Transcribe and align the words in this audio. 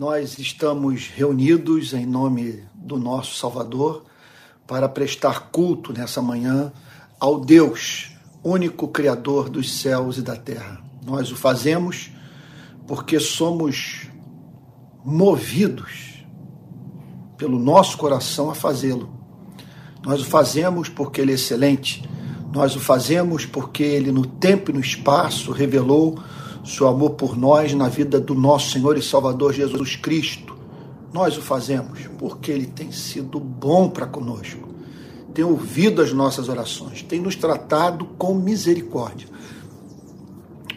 Nós 0.00 0.38
estamos 0.38 1.08
reunidos 1.08 1.92
em 1.92 2.06
nome 2.06 2.62
do 2.72 2.96
nosso 2.96 3.34
Salvador 3.34 4.04
para 4.64 4.88
prestar 4.88 5.50
culto 5.50 5.92
nessa 5.92 6.22
manhã 6.22 6.72
ao 7.18 7.40
Deus, 7.40 8.12
único 8.44 8.86
Criador 8.86 9.48
dos 9.48 9.80
céus 9.80 10.16
e 10.16 10.22
da 10.22 10.36
terra. 10.36 10.80
Nós 11.04 11.32
o 11.32 11.36
fazemos 11.36 12.12
porque 12.86 13.18
somos 13.18 14.06
movidos 15.04 16.24
pelo 17.36 17.58
nosso 17.58 17.98
coração 17.98 18.52
a 18.52 18.54
fazê-lo. 18.54 19.10
Nós 20.06 20.20
o 20.20 20.26
fazemos 20.26 20.88
porque 20.88 21.20
Ele 21.20 21.32
é 21.32 21.34
excelente. 21.34 22.08
Nós 22.52 22.76
o 22.76 22.78
fazemos 22.78 23.44
porque 23.44 23.82
Ele, 23.82 24.12
no 24.12 24.24
tempo 24.24 24.70
e 24.70 24.74
no 24.74 24.80
espaço, 24.80 25.50
revelou 25.50 26.22
seu 26.68 26.86
amor 26.86 27.10
por 27.10 27.36
nós 27.36 27.72
na 27.72 27.88
vida 27.88 28.20
do 28.20 28.34
nosso 28.34 28.72
Senhor 28.72 28.98
e 28.98 29.02
Salvador 29.02 29.54
Jesus 29.54 29.96
Cristo. 29.96 30.56
Nós 31.12 31.36
o 31.38 31.42
fazemos 31.42 32.06
porque 32.18 32.52
Ele 32.52 32.66
tem 32.66 32.92
sido 32.92 33.40
bom 33.40 33.88
para 33.88 34.06
conosco, 34.06 34.68
tem 35.32 35.44
ouvido 35.44 36.02
as 36.02 36.12
nossas 36.12 36.48
orações, 36.48 37.02
tem 37.02 37.20
nos 37.20 37.36
tratado 37.36 38.04
com 38.18 38.34
misericórdia. 38.34 39.28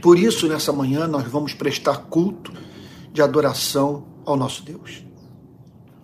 Por 0.02 0.18
isso, 0.18 0.48
nessa 0.48 0.72
manhã, 0.72 1.08
nós 1.08 1.28
vamos 1.28 1.54
prestar 1.54 1.98
culto 1.98 2.54
de 3.12 3.22
adoração 3.22 4.06
ao 4.26 4.38
nosso 4.38 4.64
Deus. 4.64 5.04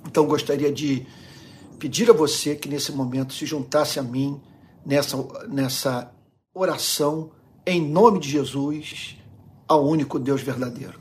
Então, 0.05 0.27
gostaria 0.27 0.71
de 0.71 1.07
pedir 1.79 2.09
a 2.09 2.13
você 2.13 2.55
que 2.55 2.67
nesse 2.67 2.91
momento 2.91 3.33
se 3.33 3.45
juntasse 3.45 3.99
a 3.99 4.03
mim 4.03 4.39
nessa, 4.85 5.17
nessa 5.47 6.11
oração 6.53 7.31
em 7.65 7.81
nome 7.81 8.19
de 8.19 8.29
Jesus 8.29 9.17
ao 9.67 9.85
único 9.85 10.17
Deus 10.19 10.41
verdadeiro. 10.41 10.99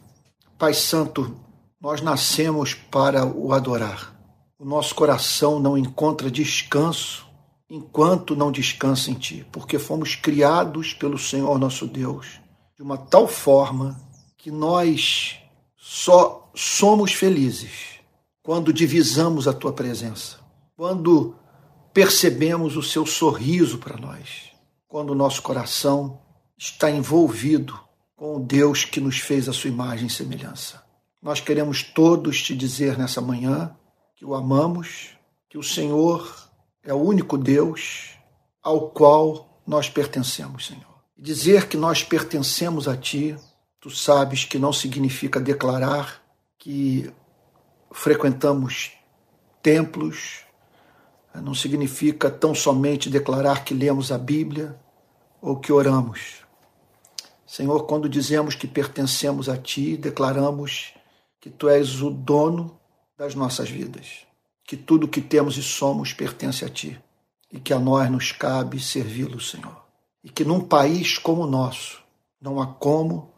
Pai 0.59 0.74
Santo, 0.74 1.37
nós 1.80 2.01
nascemos 2.01 2.74
para 2.74 3.24
o 3.24 3.52
adorar. 3.52 4.15
O 4.59 4.65
nosso 4.65 4.95
coração 4.95 5.61
não 5.61 5.77
encontra 5.77 6.30
descanso 6.30 7.27
enquanto 7.68 8.35
não 8.35 8.51
descansa 8.51 9.10
em 9.10 9.15
Ti, 9.15 9.46
porque 9.52 9.79
fomos 9.79 10.15
criados 10.15 10.93
pelo 10.95 11.18
Senhor 11.18 11.59
nosso 11.59 11.87
Deus 11.87 12.40
de 12.77 12.82
uma 12.82 12.99
tal 12.99 13.27
forma 13.27 13.99
que 14.37 14.51
nós 14.51 15.38
só 15.77 16.51
somos 16.55 17.12
felizes 17.12 18.01
quando 18.43 18.73
divisamos 18.73 19.49
a 19.49 19.52
Tua 19.52 19.73
presença, 19.73 20.38
quando 20.77 21.35
percebemos 21.93 22.77
o 22.77 22.83
Seu 22.83 23.07
sorriso 23.07 23.79
para 23.79 23.96
nós, 23.96 24.52
quando 24.87 25.10
o 25.10 25.15
nosso 25.15 25.43
coração 25.43 26.21
está 26.57 26.90
envolvido 26.90 27.79
com 28.16 28.36
o 28.36 28.40
Deus 28.40 28.84
que 28.84 28.98
nos 28.98 29.18
fez 29.18 29.46
a 29.46 29.52
sua 29.52 29.68
imagem 29.68 30.06
e 30.06 30.10
semelhança. 30.10 30.82
Nós 31.22 31.38
queremos 31.38 31.82
todos 31.82 32.42
te 32.42 32.56
dizer 32.56 32.96
nessa 32.96 33.20
manhã 33.20 33.76
que 34.16 34.24
o 34.24 34.34
amamos, 34.34 35.10
que 35.50 35.59
o 35.59 35.62
Senhor 35.62 36.50
é 36.82 36.94
o 36.94 36.96
único 36.96 37.37
Deus 37.37 38.12
ao 38.62 38.88
qual 38.90 39.60
nós 39.66 39.90
pertencemos, 39.90 40.66
Senhor. 40.66 40.96
Dizer 41.16 41.68
que 41.68 41.76
nós 41.76 42.02
pertencemos 42.02 42.88
a 42.88 42.96
Ti, 42.96 43.37
tu 43.78 43.90
sabes 43.90 44.44
que 44.44 44.59
não 44.59 44.72
significa 44.72 45.38
declarar 45.38 46.22
que 46.59 47.12
frequentamos 47.92 48.92
templos, 49.62 50.40
não 51.34 51.54
significa 51.54 52.30
tão 52.30 52.54
somente 52.54 53.10
declarar 53.10 53.62
que 53.62 53.74
lemos 53.74 54.10
a 54.10 54.16
Bíblia 54.16 54.78
ou 55.40 55.56
que 55.56 55.70
oramos 55.70 56.46
Senhor, 57.47 57.87
quando 57.87 58.09
dizemos 58.09 58.57
que 58.57 58.66
pertencemos 58.66 59.49
a 59.49 59.57
Ti, 59.57 59.97
declaramos 59.97 60.93
que 61.41 61.49
Tu 61.49 61.69
és 61.69 62.02
o 62.02 62.11
dono 62.11 62.77
das 63.16 63.37
nossas 63.37 63.71
vidas, 63.71 64.27
que 64.65 64.77
tudo 64.77 65.06
que 65.06 65.21
temos 65.21 65.56
e 65.56 65.62
somos 65.62 66.12
pertence 66.12 66.65
a 66.65 66.69
Ti 66.69 67.00
e 67.53 67.61
que 67.61 67.72
a 67.72 67.78
nós 67.78 68.11
nos 68.11 68.33
cabe 68.33 68.81
servi-lo, 68.81 69.41
Senhor. 69.41 69.81
E 70.25 70.29
que 70.29 70.45
num 70.45 70.61
país 70.61 71.19
como 71.19 71.43
o 71.43 71.47
nosso 71.47 72.03
não 72.41 72.61
há 72.61 72.67
como 72.67 73.33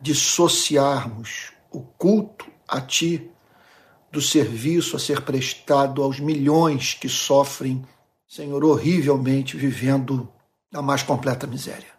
dissociarmos 0.00 1.52
o 1.70 1.80
culto 1.80 2.44
a 2.66 2.80
Ti 2.80 3.30
do 4.10 4.20
serviço 4.20 4.96
a 4.96 4.98
ser 4.98 5.22
prestado 5.22 6.02
aos 6.02 6.18
milhões 6.18 6.94
que 6.94 7.08
sofrem, 7.08 7.84
Senhor, 8.26 8.64
horrivelmente 8.64 9.56
vivendo 9.56 10.28
na 10.72 10.82
mais 10.82 11.04
completa 11.04 11.46
miséria. 11.46 11.97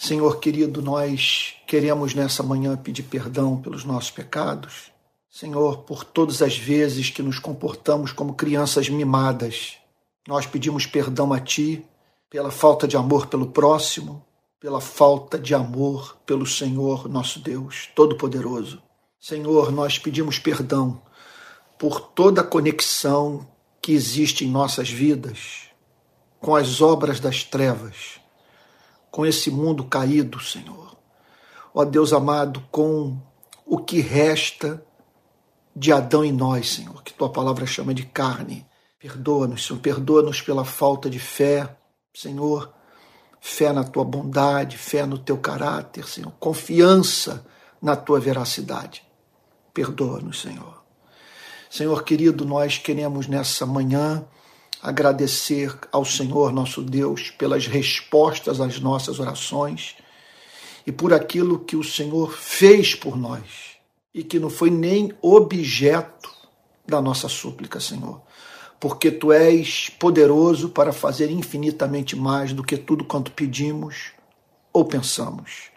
Senhor 0.00 0.38
querido, 0.38 0.80
nós 0.80 1.56
queremos 1.66 2.14
nessa 2.14 2.40
manhã 2.40 2.76
pedir 2.76 3.02
perdão 3.02 3.60
pelos 3.60 3.84
nossos 3.84 4.12
pecados. 4.12 4.92
Senhor, 5.28 5.78
por 5.78 6.04
todas 6.04 6.40
as 6.40 6.56
vezes 6.56 7.10
que 7.10 7.20
nos 7.20 7.40
comportamos 7.40 8.12
como 8.12 8.34
crianças 8.34 8.88
mimadas, 8.88 9.76
nós 10.26 10.46
pedimos 10.46 10.86
perdão 10.86 11.32
a 11.32 11.40
Ti 11.40 11.84
pela 12.30 12.48
falta 12.48 12.86
de 12.86 12.96
amor 12.96 13.26
pelo 13.26 13.48
próximo, 13.48 14.24
pela 14.60 14.80
falta 14.80 15.36
de 15.36 15.52
amor 15.52 16.16
pelo 16.24 16.46
Senhor 16.46 17.08
nosso 17.08 17.40
Deus 17.40 17.88
Todo-Poderoso. 17.96 18.80
Senhor, 19.18 19.72
nós 19.72 19.98
pedimos 19.98 20.38
perdão 20.38 21.02
por 21.76 22.00
toda 22.00 22.42
a 22.42 22.44
conexão 22.44 23.44
que 23.82 23.90
existe 23.90 24.44
em 24.44 24.48
nossas 24.48 24.88
vidas 24.88 25.62
com 26.40 26.54
as 26.54 26.80
obras 26.80 27.18
das 27.18 27.42
trevas 27.42 28.20
com 29.10 29.24
esse 29.26 29.50
mundo 29.50 29.84
caído, 29.84 30.40
Senhor. 30.40 30.96
Ó 31.74 31.84
Deus 31.84 32.12
amado, 32.12 32.62
com 32.70 33.16
o 33.64 33.78
que 33.78 34.00
resta 34.00 34.84
de 35.74 35.92
Adão 35.92 36.24
em 36.24 36.32
nós, 36.32 36.70
Senhor, 36.70 37.02
que 37.02 37.12
tua 37.12 37.30
palavra 37.30 37.66
chama 37.66 37.94
de 37.94 38.04
carne. 38.04 38.66
Perdoa-nos, 38.98 39.64
Senhor, 39.64 39.78
perdoa-nos 39.78 40.40
pela 40.40 40.64
falta 40.64 41.08
de 41.08 41.20
fé, 41.20 41.76
Senhor, 42.12 42.74
fé 43.40 43.72
na 43.72 43.84
tua 43.84 44.04
bondade, 44.04 44.76
fé 44.76 45.06
no 45.06 45.18
teu 45.18 45.38
caráter, 45.38 46.04
Senhor, 46.08 46.32
confiança 46.40 47.46
na 47.80 47.94
tua 47.94 48.18
veracidade. 48.18 49.04
Perdoa-nos, 49.72 50.40
Senhor. 50.40 50.82
Senhor 51.70 52.02
querido, 52.02 52.44
nós 52.44 52.78
queremos 52.78 53.28
nessa 53.28 53.64
manhã 53.64 54.26
agradecer 54.82 55.76
ao 55.90 56.04
Senhor 56.04 56.52
nosso 56.52 56.82
Deus 56.82 57.30
pelas 57.30 57.66
respostas 57.66 58.60
às 58.60 58.78
nossas 58.80 59.18
orações 59.18 59.96
e 60.86 60.92
por 60.92 61.12
aquilo 61.12 61.58
que 61.58 61.76
o 61.76 61.84
Senhor 61.84 62.32
fez 62.32 62.94
por 62.94 63.16
nós 63.16 63.76
e 64.14 64.22
que 64.22 64.38
não 64.38 64.48
foi 64.48 64.70
nem 64.70 65.12
objeto 65.20 66.30
da 66.86 67.00
nossa 67.00 67.28
súplica, 67.28 67.78
Senhor. 67.78 68.20
Porque 68.80 69.10
tu 69.10 69.32
és 69.32 69.90
poderoso 69.90 70.70
para 70.70 70.92
fazer 70.92 71.30
infinitamente 71.30 72.16
mais 72.16 72.52
do 72.52 72.62
que 72.62 72.76
tudo 72.76 73.04
quanto 73.04 73.32
pedimos 73.32 74.12
ou 74.72 74.84
pensamos. 74.84 75.70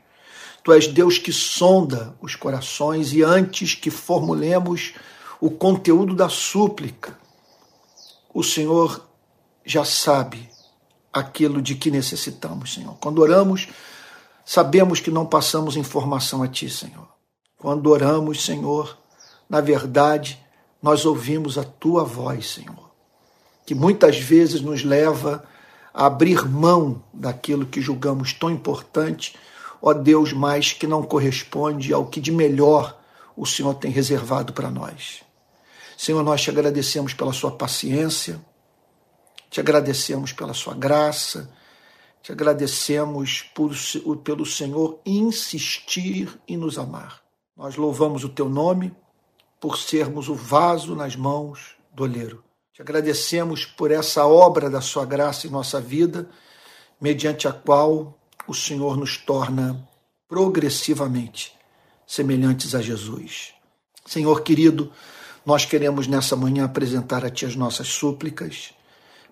Tu 0.63 0.71
és 0.71 0.87
Deus 0.87 1.17
que 1.17 1.33
sonda 1.33 2.15
os 2.21 2.35
corações 2.35 3.13
e 3.13 3.23
antes 3.23 3.73
que 3.73 3.89
formulemos 3.89 4.93
o 5.39 5.49
conteúdo 5.49 6.15
da 6.15 6.29
súplica, 6.29 7.17
o 8.33 8.43
Senhor 8.43 9.07
já 9.65 9.83
sabe 9.83 10.49
aquilo 11.11 11.61
de 11.61 11.75
que 11.75 11.91
necessitamos, 11.91 12.73
Senhor. 12.73 12.95
Quando 12.99 13.19
oramos, 13.19 13.67
sabemos 14.45 14.99
que 14.99 15.11
não 15.11 15.25
passamos 15.25 15.75
informação 15.75 16.41
a 16.41 16.47
Ti, 16.47 16.69
Senhor. 16.69 17.07
Quando 17.57 17.87
oramos, 17.89 18.43
Senhor, 18.43 18.97
na 19.49 19.61
verdade, 19.61 20.39
nós 20.81 21.05
ouvimos 21.05 21.57
a 21.57 21.63
Tua 21.63 22.03
voz, 22.03 22.49
Senhor, 22.51 22.91
que 23.65 23.75
muitas 23.75 24.17
vezes 24.17 24.61
nos 24.61 24.83
leva 24.83 25.43
a 25.93 26.05
abrir 26.05 26.47
mão 26.47 27.03
daquilo 27.13 27.65
que 27.65 27.81
julgamos 27.81 28.33
tão 28.33 28.49
importante, 28.49 29.35
ó 29.81 29.93
Deus, 29.93 30.31
mas 30.31 30.71
que 30.71 30.87
não 30.87 31.03
corresponde 31.03 31.93
ao 31.93 32.05
que 32.05 32.21
de 32.21 32.31
melhor 32.31 32.97
o 33.35 33.45
Senhor 33.45 33.73
tem 33.75 33.91
reservado 33.91 34.53
para 34.53 34.71
nós. 34.71 35.21
Senhor, 36.01 36.23
nós 36.23 36.41
te 36.41 36.49
agradecemos 36.49 37.13
pela 37.13 37.31
sua 37.31 37.51
paciência, 37.51 38.43
te 39.51 39.59
agradecemos 39.59 40.33
pela 40.33 40.51
sua 40.51 40.73
graça, 40.73 41.53
te 42.23 42.31
agradecemos 42.31 43.43
por, 43.53 43.71
pelo 44.23 44.43
Senhor 44.43 44.99
insistir 45.05 46.41
em 46.47 46.57
nos 46.57 46.79
amar. 46.79 47.21
Nós 47.55 47.75
louvamos 47.75 48.23
o 48.23 48.29
teu 48.29 48.49
nome 48.49 48.91
por 49.59 49.77
sermos 49.77 50.27
o 50.27 50.33
vaso 50.33 50.95
nas 50.95 51.15
mãos 51.15 51.75
do 51.93 52.01
oleiro. 52.01 52.43
Te 52.73 52.81
agradecemos 52.81 53.63
por 53.63 53.91
essa 53.91 54.25
obra 54.25 54.71
da 54.71 54.81
sua 54.81 55.05
graça 55.05 55.45
em 55.45 55.51
nossa 55.51 55.79
vida, 55.79 56.27
mediante 56.99 57.47
a 57.47 57.53
qual 57.53 58.17
o 58.47 58.55
Senhor 58.55 58.97
nos 58.97 59.17
torna 59.17 59.87
progressivamente 60.27 61.55
semelhantes 62.07 62.73
a 62.73 62.81
Jesus. 62.81 63.53
Senhor 64.03 64.41
querido, 64.41 64.91
nós 65.45 65.65
queremos 65.65 66.07
nessa 66.07 66.35
manhã 66.35 66.65
apresentar 66.65 67.25
a 67.25 67.29
Ti 67.29 67.45
as 67.45 67.55
nossas 67.55 67.87
súplicas, 67.87 68.73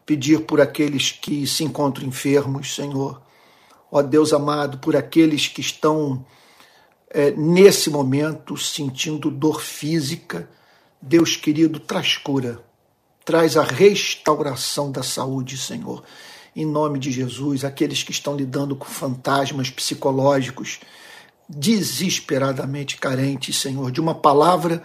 pedir 0.06 0.42
por 0.42 0.60
aqueles 0.60 1.12
que 1.12 1.46
se 1.46 1.64
encontram 1.64 2.08
enfermos, 2.08 2.74
Senhor. 2.74 3.22
Ó 3.92 4.02
Deus 4.02 4.34
amado, 4.34 4.80
por 4.80 4.96
aqueles 4.96 5.48
que 5.48 5.62
estão 5.62 6.26
é, 7.10 7.32
nesse 7.32 7.90
momento 7.90 8.58
sentindo 8.58 9.30
dor 9.30 9.62
física, 9.62 10.50
Deus 11.02 11.36
querido, 11.36 11.80
traz 11.80 12.18
cura, 12.18 12.60
traz 13.24 13.56
a 13.56 13.64
restauração 13.64 14.92
da 14.92 15.04
saúde, 15.04 15.58
Senhor. 15.58 16.04
Em 16.56 16.66
nome 16.66 17.00
de 17.00 17.12
Jesus, 17.12 17.64
aqueles 17.64 18.04
que 18.04 18.12
estão 18.12 18.36
lidando 18.36 18.76
com 18.76 18.86
fantasmas 18.86 19.70
psicológicos, 19.70 20.80
desesperadamente 21.48 22.98
carentes, 22.98 23.60
Senhor, 23.60 23.92
de 23.92 24.02
uma 24.02 24.14
palavra 24.14 24.84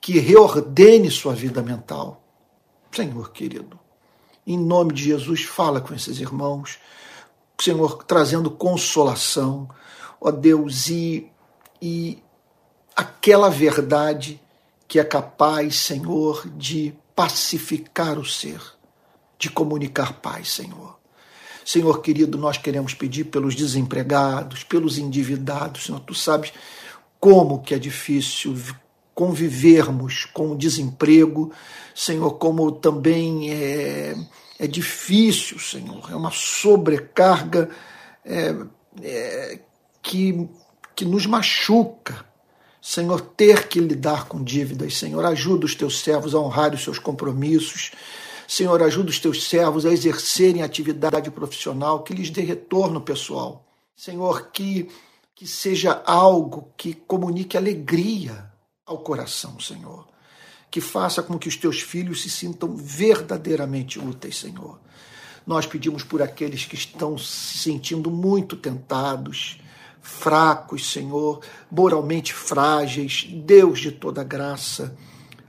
que 0.00 0.18
reordene 0.18 1.10
sua 1.10 1.34
vida 1.34 1.62
mental. 1.62 2.22
Senhor 2.94 3.30
querido, 3.32 3.78
em 4.46 4.58
nome 4.58 4.94
de 4.94 5.04
Jesus, 5.04 5.44
fala 5.44 5.80
com 5.80 5.94
esses 5.94 6.20
irmãos, 6.20 6.78
Senhor, 7.60 8.04
trazendo 8.04 8.50
consolação, 8.50 9.68
ó 10.20 10.30
Deus, 10.30 10.88
e, 10.88 11.30
e 11.82 12.22
aquela 12.96 13.50
verdade 13.50 14.40
que 14.86 14.98
é 14.98 15.04
capaz, 15.04 15.76
Senhor, 15.76 16.48
de 16.56 16.94
pacificar 17.14 18.18
o 18.18 18.24
ser, 18.24 18.60
de 19.38 19.50
comunicar 19.50 20.14
paz, 20.14 20.52
Senhor. 20.52 20.98
Senhor 21.64 22.00
querido, 22.00 22.38
nós 22.38 22.56
queremos 22.56 22.94
pedir 22.94 23.24
pelos 23.24 23.54
desempregados, 23.54 24.64
pelos 24.64 24.96
endividados, 24.96 25.84
Senhor, 25.84 26.00
tu 26.00 26.14
sabes 26.14 26.52
como 27.20 27.60
que 27.60 27.74
é 27.74 27.78
difícil 27.78 28.56
convivermos 29.18 30.26
com 30.26 30.52
o 30.52 30.56
desemprego, 30.56 31.50
Senhor, 31.92 32.34
como 32.34 32.70
também 32.70 33.50
é, 33.52 34.14
é 34.60 34.66
difícil, 34.68 35.58
Senhor, 35.58 36.08
é 36.08 36.14
uma 36.14 36.30
sobrecarga 36.30 37.68
é, 38.24 38.54
é, 39.02 39.58
que, 40.00 40.48
que 40.94 41.04
nos 41.04 41.26
machuca. 41.26 42.24
Senhor, 42.80 43.20
ter 43.20 43.66
que 43.66 43.80
lidar 43.80 44.28
com 44.28 44.40
dívidas, 44.40 44.96
Senhor, 44.96 45.24
ajuda 45.24 45.66
os 45.66 45.74
teus 45.74 45.98
servos 45.98 46.32
a 46.32 46.38
honrar 46.38 46.72
os 46.72 46.84
seus 46.84 47.00
compromissos. 47.00 47.90
Senhor, 48.46 48.80
ajuda 48.80 49.10
os 49.10 49.18
teus 49.18 49.48
servos 49.48 49.84
a 49.84 49.90
exercerem 49.90 50.62
atividade 50.62 51.28
profissional 51.32 52.04
que 52.04 52.14
lhes 52.14 52.30
dê 52.30 52.42
retorno 52.42 53.00
pessoal. 53.00 53.66
Senhor, 53.96 54.52
que, 54.52 54.88
que 55.34 55.44
seja 55.44 56.00
algo 56.06 56.72
que 56.76 56.94
comunique 56.94 57.56
alegria 57.56 58.47
ao 58.88 58.98
coração, 58.98 59.60
Senhor. 59.60 60.08
Que 60.70 60.80
faça 60.80 61.22
com 61.22 61.38
que 61.38 61.48
os 61.48 61.56
teus 61.56 61.80
filhos 61.80 62.22
se 62.22 62.30
sintam 62.30 62.74
verdadeiramente 62.74 63.98
úteis, 63.98 64.38
Senhor. 64.38 64.80
Nós 65.46 65.66
pedimos 65.66 66.02
por 66.02 66.20
aqueles 66.20 66.64
que 66.64 66.74
estão 66.74 67.16
se 67.16 67.58
sentindo 67.58 68.10
muito 68.10 68.56
tentados, 68.56 69.60
fracos, 70.00 70.90
Senhor, 70.90 71.40
moralmente 71.70 72.34
frágeis, 72.34 73.26
Deus 73.30 73.80
de 73.80 73.92
toda 73.92 74.24
graça. 74.24 74.96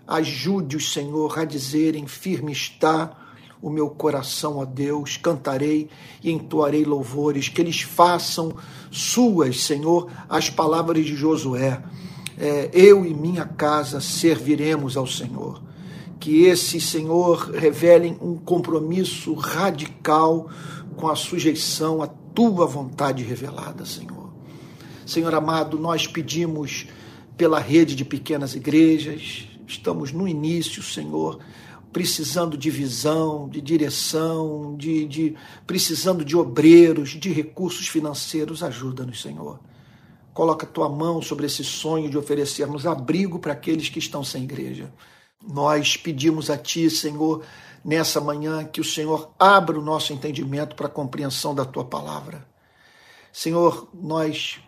Ajude-os, 0.08 0.94
Senhor, 0.94 1.38
a 1.38 1.46
dizerem: 1.46 2.08
firme 2.08 2.52
está 2.52 3.18
o 3.62 3.70
meu 3.70 3.90
coração, 3.90 4.58
ó 4.58 4.66
Deus, 4.66 5.18
cantarei 5.18 5.90
e 6.24 6.32
entoarei 6.32 6.86
louvores, 6.86 7.50
que 7.50 7.62
eles 7.62 7.82
façam 7.82 8.56
suas, 8.90 9.64
Senhor, 9.64 10.10
as 10.30 10.50
palavras 10.50 11.06
de 11.06 11.14
Josué 11.14 11.84
é, 12.40 12.70
eu 12.74 13.06
e 13.06 13.14
minha 13.14 13.46
casa 13.46 14.00
serviremos 14.00 14.96
ao 14.96 15.06
Senhor. 15.06 15.62
Que 16.20 16.46
esse 16.46 16.80
Senhor 16.80 17.52
revelem 17.52 18.18
um 18.22 18.38
compromisso 18.38 19.34
radical 19.34 20.50
com 20.96 21.08
a 21.10 21.16
sujeição 21.16 22.02
à 22.02 22.08
tua 22.08 22.66
vontade 22.66 23.24
revelada, 23.24 23.86
Senhor. 23.86 24.30
Senhor 25.06 25.34
amado, 25.34 25.78
nós 25.78 26.08
pedimos 26.08 26.88
pela 27.36 27.60
rede 27.60 27.96
de 27.96 28.06
pequenas 28.06 28.54
igrejas, 28.54 29.48
estamos 29.66 30.12
no 30.12 30.28
início, 30.28 30.84
Senhor, 30.84 31.40
precisando 31.92 32.58
de 32.58 32.70
visão, 32.70 33.50
de 33.50 33.62
direção, 33.62 34.76
de, 34.78 35.06
de 35.06 35.36
precisando 35.66 36.24
de 36.24 36.36
obreiros, 36.36 37.12
de 37.12 37.32
recursos 37.32 37.88
financeiros. 37.88 38.62
Ajuda-nos, 38.62 39.22
Senhor. 39.22 39.60
Coloca 40.34 40.66
tua 40.66 40.88
mão 40.88 41.22
sobre 41.22 41.46
esse 41.46 41.64
sonho 41.64 42.10
de 42.10 42.18
oferecermos 42.18 42.86
abrigo 42.86 43.40
para 43.40 43.54
aqueles 43.54 43.90
que 43.90 44.00
estão 44.00 44.24
sem 44.24 44.44
igreja. 44.44 44.94
Nós 45.42 45.98
pedimos 45.98 46.50
a 46.50 46.58
Ti, 46.58 46.90
Senhor, 46.90 47.44
nessa 47.84 48.20
manhã, 48.20 48.66
que 48.66 48.81
o 48.81 48.84
Senhor 48.84 49.31
abra 49.40 49.80
o 49.80 49.81
nosso 49.81 50.14
entendimento 50.14 50.76
para 50.76 50.88
a 50.88 50.92
compreensão 50.92 51.56
da 51.56 51.66
Tua 51.66 51.86
palavra. 51.86 52.48
Senhor, 53.31 53.90
nós 53.94 54.60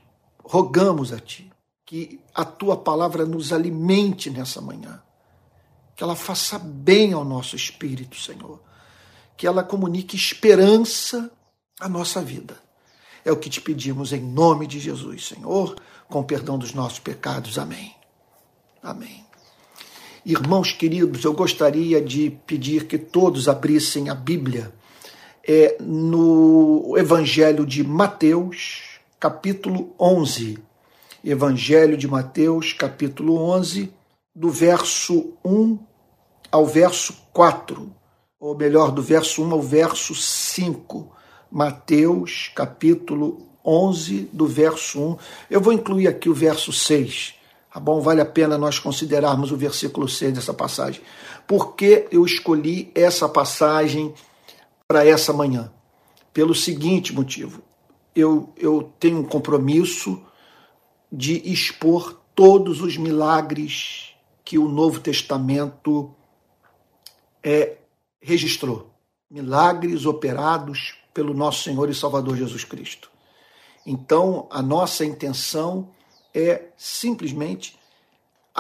rogamos 0.44 1.12
a 1.12 1.20
Ti 1.20 1.52
que 1.86 2.22
a 2.34 2.46
Tua 2.46 2.78
palavra 2.78 3.26
nos 3.26 3.52
alimente 3.52 4.30
nessa 4.30 4.62
manhã, 4.62 5.02
que 5.96 6.04
ela 6.04 6.16
faça 6.16 6.58
bem 6.58 7.12
ao 7.12 7.26
nosso 7.26 7.56
espírito, 7.56 8.16
Senhor, 8.16 8.62
que 9.36 9.46
ela 9.46 9.64
comunique 9.64 10.16
esperança 10.16 11.30
à 11.80 11.90
nossa 11.90 12.22
vida. 12.22 12.58
É 13.24 13.32
o 13.32 13.38
que 13.38 13.50
te 13.50 13.62
pedimos 13.62 14.14
em 14.14 14.22
nome 14.22 14.66
de 14.66 14.80
Jesus, 14.80 15.28
Senhor, 15.28 15.76
com 16.10 16.24
perdão 16.24 16.58
dos 16.58 16.74
nossos 16.74 17.00
pecados. 17.00 17.58
Amém. 17.58 17.94
Amém. 18.82 19.24
Irmãos 20.26 20.72
queridos, 20.72 21.24
eu 21.24 21.34
gostaria 21.34 22.02
de 22.02 22.32
pedir 22.46 22.86
que 22.86 22.98
todos 22.98 23.48
abrissem 23.48 24.10
a 24.10 24.16
Bíblia 24.16 24.72
é, 25.48 25.78
no 25.80 26.96
Evangelho 26.98 27.66
de 27.66 27.84
Mateus, 27.84 29.00
capítulo 29.20 29.96
11. 30.00 30.60
Evangelho 31.24 31.96
de 31.96 32.08
Mateus, 32.08 32.74
capítulo 32.74 33.38
11, 33.38 33.94
do 34.36 34.50
verso 34.50 35.34
1 35.46 35.78
ao 36.52 36.66
verso 36.66 37.16
4, 37.32 37.96
ou 38.40 38.56
melhor, 38.56 38.92
do 38.92 39.02
verso 39.02 39.44
1 39.44 39.52
ao 39.52 39.62
verso 39.62 40.16
5. 40.16 41.12
Mateus 41.52 42.50
capítulo 42.56 43.46
11, 43.64 44.30
do 44.32 44.48
verso 44.48 45.00
1. 45.00 45.18
Eu 45.50 45.62
vou 45.62 45.74
incluir 45.74 46.08
aqui 46.08 46.30
o 46.30 46.34
verso 46.34 46.72
6. 46.72 47.36
Tá 47.74 47.80
bom? 47.80 48.02
Vale 48.02 48.22
a 48.22 48.26
pena 48.26 48.58
nós 48.58 48.80
considerarmos 48.80 49.52
o 49.52 49.58
versículo 49.58 50.08
6 50.08 50.34
dessa 50.34 50.54
passagem. 50.54 51.02
Por 51.48 51.76
que 51.76 52.08
eu 52.12 52.26
escolhi 52.26 52.92
essa 52.96 53.28
passagem 53.30 54.14
para 54.88 55.06
essa 55.06 55.32
manhã? 55.32 55.72
Pelo 56.34 56.56
seguinte 56.56 57.14
motivo. 57.14 57.62
Eu, 58.16 58.54
eu 58.58 58.92
tenho 59.00 59.20
um 59.20 59.24
compromisso 59.24 60.22
de 61.12 61.42
expor 61.52 62.20
todos 62.36 62.82
os 62.82 62.98
milagres 62.98 64.16
que 64.44 64.58
o 64.58 64.68
Novo 64.68 65.00
Testamento 65.00 66.14
é, 67.44 67.78
registrou. 68.22 68.91
Milagres 69.32 70.06
operados 70.06 70.96
pelo 71.14 71.34
nosso 71.34 71.64
Senhor 71.64 71.90
e 71.90 71.96
Salvador 71.96 72.36
Jesus 72.36 72.66
Cristo. 72.66 73.10
Então, 73.86 74.46
a 74.52 74.62
nossa 74.62 75.06
intenção 75.06 75.88
é 76.36 76.66
simplesmente 76.78 77.80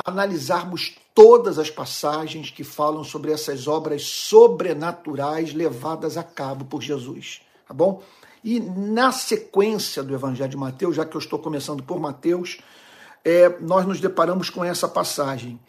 analisarmos 0.05 0.95
todas 1.13 1.59
as 1.59 1.69
passagens 1.69 2.49
que 2.49 2.63
falam 2.63 3.03
sobre 3.03 3.33
essas 3.33 3.67
obras 3.67 4.03
sobrenaturais 4.03 5.53
levadas 5.53 6.15
a 6.15 6.23
cabo 6.23 6.63
por 6.63 6.81
Jesus, 6.81 7.41
tá 7.67 7.73
bom? 7.73 8.01
E 8.41 8.59
na 8.59 9.11
sequência 9.11 10.01
do 10.01 10.13
Evangelho 10.13 10.49
de 10.49 10.57
Mateus, 10.57 10.95
já 10.95 11.05
que 11.05 11.15
eu 11.15 11.19
estou 11.19 11.37
começando 11.37 11.83
por 11.83 11.99
Mateus, 11.99 12.59
é, 13.23 13.59
nós 13.59 13.85
nos 13.85 13.99
deparamos 13.99 14.49
com 14.49 14.63
essa 14.63 14.87
passagem, 14.87 15.59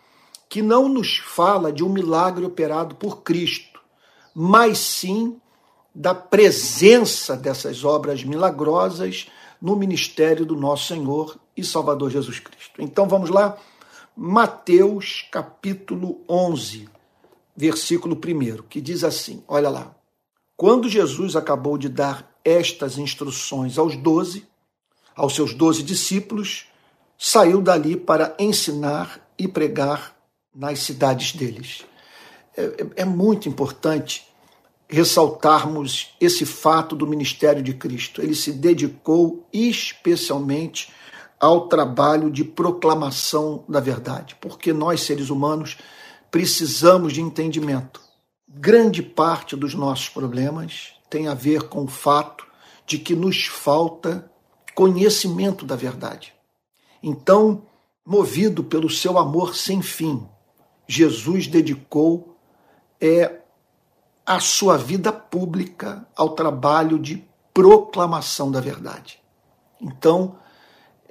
que 0.49 0.63
não 0.63 0.89
nos 0.89 1.19
fala 1.19 1.73
de 1.73 1.83
um 1.83 1.89
milagre 1.89 2.45
operado 2.45 2.95
por 2.95 3.23
Cristo, 3.23 3.72
mas 4.35 4.79
sim 4.79 5.41
da 5.95 6.15
presença 6.15 7.37
dessas 7.37 7.85
obras 7.85 8.25
milagrosas 8.25 9.27
no 9.61 9.77
ministério 9.77 10.47
do 10.47 10.57
nosso 10.57 10.89
Senhor 10.89 11.39
e 11.57 11.63
Salvador 11.63 12.11
Jesus 12.11 12.39
Cristo. 12.41 12.81
Então 12.81 13.07
vamos 13.07 13.31
lá, 13.31 13.57
Mateus 14.17 15.27
capítulo 15.31 16.21
11, 16.29 16.89
versículo 17.57 18.17
1, 18.17 18.63
que 18.69 18.81
diz 18.81 19.05
assim: 19.05 19.43
olha 19.47 19.69
lá. 19.69 19.95
Quando 20.57 20.89
Jesus 20.89 21.35
acabou 21.35 21.77
de 21.77 21.89
dar 21.89 22.31
estas 22.45 22.97
instruções 22.97 23.79
aos 23.79 23.97
doze, 23.97 24.47
aos 25.17 25.35
seus 25.35 25.55
doze 25.55 25.83
discípulos, 25.83 26.67
saiu 27.19 27.61
dali 27.61 27.97
para 27.97 28.35
ensinar 28.39 29.21
e 29.39 29.49
pregar 29.49 30.15
nas 30.55 30.81
cidades 30.81 31.33
deles. 31.33 31.85
É, 32.57 32.63
é, 32.63 32.87
é 32.97 33.05
muito 33.05 33.49
importante 33.49 34.27
ressaltarmos 34.89 36.15
esse 36.21 36.45
fato 36.45 36.95
do 36.95 37.07
ministério 37.07 37.63
de 37.63 37.73
Cristo. 37.73 38.21
Ele 38.21 38.35
se 38.35 38.53
dedicou 38.53 39.49
especialmente 39.53 40.93
ao 41.41 41.67
trabalho 41.67 42.31
de 42.31 42.45
proclamação 42.45 43.65
da 43.69 43.81
verdade, 43.81 44.37
porque 44.41 44.73
nós, 44.73 45.01
seres 45.01 45.31
humanos, 45.31 45.79
precisamos 46.31 47.13
de 47.13 47.21
entendimento. 47.21 48.01
Grande 48.47 49.03
parte 49.03 49.57
dos 49.57 49.75
nossos 49.75 50.09
problemas 50.11 50.93
tem 51.09 51.27
a 51.27 51.35
ver 51.35 51.65
com 51.65 51.85
o 51.85 51.89
fato 51.89 52.47
de 52.87 52.99
que 52.99 53.17
nos 53.17 53.47
falta 53.47 54.31
conhecimento 54.75 55.65
da 55.65 55.75
verdade. 55.75 56.35
Então, 57.03 57.63
movido 58.05 58.63
pelo 58.63 58.91
seu 58.91 59.19
amor 59.19 59.57
sem 59.57 59.81
fim, 59.81 60.27
Jesus 60.87 61.47
dedicou 61.47 62.32
é, 63.03 63.41
a 64.25 64.39
sua 64.39 64.79
vida 64.79 65.13
pública 65.13 66.07
ao 66.17 66.31
trabalho 66.31 67.01
de 67.01 67.25
proclamação 67.53 68.49
da 68.49 68.61
verdade. 68.61 69.19
Então, 69.81 70.37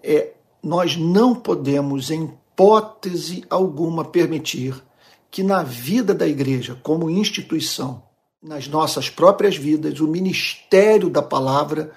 é, 0.02 0.32
nós 0.64 0.96
não 0.96 1.36
podemos, 1.36 2.10
em 2.10 2.24
hipótese 2.24 3.44
alguma, 3.50 4.06
permitir 4.06 4.82
que 5.30 5.44
na 5.44 5.64
vida 5.64 6.14
da 6.14 6.26
igreja, 6.26 6.80
como 6.82 7.10
instituição, 7.10 8.04
nas 8.42 8.70
nossas 8.70 9.10
próprias 9.10 9.58
vidas, 9.58 10.00
o 10.00 10.08
ministério 10.08 11.10
da 11.10 11.22
palavra 11.22 11.92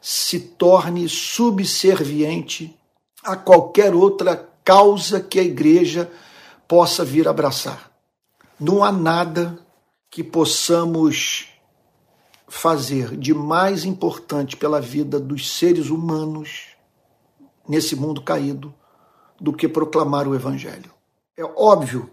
se 0.00 0.40
torne 0.40 1.06
subserviente 1.06 2.74
a 3.22 3.36
qualquer 3.36 3.94
outra 3.94 4.48
causa 4.64 5.20
que 5.20 5.38
a 5.38 5.42
igreja 5.42 6.10
possa 6.66 7.04
vir 7.04 7.28
abraçar. 7.28 7.93
Não 8.58 8.84
há 8.84 8.92
nada 8.92 9.58
que 10.10 10.22
possamos 10.22 11.48
fazer 12.46 13.16
de 13.16 13.34
mais 13.34 13.84
importante 13.84 14.56
pela 14.56 14.80
vida 14.80 15.18
dos 15.18 15.50
seres 15.50 15.90
humanos 15.90 16.68
nesse 17.68 17.96
mundo 17.96 18.22
caído 18.22 18.72
do 19.40 19.52
que 19.52 19.66
proclamar 19.66 20.28
o 20.28 20.34
Evangelho. 20.34 20.92
É 21.36 21.44
óbvio 21.44 22.10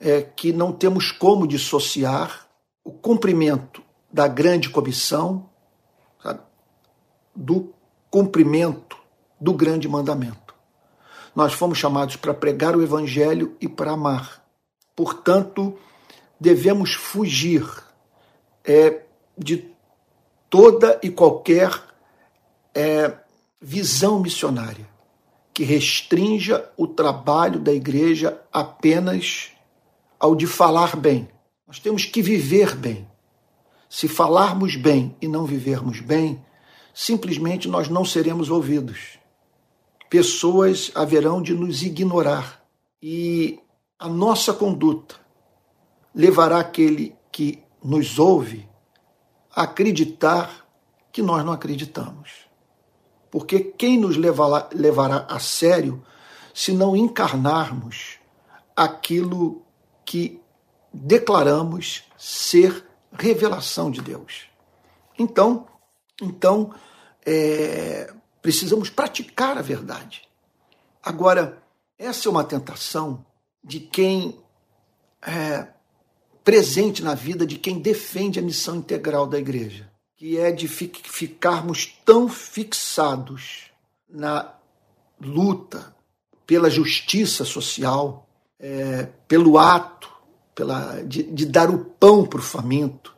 é, 0.00 0.22
que 0.22 0.52
não 0.52 0.72
temos 0.72 1.12
como 1.12 1.46
dissociar 1.46 2.48
o 2.84 2.92
cumprimento 2.92 3.82
da 4.12 4.26
grande 4.26 4.70
comissão 4.70 5.48
sabe, 6.22 6.40
do 7.34 7.72
cumprimento 8.10 8.96
do 9.40 9.52
grande 9.52 9.88
mandamento. 9.88 10.54
Nós 11.36 11.52
fomos 11.52 11.78
chamados 11.78 12.16
para 12.16 12.34
pregar 12.34 12.76
o 12.76 12.82
Evangelho 12.82 13.56
e 13.60 13.68
para 13.68 13.92
amar. 13.92 14.37
Portanto, 14.98 15.78
devemos 16.40 16.94
fugir 16.94 17.64
é, 18.64 19.04
de 19.38 19.64
toda 20.50 20.98
e 21.00 21.08
qualquer 21.08 21.70
é, 22.74 23.16
visão 23.60 24.18
missionária 24.18 24.88
que 25.54 25.62
restrinja 25.62 26.68
o 26.76 26.88
trabalho 26.88 27.60
da 27.60 27.72
igreja 27.72 28.42
apenas 28.52 29.52
ao 30.18 30.34
de 30.34 30.48
falar 30.48 30.96
bem. 30.96 31.28
Nós 31.64 31.78
temos 31.78 32.04
que 32.04 32.20
viver 32.20 32.74
bem. 32.74 33.06
Se 33.88 34.08
falarmos 34.08 34.74
bem 34.74 35.14
e 35.22 35.28
não 35.28 35.46
vivermos 35.46 36.00
bem, 36.00 36.44
simplesmente 36.92 37.68
nós 37.68 37.88
não 37.88 38.04
seremos 38.04 38.50
ouvidos. 38.50 39.16
Pessoas 40.10 40.90
haverão 40.92 41.40
de 41.40 41.54
nos 41.54 41.84
ignorar 41.84 42.60
e 43.00 43.60
a 43.98 44.08
nossa 44.08 44.52
conduta 44.52 45.16
levará 46.14 46.58
aquele 46.60 47.16
que 47.32 47.62
nos 47.82 48.18
ouve 48.18 48.68
a 49.54 49.62
acreditar 49.62 50.66
que 51.10 51.20
nós 51.20 51.44
não 51.44 51.52
acreditamos. 51.52 52.48
Porque 53.30 53.60
quem 53.60 53.98
nos 53.98 54.16
levará, 54.16 54.68
levará 54.72 55.26
a 55.28 55.38
sério 55.38 56.04
se 56.54 56.72
não 56.72 56.96
encarnarmos 56.96 58.18
aquilo 58.74 59.62
que 60.04 60.40
declaramos 60.92 62.04
ser 62.16 62.86
revelação 63.12 63.90
de 63.90 64.00
Deus? 64.00 64.48
Então, 65.18 65.66
então 66.22 66.72
é, 67.26 68.12
precisamos 68.40 68.90
praticar 68.90 69.58
a 69.58 69.62
verdade. 69.62 70.22
Agora, 71.02 71.62
essa 71.98 72.28
é 72.28 72.30
uma 72.30 72.44
tentação 72.44 73.24
de 73.62 73.80
quem 73.80 74.38
é, 75.22 75.66
presente 76.44 77.02
na 77.02 77.14
vida 77.14 77.46
de 77.46 77.58
quem 77.58 77.78
defende 77.78 78.38
a 78.38 78.42
missão 78.42 78.76
integral 78.76 79.26
da 79.26 79.38
igreja, 79.38 79.90
que 80.16 80.38
é 80.38 80.50
de 80.50 80.66
ficarmos 80.66 81.86
tão 82.04 82.28
fixados 82.28 83.70
na 84.08 84.54
luta 85.20 85.94
pela 86.46 86.70
justiça 86.70 87.44
social, 87.44 88.26
é, 88.58 89.08
pelo 89.26 89.58
ato 89.58 90.08
pela, 90.58 91.02
de, 91.02 91.22
de 91.22 91.46
dar 91.46 91.70
o 91.70 91.78
pão 91.78 92.26
para 92.26 92.40
o 92.40 92.42
faminto, 92.42 93.14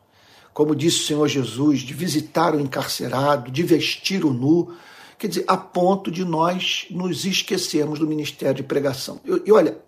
como 0.52 0.76
disse 0.76 1.04
o 1.04 1.06
Senhor 1.06 1.26
Jesus, 1.26 1.80
de 1.80 1.94
visitar 1.94 2.54
o 2.54 2.60
encarcerado, 2.60 3.50
de 3.50 3.62
vestir 3.62 4.26
o 4.26 4.32
nu, 4.32 4.74
quer 5.18 5.28
dizer, 5.28 5.44
a 5.48 5.56
ponto 5.56 6.10
de 6.10 6.22
nós 6.22 6.86
nos 6.90 7.24
esquecermos 7.24 7.98
do 7.98 8.06
ministério 8.06 8.56
de 8.56 8.62
pregação. 8.62 9.20
E, 9.24 9.50
olha, 9.50 9.78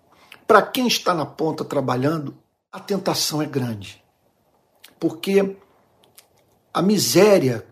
para 0.47 0.61
quem 0.61 0.87
está 0.87 1.13
na 1.13 1.25
ponta 1.25 1.63
trabalhando, 1.63 2.37
a 2.71 2.79
tentação 2.79 3.41
é 3.41 3.45
grande. 3.45 4.03
Porque 4.99 5.57
a 6.73 6.81
miséria 6.81 7.65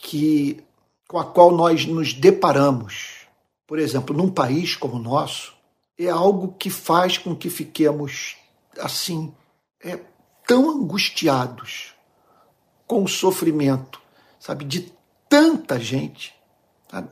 que 0.00 0.64
com 1.08 1.18
a 1.18 1.24
qual 1.24 1.50
nós 1.50 1.86
nos 1.86 2.12
deparamos, 2.12 3.26
por 3.66 3.78
exemplo, 3.78 4.16
num 4.16 4.30
país 4.30 4.74
como 4.74 4.96
o 4.96 5.02
nosso, 5.02 5.54
é 5.98 6.08
algo 6.08 6.52
que 6.54 6.70
faz 6.70 7.18
com 7.18 7.36
que 7.36 7.48
fiquemos 7.48 8.36
assim, 8.78 9.32
é, 9.82 10.00
tão 10.46 10.70
angustiados 10.70 11.94
com 12.86 13.04
o 13.04 13.08
sofrimento, 13.08 14.00
sabe, 14.38 14.64
de 14.64 14.92
tanta 15.28 15.78
gente, 15.78 16.34
sabe, 16.90 17.10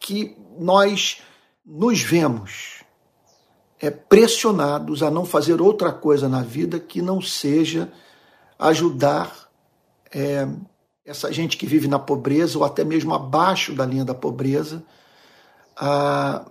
que 0.00 0.36
nós 0.58 1.20
nos 1.64 2.00
vemos 2.00 2.82
é, 3.86 3.90
pressionados 3.90 5.02
a 5.02 5.10
não 5.10 5.24
fazer 5.24 5.60
outra 5.60 5.92
coisa 5.92 6.28
na 6.28 6.42
vida 6.42 6.80
que 6.80 7.00
não 7.00 7.20
seja 7.20 7.92
ajudar 8.58 9.48
é, 10.12 10.48
essa 11.04 11.32
gente 11.32 11.56
que 11.56 11.66
vive 11.66 11.86
na 11.86 11.98
pobreza 11.98 12.58
ou 12.58 12.64
até 12.64 12.84
mesmo 12.84 13.14
abaixo 13.14 13.72
da 13.72 13.86
linha 13.86 14.04
da 14.04 14.14
pobreza 14.14 14.82
a 15.76 16.46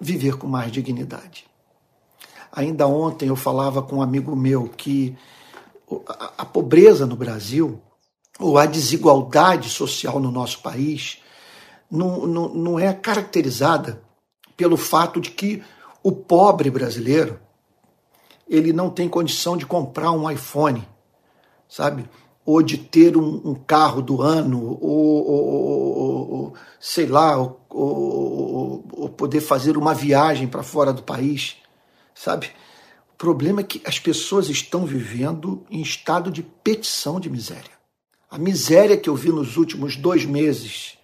viver 0.00 0.36
com 0.36 0.46
mais 0.46 0.72
dignidade. 0.72 1.44
Ainda 2.50 2.86
ontem 2.86 3.28
eu 3.28 3.36
falava 3.36 3.82
com 3.82 3.96
um 3.96 4.02
amigo 4.02 4.34
meu 4.34 4.68
que 4.68 5.16
a 6.36 6.44
pobreza 6.44 7.06
no 7.06 7.16
Brasil, 7.16 7.80
ou 8.38 8.56
a 8.56 8.66
desigualdade 8.66 9.68
social 9.68 10.20
no 10.20 10.30
nosso 10.30 10.60
país, 10.60 11.20
não, 11.90 12.26
não, 12.26 12.48
não 12.48 12.78
é 12.78 12.92
caracterizada 12.92 14.02
pelo 14.56 14.76
fato 14.76 15.20
de 15.20 15.30
que 15.30 15.62
o 16.02 16.12
pobre 16.12 16.70
brasileiro, 16.70 17.40
ele 18.48 18.72
não 18.72 18.88
tem 18.88 19.08
condição 19.08 19.56
de 19.56 19.66
comprar 19.66 20.10
um 20.12 20.30
iPhone, 20.30 20.86
sabe? 21.68 22.08
Ou 22.44 22.62
de 22.62 22.78
ter 22.78 23.16
um, 23.16 23.42
um 23.44 23.54
carro 23.54 24.00
do 24.00 24.22
ano, 24.22 24.78
ou, 24.80 25.30
ou, 25.30 26.30
ou 26.32 26.54
sei 26.80 27.06
lá, 27.06 27.36
ou, 27.36 27.58
poder 29.18 29.40
fazer 29.40 29.76
uma 29.76 29.92
viagem 29.92 30.46
para 30.46 30.62
fora 30.62 30.92
do 30.92 31.02
país, 31.02 31.56
sabe? 32.14 32.50
O 33.12 33.16
problema 33.18 33.60
é 33.60 33.64
que 33.64 33.82
as 33.84 33.98
pessoas 33.98 34.48
estão 34.48 34.86
vivendo 34.86 35.66
em 35.68 35.82
estado 35.82 36.30
de 36.30 36.40
petição 36.40 37.18
de 37.18 37.28
miséria. 37.28 37.76
A 38.30 38.38
miséria 38.38 38.96
que 38.96 39.10
eu 39.10 39.16
vi 39.16 39.30
nos 39.30 39.56
últimos 39.56 39.96
dois 39.96 40.24
meses 40.24 40.96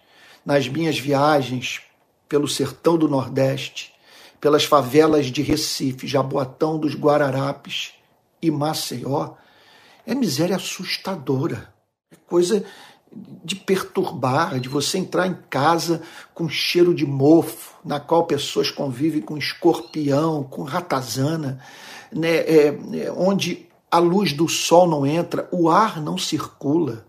nas 0.45 0.67
minhas 0.69 0.97
viagens 0.97 1.81
pelo 2.29 2.47
sertão 2.47 2.97
do 2.97 3.09
Nordeste, 3.09 3.94
pelas 4.39 4.65
favelas 4.65 5.27
de 5.27 5.41
Recife, 5.41 6.07
Jaboatão 6.07 6.77
dos 6.77 6.95
Guararapes 6.95 7.93
e 8.41 8.51
Maceió, 8.51 9.33
é 10.05 10.13
miséria 10.13 10.55
assustadora. 10.55 11.73
É 12.11 12.15
coisa 12.27 12.63
de 13.43 13.55
perturbar, 13.55 14.59
de 14.59 14.67
você 14.67 14.97
entrar 14.97 15.27
em 15.27 15.37
casa 15.49 16.01
com 16.33 16.49
cheiro 16.49 16.93
de 16.93 17.05
mofo, 17.05 17.75
na 17.83 17.99
qual 17.99 18.25
pessoas 18.25 18.69
convivem 18.69 19.21
com 19.21 19.37
escorpião, 19.37 20.43
com 20.43 20.63
ratazana, 20.63 21.59
né, 22.11 22.37
é, 22.37 22.67
é, 22.67 23.11
onde 23.11 23.67
a 23.89 23.99
luz 23.99 24.33
do 24.33 24.49
sol 24.49 24.87
não 24.87 25.05
entra, 25.05 25.47
o 25.51 25.69
ar 25.69 26.01
não 26.01 26.17
circula 26.17 27.05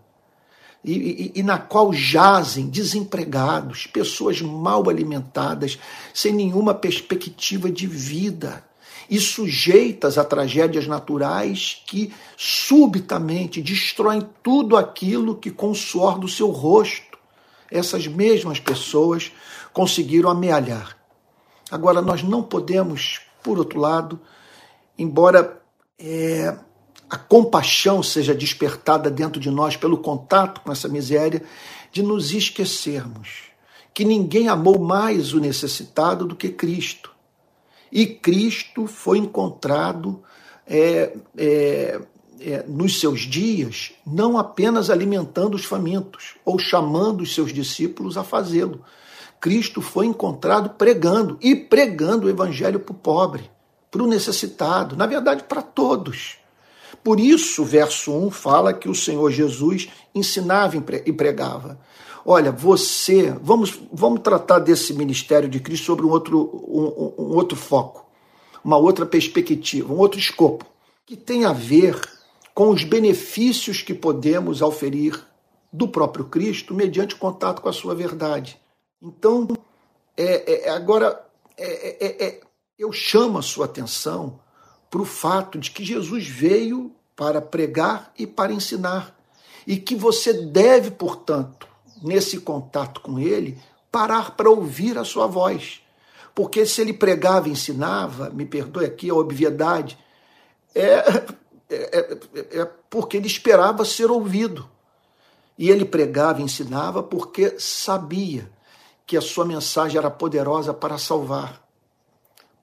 e, 0.87 0.93
e, 0.93 1.31
e, 1.35 1.43
na 1.43 1.57
qual 1.57 1.91
jazem 1.91 2.69
desempregados, 2.69 3.85
pessoas 3.85 4.41
mal 4.41 4.89
alimentadas, 4.89 5.77
sem 6.13 6.31
nenhuma 6.31 6.73
perspectiva 6.73 7.69
de 7.69 7.85
vida 7.85 8.63
e 9.09 9.19
sujeitas 9.19 10.17
a 10.17 10.23
tragédias 10.23 10.87
naturais 10.87 11.83
que 11.85 12.13
subitamente 12.37 13.61
destroem 13.61 14.25
tudo 14.41 14.77
aquilo 14.77 15.35
que, 15.35 15.51
com 15.51 15.71
o 15.71 15.75
suor 15.75 16.17
do 16.17 16.27
seu 16.27 16.51
rosto, 16.51 17.17
essas 17.69 18.07
mesmas 18.07 18.59
pessoas 18.59 19.31
conseguiram 19.73 20.29
amealhar. 20.29 20.97
Agora, 21.69 22.01
nós 22.01 22.23
não 22.23 22.41
podemos, 22.41 23.19
por 23.43 23.57
outro 23.57 23.77
lado, 23.77 24.19
embora 24.97 25.61
é, 25.99 26.57
a 27.09 27.17
compaixão 27.17 28.03
seja 28.03 28.35
despertada 28.35 29.09
dentro 29.09 29.39
de 29.39 29.49
nós 29.49 29.77
pelo 29.77 29.97
contato 29.97 30.61
com 30.61 30.71
essa 30.71 30.87
miséria, 30.87 31.43
de 31.91 32.03
nos 32.03 32.33
esquecermos 32.33 33.47
que 33.93 34.05
ninguém 34.05 34.47
amou 34.47 34.77
mais 34.77 35.33
o 35.33 35.39
necessitado 35.39 36.23
do 36.23 36.35
que 36.35 36.49
Cristo. 36.49 37.09
E 37.91 38.05
Cristo 38.05 38.85
foi 38.85 39.17
encontrado 39.17 40.21
é, 40.67 41.15
é, 41.35 42.01
é, 42.39 42.63
nos 42.67 42.99
seus 42.99 43.21
dias, 43.21 43.93
não 44.05 44.37
apenas 44.37 44.91
alimentando 44.91 45.55
os 45.55 45.65
famintos 45.65 46.35
ou 46.45 46.59
chamando 46.59 47.21
os 47.21 47.33
seus 47.33 47.51
discípulos 47.51 48.17
a 48.17 48.23
fazê-lo. 48.23 48.83
Cristo 49.39 49.81
foi 49.81 50.05
encontrado 50.05 50.71
pregando 50.71 51.37
e 51.41 51.55
pregando 51.55 52.27
o 52.27 52.29
evangelho 52.29 52.79
para 52.79 52.93
o 52.93 52.95
pobre, 52.99 53.49
para 53.89 54.03
o 54.03 54.07
necessitado, 54.07 54.95
na 54.95 55.07
verdade, 55.07 55.43
para 55.43 55.63
todos. 55.63 56.37
Por 57.07 57.21
isso, 57.21 57.63
verso 57.63 58.11
1 58.11 58.29
fala 58.31 58.73
que 58.73 58.89
o 58.89 58.93
Senhor 58.93 59.31
Jesus 59.31 59.87
ensinava 60.13 60.75
e 61.05 61.13
pregava. 61.13 61.79
Olha, 62.25 62.51
você, 62.51 63.31
vamos, 63.41 63.79
vamos 63.93 64.19
tratar 64.19 64.59
desse 64.59 64.93
ministério 64.93 65.47
de 65.47 65.61
Cristo 65.61 65.85
sobre 65.85 66.05
um 66.05 66.09
outro, 66.09 66.37
um, 66.67 67.13
um 67.17 67.35
outro 67.37 67.57
foco, 67.57 68.05
uma 68.61 68.75
outra 68.75 69.05
perspectiva, 69.05 69.93
um 69.93 69.99
outro 69.99 70.19
escopo, 70.19 70.65
que 71.05 71.15
tem 71.15 71.45
a 71.45 71.53
ver 71.53 71.97
com 72.53 72.71
os 72.71 72.83
benefícios 72.83 73.81
que 73.81 73.93
podemos 73.93 74.61
auferir 74.61 75.17
do 75.71 75.87
próprio 75.87 76.25
Cristo 76.25 76.73
mediante 76.73 77.15
contato 77.15 77.61
com 77.61 77.69
a 77.69 77.73
sua 77.73 77.95
verdade. 77.95 78.59
Então, 79.01 79.47
é, 80.17 80.65
é, 80.65 80.69
agora, 80.71 81.25
é, 81.57 82.05
é, 82.05 82.25
é 82.27 82.41
eu 82.77 82.91
chamo 82.91 83.37
a 83.37 83.41
sua 83.41 83.63
atenção 83.63 84.41
para 84.89 85.01
o 85.01 85.05
fato 85.05 85.57
de 85.57 85.71
que 85.71 85.85
Jesus 85.85 86.27
veio 86.27 86.96
para 87.17 87.41
pregar 87.41 88.13
e 88.17 88.27
para 88.27 88.53
ensinar. 88.53 89.13
E 89.65 89.75
que 89.75 89.95
você 89.95 90.31
deve, 90.31 90.91
portanto, 90.91 91.67
nesse 92.01 92.39
contato 92.39 93.01
com 93.01 93.19
ele, 93.19 93.57
parar 93.91 94.37
para 94.37 94.49
ouvir 94.49 94.97
a 94.97 95.03
sua 95.03 95.25
voz. 95.25 95.81
Porque 96.35 96.63
se 96.65 96.79
ele 96.79 96.93
pregava 96.93 97.49
e 97.49 97.51
ensinava, 97.51 98.29
me 98.29 98.45
perdoe 98.45 98.85
aqui 98.85 99.09
a 99.09 99.15
obviedade, 99.15 99.97
é, 100.75 100.83
é, 101.69 102.17
é, 102.35 102.59
é 102.59 102.65
porque 102.87 103.17
ele 103.17 103.25
esperava 103.25 103.83
ser 103.83 104.11
ouvido. 104.11 104.69
E 105.57 105.71
ele 105.71 105.83
pregava 105.85 106.39
e 106.39 106.43
ensinava 106.43 107.01
porque 107.01 107.59
sabia 107.59 108.49
que 109.07 109.17
a 109.17 109.21
sua 109.21 109.43
mensagem 109.43 109.97
era 109.97 110.11
poderosa 110.11 110.71
para 110.71 110.99
salvar, 110.99 111.65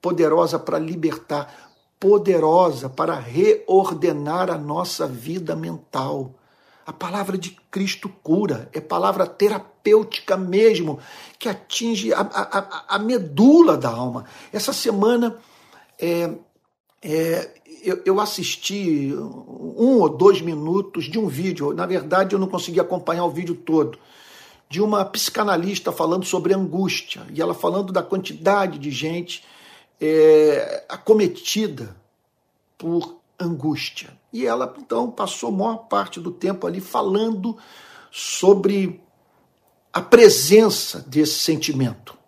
poderosa 0.00 0.58
para 0.60 0.78
libertar, 0.78 1.63
poderosa 2.04 2.90
para 2.90 3.14
reordenar 3.14 4.50
a 4.50 4.58
nossa 4.58 5.06
vida 5.06 5.56
mental. 5.56 6.34
A 6.84 6.92
palavra 6.92 7.38
de 7.38 7.56
Cristo 7.70 8.10
cura, 8.22 8.68
é 8.74 8.80
palavra 8.80 9.26
terapêutica 9.26 10.36
mesmo, 10.36 10.98
que 11.38 11.48
atinge 11.48 12.12
a, 12.12 12.20
a, 12.20 12.96
a 12.96 12.98
medula 12.98 13.78
da 13.78 13.88
alma. 13.88 14.26
Essa 14.52 14.70
semana 14.70 15.38
é, 15.98 16.30
é, 17.00 17.50
eu, 17.82 18.02
eu, 18.04 18.20
assisti 18.20 19.10
um 19.14 19.98
ou 19.98 20.10
dois 20.10 20.42
minutos 20.42 21.06
de 21.06 21.18
um 21.18 21.26
vídeo, 21.26 21.72
na 21.72 21.86
verdade 21.86 22.34
eu 22.34 22.38
não 22.38 22.48
consegui 22.48 22.80
acompanhar 22.80 23.24
o 23.24 23.30
vídeo 23.30 23.54
todo, 23.54 23.98
de 24.68 24.82
uma 24.82 25.06
psicanalista 25.06 25.90
falando 25.90 26.26
sobre 26.26 26.52
angústia, 26.52 27.22
e 27.32 27.40
ela 27.40 27.54
falando 27.54 27.94
da 27.94 28.02
quantidade 28.02 28.78
de 28.78 28.90
gente 28.90 29.42
é, 30.06 30.84
acometida 30.86 31.96
por 32.76 33.16
angústia. 33.40 34.12
E 34.30 34.46
ela 34.46 34.74
então 34.78 35.10
passou 35.10 35.48
a 35.48 35.52
maior 35.52 35.76
parte 35.88 36.20
do 36.20 36.30
tempo 36.30 36.66
ali 36.66 36.80
falando 36.80 37.56
sobre 38.10 39.00
a 39.92 40.02
presença 40.02 41.00
desse 41.00 41.38
sentimento 41.38 42.18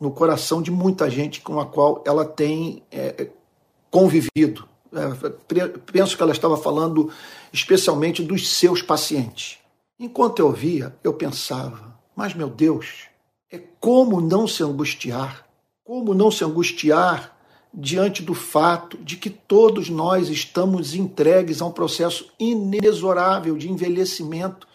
no 0.00 0.10
coração 0.10 0.62
de 0.62 0.70
muita 0.70 1.10
gente 1.10 1.42
com 1.42 1.60
a 1.60 1.66
qual 1.66 2.02
ela 2.06 2.24
tem 2.24 2.82
é, 2.90 3.28
convivido. 3.90 4.66
É, 4.90 5.68
penso 5.92 6.16
que 6.16 6.22
ela 6.22 6.32
estava 6.32 6.56
falando 6.56 7.12
especialmente 7.52 8.22
dos 8.22 8.48
seus 8.48 8.80
pacientes. 8.80 9.58
Enquanto 9.98 10.38
eu 10.38 10.50
via, 10.50 10.96
eu 11.04 11.12
pensava, 11.12 11.94
mas 12.16 12.32
meu 12.32 12.48
Deus, 12.48 13.08
é 13.50 13.60
como 13.78 14.22
não 14.22 14.48
se 14.48 14.62
angustiar? 14.62 15.49
Como 15.90 16.14
não 16.14 16.30
se 16.30 16.44
angustiar 16.44 17.36
diante 17.74 18.22
do 18.22 18.32
fato 18.32 18.96
de 18.98 19.16
que 19.16 19.28
todos 19.28 19.90
nós 19.90 20.28
estamos 20.28 20.94
entregues 20.94 21.60
a 21.60 21.66
um 21.66 21.72
processo 21.72 22.30
inexorável 22.38 23.58
de 23.58 23.68
envelhecimento. 23.68 24.68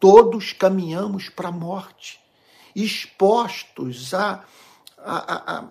Todos 0.00 0.54
caminhamos 0.54 1.28
para 1.28 1.50
a 1.50 1.52
morte, 1.52 2.18
expostos 2.74 4.14
a, 4.14 4.44
a, 4.96 5.56
a, 5.58 5.64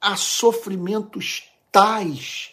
a 0.00 0.16
sofrimentos 0.16 1.50
tais 1.72 2.52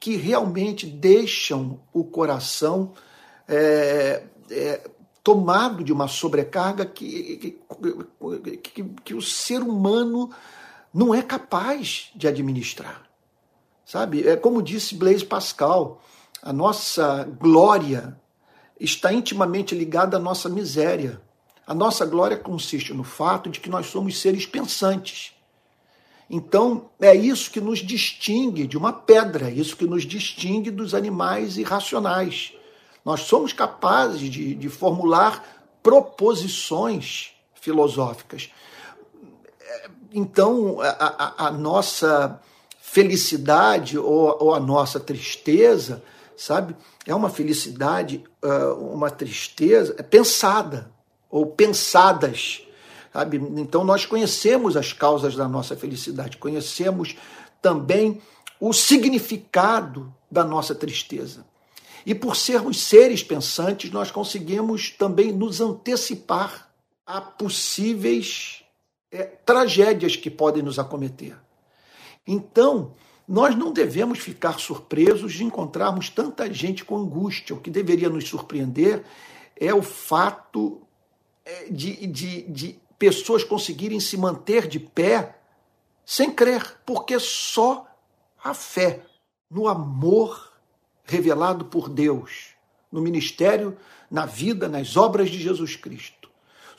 que 0.00 0.16
realmente 0.16 0.86
deixam 0.86 1.78
o 1.92 2.04
coração 2.04 2.94
é, 3.46 4.22
é, 4.50 4.90
tomado 5.22 5.84
de 5.84 5.92
uma 5.92 6.08
sobrecarga 6.08 6.86
que, 6.86 7.36
que, 7.36 8.62
que, 8.62 8.84
que 9.04 9.14
o 9.14 9.20
ser 9.20 9.60
humano 9.60 10.30
não 10.98 11.14
é 11.14 11.22
capaz 11.22 12.10
de 12.12 12.26
administrar. 12.26 13.08
Sabe? 13.86 14.26
É 14.26 14.34
como 14.34 14.60
disse 14.60 14.96
Blaise 14.96 15.24
Pascal, 15.24 16.02
a 16.42 16.52
nossa 16.52 17.22
glória 17.22 18.20
está 18.80 19.12
intimamente 19.12 19.76
ligada 19.76 20.16
à 20.16 20.20
nossa 20.20 20.48
miséria. 20.48 21.22
A 21.64 21.72
nossa 21.72 22.04
glória 22.04 22.36
consiste 22.36 22.92
no 22.92 23.04
fato 23.04 23.48
de 23.48 23.60
que 23.60 23.70
nós 23.70 23.86
somos 23.86 24.20
seres 24.20 24.44
pensantes. 24.44 25.36
Então, 26.28 26.90
é 27.00 27.14
isso 27.14 27.52
que 27.52 27.60
nos 27.60 27.78
distingue 27.78 28.66
de 28.66 28.76
uma 28.76 28.92
pedra, 28.92 29.48
é 29.48 29.52
isso 29.52 29.76
que 29.76 29.86
nos 29.86 30.02
distingue 30.02 30.68
dos 30.68 30.94
animais 30.94 31.56
irracionais. 31.56 32.54
Nós 33.04 33.20
somos 33.20 33.52
capazes 33.52 34.28
de, 34.28 34.52
de 34.52 34.68
formular 34.68 35.44
proposições 35.80 37.30
filosóficas, 37.54 38.50
então, 40.12 40.80
a, 40.80 40.88
a, 40.88 41.46
a 41.48 41.50
nossa 41.50 42.40
felicidade 42.80 43.98
ou, 43.98 44.36
ou, 44.40 44.54
a 44.54 44.60
nossa 44.60 44.98
tristeza, 44.98 46.02
sabe? 46.36 46.74
É 47.06 47.14
uma 47.14 47.28
felicidade, 47.28 48.24
uma 48.78 49.10
tristeza 49.10 49.94
é 49.98 50.02
pensada 50.02 50.90
ou 51.30 51.46
pensadas, 51.46 52.62
sabe? 53.12 53.36
Então, 53.56 53.84
nós 53.84 54.06
conhecemos 54.06 54.76
as 54.76 54.92
causas 54.92 55.36
da 55.36 55.46
nossa 55.46 55.76
felicidade, 55.76 56.38
conhecemos 56.38 57.16
também 57.60 58.22
o 58.58 58.72
significado 58.72 60.12
da 60.30 60.44
nossa 60.44 60.74
tristeza. 60.74 61.44
E 62.06 62.14
por 62.14 62.36
sermos 62.36 62.80
seres 62.80 63.22
pensantes, 63.22 63.90
nós 63.90 64.10
conseguimos 64.10 64.90
também 64.90 65.30
nos 65.32 65.60
antecipar 65.60 66.70
a 67.06 67.20
possíveis 67.20 68.62
é, 69.10 69.24
tragédias 69.24 70.16
que 70.16 70.30
podem 70.30 70.62
nos 70.62 70.78
acometer. 70.78 71.36
Então, 72.26 72.94
nós 73.26 73.54
não 73.54 73.72
devemos 73.72 74.18
ficar 74.18 74.58
surpresos 74.58 75.32
de 75.32 75.44
encontrarmos 75.44 76.10
tanta 76.10 76.52
gente 76.52 76.84
com 76.84 76.96
angústia. 76.96 77.54
O 77.54 77.60
que 77.60 77.70
deveria 77.70 78.08
nos 78.08 78.28
surpreender 78.28 79.04
é 79.56 79.72
o 79.74 79.82
fato 79.82 80.80
é, 81.44 81.64
de, 81.70 82.06
de, 82.06 82.42
de 82.42 82.80
pessoas 82.98 83.44
conseguirem 83.44 84.00
se 84.00 84.16
manter 84.16 84.66
de 84.66 84.78
pé 84.78 85.36
sem 86.04 86.30
crer, 86.30 86.78
porque 86.86 87.18
só 87.18 87.86
a 88.42 88.54
fé 88.54 89.02
no 89.50 89.68
amor 89.68 90.52
revelado 91.04 91.66
por 91.66 91.88
Deus, 91.88 92.54
no 92.90 93.00
ministério, 93.00 93.76
na 94.10 94.24
vida, 94.24 94.68
nas 94.68 94.96
obras 94.96 95.28
de 95.28 95.38
Jesus 95.38 95.76
Cristo 95.76 96.17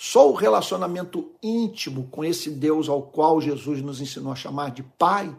só 0.01 0.31
o 0.31 0.33
relacionamento 0.33 1.29
íntimo 1.43 2.07
com 2.09 2.23
esse 2.23 2.49
Deus 2.49 2.87
ao 2.87 3.01
qual 3.01 3.41
Jesus 3.41 3.81
nos 3.81 3.99
ensinou 3.99 4.31
a 4.31 4.35
chamar 4.35 4.71
de 4.71 4.81
Pai, 4.81 5.35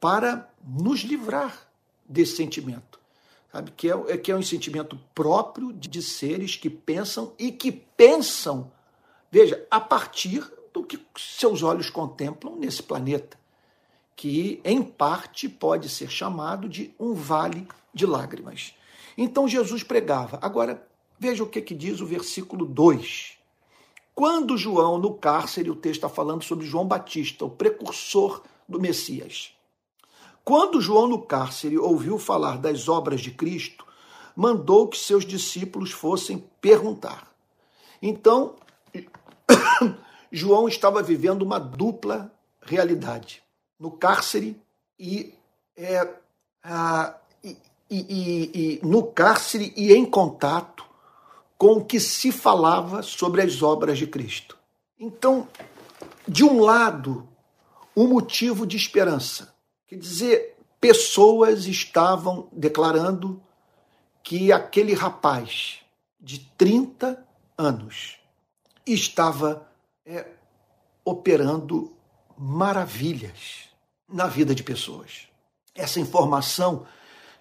para 0.00 0.50
nos 0.66 1.02
livrar 1.02 1.68
desse 2.04 2.34
sentimento. 2.34 2.98
Sabe? 3.52 3.70
Que 3.76 3.88
é, 3.88 3.94
é, 4.08 4.16
que 4.16 4.32
é 4.32 4.36
um 4.36 4.42
sentimento 4.42 4.98
próprio 5.14 5.72
de 5.72 6.02
seres 6.02 6.56
que 6.56 6.68
pensam 6.68 7.32
e 7.38 7.52
que 7.52 7.70
pensam, 7.70 8.72
veja, 9.30 9.64
a 9.70 9.80
partir 9.80 10.44
do 10.74 10.82
que 10.82 10.98
seus 11.16 11.62
olhos 11.62 11.88
contemplam 11.88 12.56
nesse 12.56 12.82
planeta, 12.82 13.38
que 14.16 14.60
em 14.64 14.82
parte 14.82 15.48
pode 15.48 15.88
ser 15.88 16.10
chamado 16.10 16.68
de 16.68 16.92
um 16.98 17.14
vale 17.14 17.68
de 17.94 18.04
lágrimas. 18.04 18.74
Então 19.16 19.46
Jesus 19.46 19.84
pregava. 19.84 20.40
Agora, 20.42 20.84
veja 21.20 21.44
o 21.44 21.48
que, 21.48 21.62
que 21.62 21.74
diz 21.74 22.00
o 22.00 22.06
versículo 22.06 22.66
2 22.66 23.38
quando 24.14 24.56
João, 24.56 24.98
no 24.98 25.14
cárcere, 25.14 25.70
o 25.70 25.76
texto 25.76 26.04
está 26.04 26.08
falando 26.08 26.42
sobre 26.42 26.66
João 26.66 26.86
Batista, 26.86 27.44
o 27.44 27.50
precursor 27.50 28.42
do 28.68 28.80
Messias. 28.80 29.52
Quando 30.44 30.80
João, 30.80 31.06
no 31.06 31.22
cárcere, 31.22 31.78
ouviu 31.78 32.18
falar 32.18 32.58
das 32.58 32.88
obras 32.88 33.20
de 33.20 33.30
Cristo, 33.30 33.84
mandou 34.34 34.88
que 34.88 34.98
seus 34.98 35.24
discípulos 35.24 35.90
fossem 35.90 36.44
perguntar. 36.60 37.30
Então, 38.02 38.54
João 40.30 40.68
estava 40.68 41.02
vivendo 41.02 41.42
uma 41.42 41.58
dupla 41.58 42.32
realidade. 42.62 43.42
No 43.78 43.90
cárcere 43.90 44.60
e, 44.98 45.34
é, 45.76 46.08
a, 46.62 47.14
e, 47.42 47.56
e, 47.90 48.50
e, 48.54 48.86
no 48.86 49.04
cárcere 49.04 49.72
e 49.76 49.92
em 49.92 50.04
contato 50.04 50.84
com 51.60 51.72
o 51.72 51.84
que 51.84 52.00
se 52.00 52.32
falava 52.32 53.02
sobre 53.02 53.42
as 53.42 53.62
obras 53.62 53.98
de 53.98 54.06
Cristo. 54.06 54.56
Então, 54.98 55.46
de 56.26 56.42
um 56.42 56.58
lado, 56.58 57.28
um 57.94 58.08
motivo 58.08 58.66
de 58.66 58.78
esperança. 58.78 59.54
Quer 59.86 59.96
dizer, 59.96 60.56
pessoas 60.80 61.66
estavam 61.66 62.48
declarando 62.50 63.42
que 64.22 64.50
aquele 64.50 64.94
rapaz 64.94 65.80
de 66.18 66.38
30 66.56 67.22
anos 67.58 68.18
estava 68.86 69.70
é, 70.06 70.28
operando 71.04 71.92
maravilhas 72.38 73.68
na 74.08 74.26
vida 74.26 74.54
de 74.54 74.62
pessoas. 74.62 75.28
Essa 75.74 76.00
informação 76.00 76.86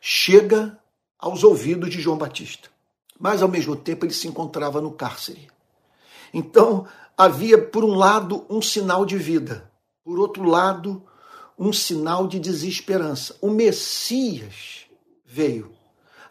chega 0.02 0.78
aos 1.18 1.42
ouvidos 1.42 1.90
de 1.90 2.02
João 2.02 2.18
Batista, 2.18 2.70
mas 3.20 3.42
ao 3.42 3.50
mesmo 3.50 3.76
tempo 3.76 4.06
ele 4.06 4.14
se 4.14 4.28
encontrava 4.28 4.80
no 4.80 4.92
cárcere. 4.92 5.50
Então 6.34 6.88
havia, 7.18 7.58
por 7.58 7.84
um 7.84 7.94
lado, 7.94 8.46
um 8.50 8.62
sinal 8.62 9.06
de 9.06 9.18
vida, 9.18 9.70
por 10.04 10.18
outro 10.18 10.44
lado, 10.44 11.04
um 11.58 11.74
sinal 11.74 12.26
de 12.26 12.40
desesperança. 12.40 13.36
O 13.42 13.50
Messias 13.50 14.86
veio. 15.26 15.72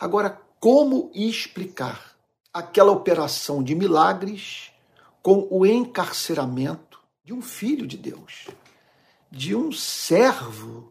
Agora, 0.01 0.41
como 0.59 1.11
explicar 1.15 2.17
aquela 2.53 2.91
operação 2.91 3.63
de 3.63 3.75
milagres 3.75 4.71
com 5.23 5.47
o 5.51 5.67
encarceramento 5.67 6.99
de 7.23 7.35
um 7.35 7.43
filho 7.43 7.87
de 7.87 7.99
Deus, 7.99 8.47
de 9.31 9.55
um 9.55 9.71
servo 9.71 10.91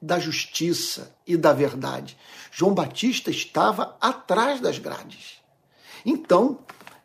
da 0.00 0.18
justiça 0.18 1.12
e 1.26 1.36
da 1.36 1.52
verdade. 1.52 2.16
João 2.52 2.72
Batista 2.72 3.30
estava 3.30 3.96
atrás 4.00 4.60
das 4.60 4.78
grades. 4.78 5.37
Então, 6.10 6.60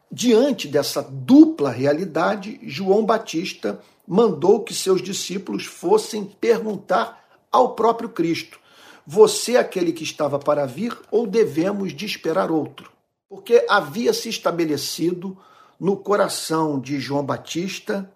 diante 0.09 0.65
dessa 0.65 1.01
dupla 1.01 1.69
realidade, 1.69 2.57
João 2.63 3.05
Batista 3.05 3.81
mandou 4.07 4.63
que 4.63 4.73
seus 4.73 5.01
discípulos 5.01 5.65
fossem 5.65 6.23
perguntar 6.23 7.21
ao 7.51 7.75
próprio 7.75 8.07
Cristo: 8.07 8.57
Você 9.05 9.57
é 9.57 9.59
aquele 9.59 9.91
que 9.91 10.05
estava 10.05 10.39
para 10.39 10.65
vir 10.65 10.97
ou 11.11 11.27
devemos 11.27 11.93
de 11.93 12.05
esperar 12.05 12.49
outro? 12.49 12.93
Porque 13.27 13.65
havia 13.67 14.13
se 14.13 14.29
estabelecido 14.29 15.37
no 15.77 15.97
coração 15.97 16.79
de 16.79 16.97
João 16.97 17.25
Batista, 17.25 18.09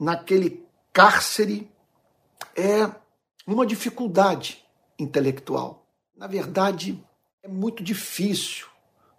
naquele 0.00 0.64
cárcere, 0.90 1.70
é 2.56 2.90
uma 3.46 3.66
dificuldade 3.66 4.64
intelectual. 4.98 5.84
Na 6.16 6.26
verdade, 6.26 6.98
é 7.42 7.48
muito 7.48 7.84
difícil 7.84 8.68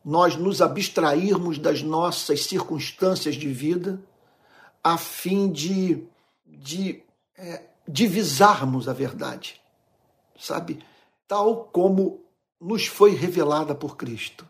nós 0.03 0.35
nos 0.35 0.62
abstrairmos 0.62 1.57
das 1.57 1.81
nossas 1.81 2.45
circunstâncias 2.45 3.35
de 3.35 3.51
vida 3.51 4.01
a 4.83 4.97
fim 4.97 5.51
de, 5.51 6.03
de 6.45 7.03
é, 7.38 7.63
divisarmos 7.88 8.88
a 8.88 8.93
verdade, 8.93 9.59
sabe? 10.39 10.79
Tal 11.27 11.65
como 11.65 12.21
nos 12.59 12.88
foi 12.88 13.13
revelada 13.13 13.75
por 13.75 13.97
Cristo. 13.97 14.47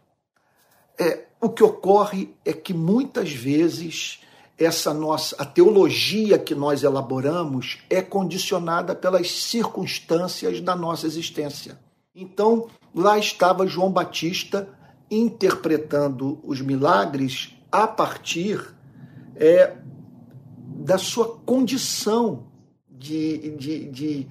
É, 0.98 1.26
o 1.42 1.50
que 1.50 1.64
ocorre 1.64 2.34
é 2.44 2.54
que 2.54 2.74
muitas 2.74 3.32
vezes 3.32 4.20
essa 4.58 4.94
nossa 4.94 5.36
a 5.42 5.46
teologia 5.46 6.38
que 6.38 6.54
nós 6.54 6.84
elaboramos 6.84 7.80
é 7.90 8.02
condicionada 8.02 8.94
pelas 8.94 9.32
circunstâncias 9.32 10.60
da 10.60 10.76
nossa 10.76 11.08
existência. 11.08 11.80
Então, 12.14 12.68
lá 12.94 13.18
estava 13.18 13.66
João 13.66 13.90
Batista 13.90 14.68
interpretando 15.10 16.40
os 16.44 16.62
milagres 16.62 17.56
a 17.72 17.88
partir 17.88 18.76
é, 19.36 19.76
da 20.58 20.98
sua 20.98 21.28
condição 21.46 22.48
de, 22.90 23.56
de, 23.58 23.90
de, 23.90 24.28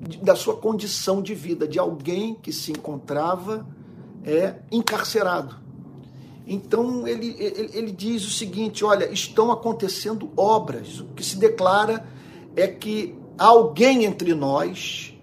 de, 0.00 0.18
da 0.22 0.36
sua 0.36 0.56
condição 0.56 1.22
de 1.22 1.34
vida, 1.34 1.66
de 1.66 1.78
alguém 1.78 2.34
que 2.34 2.52
se 2.52 2.70
encontrava 2.72 3.66
é, 4.24 4.56
encarcerado. 4.70 5.56
Então 6.46 7.08
ele, 7.08 7.34
ele, 7.38 7.70
ele 7.72 7.92
diz 7.92 8.26
o 8.26 8.30
seguinte: 8.30 8.84
olha, 8.84 9.10
estão 9.10 9.50
acontecendo 9.50 10.30
obras. 10.36 11.00
O 11.00 11.06
que 11.06 11.24
se 11.24 11.36
declara 11.38 12.06
é 12.54 12.66
que 12.68 13.14
alguém 13.38 14.04
entre 14.04 14.34
nós 14.34 15.14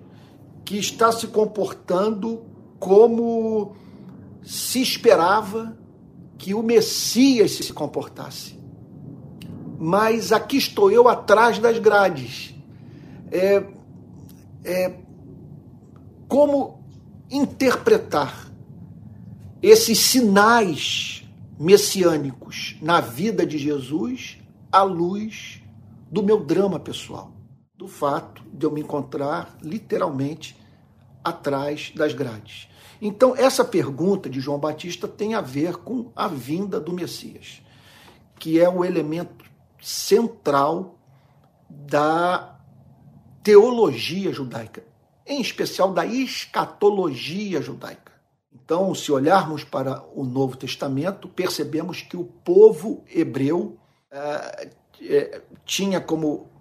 que 0.66 0.78
está 0.78 1.12
se 1.12 1.28
comportando 1.28 2.44
como 2.82 3.76
se 4.44 4.82
esperava 4.82 5.78
que 6.38 6.54
o 6.54 6.62
Messias 6.62 7.52
se 7.52 7.72
comportasse 7.72 8.60
mas 9.84 10.32
aqui 10.32 10.58
estou 10.58 10.92
eu 10.92 11.10
atrás 11.10 11.58
das 11.58 11.80
grades. 11.80 12.54
É, 13.32 13.66
é, 14.64 14.94
como 16.28 16.86
interpretar 17.32 18.48
esses 19.60 19.98
sinais 19.98 21.28
messiânicos 21.60 22.78
na 22.80 23.02
vida 23.02 23.44
de 23.44 23.58
Jesus 23.58 24.38
à 24.72 24.84
luz 24.84 25.64
do 26.12 26.22
meu 26.22 26.46
drama 26.46 26.80
pessoal, 26.80 27.32
do 27.76 27.88
fato 27.88 28.44
de 28.54 28.64
eu 28.64 28.72
me 28.72 28.82
encontrar 28.82 29.58
literalmente 29.64 30.56
atrás 31.24 31.92
das 31.96 32.14
grades. 32.14 32.68
Então, 33.02 33.36
essa 33.36 33.66
pergunta 33.66 34.30
de 34.30 34.40
João 34.40 34.60
Batista 34.60 35.08
tem 35.08 35.34
a 35.34 35.42
ver 35.42 35.78
com 35.78 36.12
a 36.16 36.28
vinda 36.28 36.80
do 36.80 36.94
Messias, 36.94 37.64
que 38.40 38.60
é 38.60 38.70
o 38.70 38.86
elemento 38.86 39.44
central 39.82 41.00
da 41.68 42.60
teologia 43.42 44.32
judaica, 44.32 44.84
em 45.26 45.42
especial 45.42 45.92
da 45.92 46.06
escatologia 46.06 47.60
judaica. 47.60 48.12
Então, 48.54 48.94
se 48.94 49.12
olharmos 49.12 49.64
para 49.64 50.04
o 50.14 50.24
Novo 50.24 50.56
Testamento, 50.56 51.28
percebemos 51.28 52.04
que 52.04 52.16
o 52.16 52.24
povo 52.24 53.04
hebreu 53.10 53.80
é, 54.12 54.70
é, 55.02 55.42
tinha 55.66 56.00
como 56.00 56.52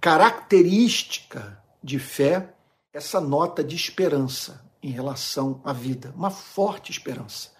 característica 0.00 1.62
de 1.82 1.98
fé 1.98 2.54
essa 2.90 3.20
nota 3.20 3.62
de 3.62 3.76
esperança 3.76 4.69
em 4.82 4.90
relação 4.90 5.60
à 5.64 5.72
vida, 5.72 6.12
uma 6.16 6.30
forte 6.30 6.90
esperança 6.90 7.50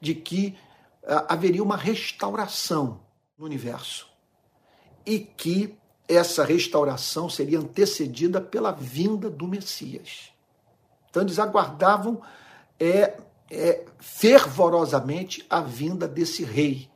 de 0.00 0.14
que 0.14 0.56
é, 1.02 1.24
haveria 1.28 1.62
uma 1.62 1.76
restauração 1.76 3.00
no 3.36 3.44
universo 3.44 4.08
e 5.04 5.18
que 5.18 5.76
essa 6.06 6.44
restauração 6.44 7.28
seria 7.28 7.58
antecedida 7.58 8.40
pela 8.40 8.72
vinda 8.72 9.28
do 9.28 9.46
Messias. 9.46 10.32
Então 11.10 11.22
eles 11.22 11.38
aguardavam 11.38 12.20
é, 12.78 13.18
é, 13.50 13.84
fervorosamente 13.98 15.44
a 15.48 15.60
vinda 15.60 16.06
desse 16.06 16.44
rei, 16.44 16.88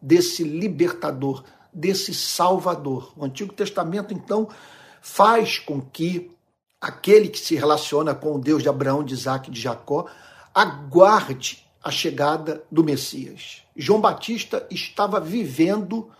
desse 0.00 0.44
libertador, 0.44 1.44
desse 1.72 2.14
salvador. 2.14 3.12
O 3.16 3.24
Antigo 3.24 3.52
Testamento, 3.52 4.14
então, 4.14 4.48
faz 5.00 5.58
com 5.58 5.80
que 5.80 6.30
aquele 6.80 7.28
que 7.28 7.38
se 7.38 7.54
relaciona 7.54 8.14
com 8.14 8.34
o 8.34 8.38
Deus 8.38 8.62
de 8.62 8.68
Abraão, 8.68 9.02
de 9.02 9.14
Isaac 9.14 9.48
e 9.48 9.52
de 9.52 9.60
Jacó 9.60 10.06
aguarde 10.54 11.66
a 11.82 11.90
chegada 11.90 12.64
do 12.70 12.82
Messias. 12.82 13.62
João 13.76 14.00
Batista 14.00 14.66
estava 14.70 15.20
vivendo 15.20 16.10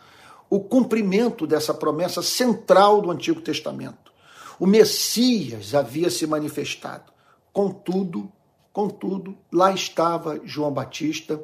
o 0.49 0.61
cumprimento 0.61 1.47
dessa 1.47 1.75
promessa 1.75 2.23
central 2.23 3.01
do 3.01 3.11
Antigo 3.11 3.40
Testamento. 3.40 4.12
O 4.59 4.66
Messias 4.66 5.75
havia 5.75 6.09
se 6.09 6.27
manifestado. 6.27 7.12
Contudo, 7.53 8.31
contudo, 8.73 9.37
lá 9.53 9.73
estava 9.73 10.40
João 10.45 10.73
Batista 10.73 11.42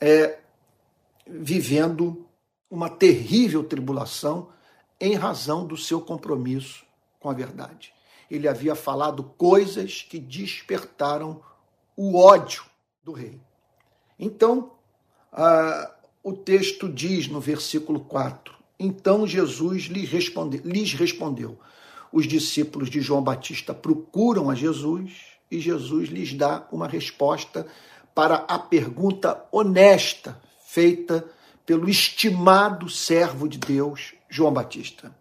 é, 0.00 0.38
vivendo 1.26 2.26
uma 2.70 2.88
terrível 2.88 3.62
tribulação 3.62 4.48
em 5.00 5.14
razão 5.14 5.66
do 5.66 5.76
seu 5.76 6.00
compromisso 6.00 6.84
com 7.20 7.30
a 7.30 7.32
verdade. 7.32 7.93
Ele 8.34 8.48
havia 8.48 8.74
falado 8.74 9.22
coisas 9.22 10.02
que 10.02 10.18
despertaram 10.18 11.40
o 11.96 12.18
ódio 12.18 12.64
do 13.02 13.12
rei. 13.12 13.40
Então, 14.18 14.72
ah, 15.32 15.94
o 16.22 16.32
texto 16.32 16.88
diz 16.88 17.28
no 17.28 17.40
versículo 17.40 18.00
4: 18.00 18.54
Então 18.78 19.26
Jesus 19.26 19.84
lhes, 19.84 20.08
responde, 20.10 20.58
lhes 20.58 20.92
respondeu. 20.94 21.58
Os 22.12 22.26
discípulos 22.26 22.88
de 22.88 23.00
João 23.00 23.22
Batista 23.22 23.74
procuram 23.74 24.48
a 24.48 24.54
Jesus 24.54 25.34
e 25.50 25.60
Jesus 25.60 26.08
lhes 26.08 26.32
dá 26.32 26.66
uma 26.70 26.86
resposta 26.86 27.66
para 28.14 28.36
a 28.48 28.58
pergunta 28.58 29.44
honesta 29.50 30.40
feita 30.64 31.24
pelo 31.66 31.88
estimado 31.88 32.88
servo 32.88 33.48
de 33.48 33.58
Deus, 33.58 34.14
João 34.28 34.52
Batista. 34.52 35.14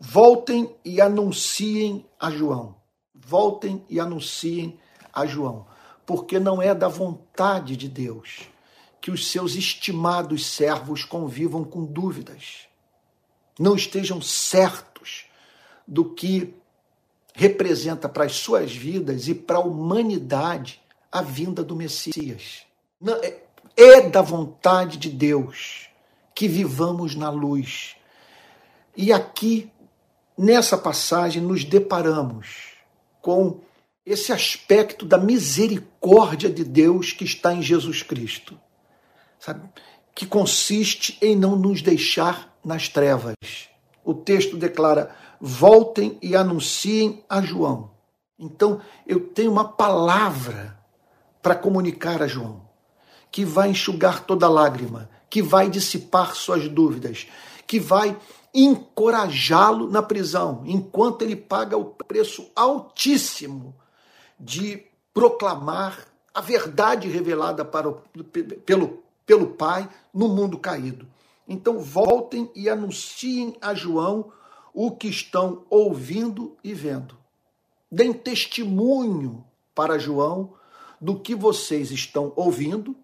Voltem 0.00 0.74
e 0.84 1.00
anunciem 1.00 2.06
a 2.18 2.30
João. 2.30 2.76
Voltem 3.14 3.84
e 3.88 3.98
anunciem 3.98 4.78
a 5.12 5.26
João, 5.26 5.66
porque 6.06 6.38
não 6.38 6.62
é 6.62 6.74
da 6.74 6.88
vontade 6.88 7.76
de 7.76 7.88
Deus 7.88 8.48
que 9.00 9.10
os 9.10 9.28
seus 9.28 9.54
estimados 9.54 10.46
servos 10.46 11.04
convivam 11.04 11.64
com 11.64 11.84
dúvidas, 11.84 12.68
não 13.58 13.74
estejam 13.74 14.20
certos 14.20 15.26
do 15.86 16.04
que 16.04 16.54
representa 17.34 18.08
para 18.08 18.24
as 18.24 18.32
suas 18.32 18.74
vidas 18.74 19.28
e 19.28 19.34
para 19.34 19.58
a 19.58 19.62
humanidade 19.62 20.82
a 21.10 21.22
vinda 21.22 21.62
do 21.62 21.74
Messias. 21.74 22.66
É, 23.22 23.42
é 23.76 24.00
da 24.02 24.20
vontade 24.20 24.98
de 24.98 25.08
Deus 25.08 25.88
que 26.34 26.46
vivamos 26.46 27.14
na 27.14 27.30
luz. 27.30 27.96
E 28.96 29.12
aqui, 29.12 29.70
nessa 30.38 30.78
passagem, 30.78 31.42
nos 31.42 31.64
deparamos 31.64 32.74
com 33.20 33.60
esse 34.06 34.32
aspecto 34.32 35.04
da 35.04 35.18
misericórdia 35.18 36.48
de 36.48 36.64
Deus 36.64 37.12
que 37.12 37.24
está 37.24 37.52
em 37.52 37.60
Jesus 37.60 38.02
Cristo, 38.02 38.58
sabe? 39.38 39.68
que 40.14 40.26
consiste 40.26 41.16
em 41.22 41.36
não 41.36 41.54
nos 41.54 41.80
deixar 41.80 42.52
nas 42.64 42.88
trevas. 42.88 43.34
O 44.04 44.12
texto 44.14 44.56
declara: 44.56 45.14
voltem 45.40 46.18
e 46.20 46.34
anunciem 46.34 47.22
a 47.28 47.40
João. 47.40 47.90
Então, 48.36 48.80
eu 49.06 49.20
tenho 49.20 49.52
uma 49.52 49.68
palavra 49.68 50.76
para 51.40 51.54
comunicar 51.54 52.22
a 52.22 52.26
João, 52.26 52.62
que 53.30 53.44
vai 53.44 53.70
enxugar 53.70 54.24
toda 54.24 54.48
lágrima, 54.48 55.08
que 55.30 55.40
vai 55.42 55.70
dissipar 55.70 56.34
suas 56.34 56.68
dúvidas, 56.68 57.28
que 57.66 57.78
vai 57.78 58.16
encorajá-lo 58.64 59.88
na 59.88 60.02
prisão, 60.02 60.62
enquanto 60.64 61.22
ele 61.22 61.36
paga 61.36 61.76
o 61.76 61.84
preço 61.84 62.50
altíssimo 62.56 63.74
de 64.38 64.84
proclamar 65.12 66.06
a 66.34 66.40
verdade 66.40 67.08
revelada 67.08 67.64
para 67.64 67.88
o, 67.88 67.94
pelo, 68.64 69.02
pelo 69.26 69.48
Pai 69.48 69.88
no 70.12 70.28
mundo 70.28 70.58
caído. 70.58 71.06
Então 71.46 71.78
voltem 71.78 72.50
e 72.54 72.68
anunciem 72.68 73.56
a 73.60 73.74
João 73.74 74.30
o 74.74 74.90
que 74.92 75.08
estão 75.08 75.64
ouvindo 75.70 76.56
e 76.62 76.74
vendo. 76.74 77.16
Deem 77.90 78.12
testemunho 78.12 79.44
para 79.74 79.98
João 79.98 80.52
do 81.00 81.18
que 81.18 81.34
vocês 81.34 81.90
estão 81.90 82.32
ouvindo 82.36 82.94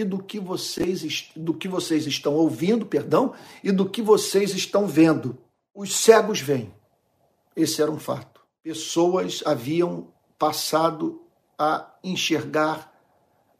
e 0.00 0.04
do 0.04 0.18
que 0.18 0.40
vocês 0.40 1.30
do 1.36 1.52
que 1.52 1.68
vocês 1.68 2.06
estão 2.06 2.34
ouvindo, 2.34 2.86
perdão, 2.86 3.34
e 3.62 3.70
do 3.70 3.88
que 3.88 4.00
vocês 4.00 4.54
estão 4.54 4.86
vendo. 4.86 5.36
Os 5.74 5.94
cegos 5.94 6.40
vêm. 6.40 6.72
Esse 7.54 7.82
era 7.82 7.90
um 7.90 7.98
fato. 7.98 8.40
Pessoas 8.62 9.42
haviam 9.44 10.08
passado 10.38 11.20
a 11.58 11.94
enxergar 12.02 12.90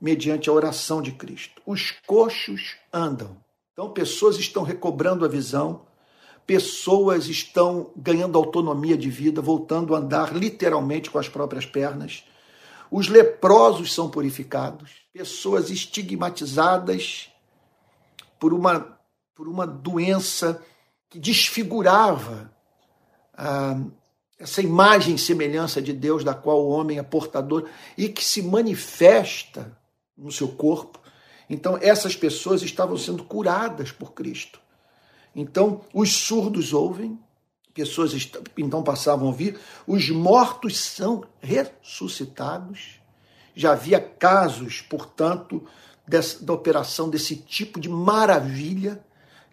mediante 0.01 0.49
a 0.49 0.53
oração 0.53 1.03
de 1.03 1.13
Cristo. 1.13 1.61
Os 1.67 1.91
coxos 2.07 2.77
andam. 2.93 3.37
Então 3.73 3.91
pessoas 3.91 4.39
estão 4.39 4.63
recobrando 4.63 5.25
a 5.25 5.29
visão, 5.29 5.83
pessoas 6.47 7.27
estão 7.27 7.91
ganhando 7.95 8.39
autonomia 8.39 8.97
de 8.97 9.11
vida, 9.11 9.43
voltando 9.43 9.95
a 9.95 9.99
andar 9.99 10.35
literalmente 10.35 11.11
com 11.11 11.19
as 11.19 11.29
próprias 11.29 11.67
pernas. 11.67 12.25
Os 12.91 13.09
leprosos 13.09 13.95
são 13.95 14.11
purificados, 14.11 14.91
pessoas 15.13 15.71
estigmatizadas 15.71 17.31
por 18.39 18.53
uma, 18.53 18.99
por 19.35 19.47
uma 19.47 19.67
doença 19.67 20.63
que 21.09 21.19
desfigurava 21.19 22.53
ah, 23.35 23.81
essa 24.39 24.63
imagem 24.63 25.15
e 25.15 25.19
semelhança 25.19 25.83
de 25.83 25.93
Deus 25.93 26.25
da 26.25 26.35
qual 26.35 26.65
o 26.65 26.71
homem 26.71 26.99
é 26.99 27.03
portador 27.03 27.69
e 27.97 28.09
que 28.09 28.25
se 28.25 28.43
manifesta 28.43 29.77
no 30.17 30.33
seu 30.33 30.49
corpo. 30.49 30.99
Então, 31.49 31.79
essas 31.81 32.17
pessoas 32.17 32.63
estavam 32.63 32.97
sendo 32.97 33.23
curadas 33.25 33.93
por 33.93 34.13
Cristo. 34.13 34.61
Então, 35.35 35.83
os 35.93 36.13
surdos 36.13 36.73
ouvem, 36.73 37.19
pessoas 37.81 38.13
então 38.59 38.83
passavam 38.83 39.27
a 39.27 39.31
ouvir, 39.31 39.59
os 39.87 40.11
mortos 40.11 40.79
são 40.79 41.25
ressuscitados. 41.41 43.01
Já 43.55 43.73
havia 43.73 43.99
casos, 43.99 44.83
portanto, 44.83 45.67
dessa, 46.07 46.45
da 46.45 46.53
operação 46.53 47.09
desse 47.09 47.37
tipo 47.37 47.81
de 47.81 47.89
maravilha, 47.89 49.03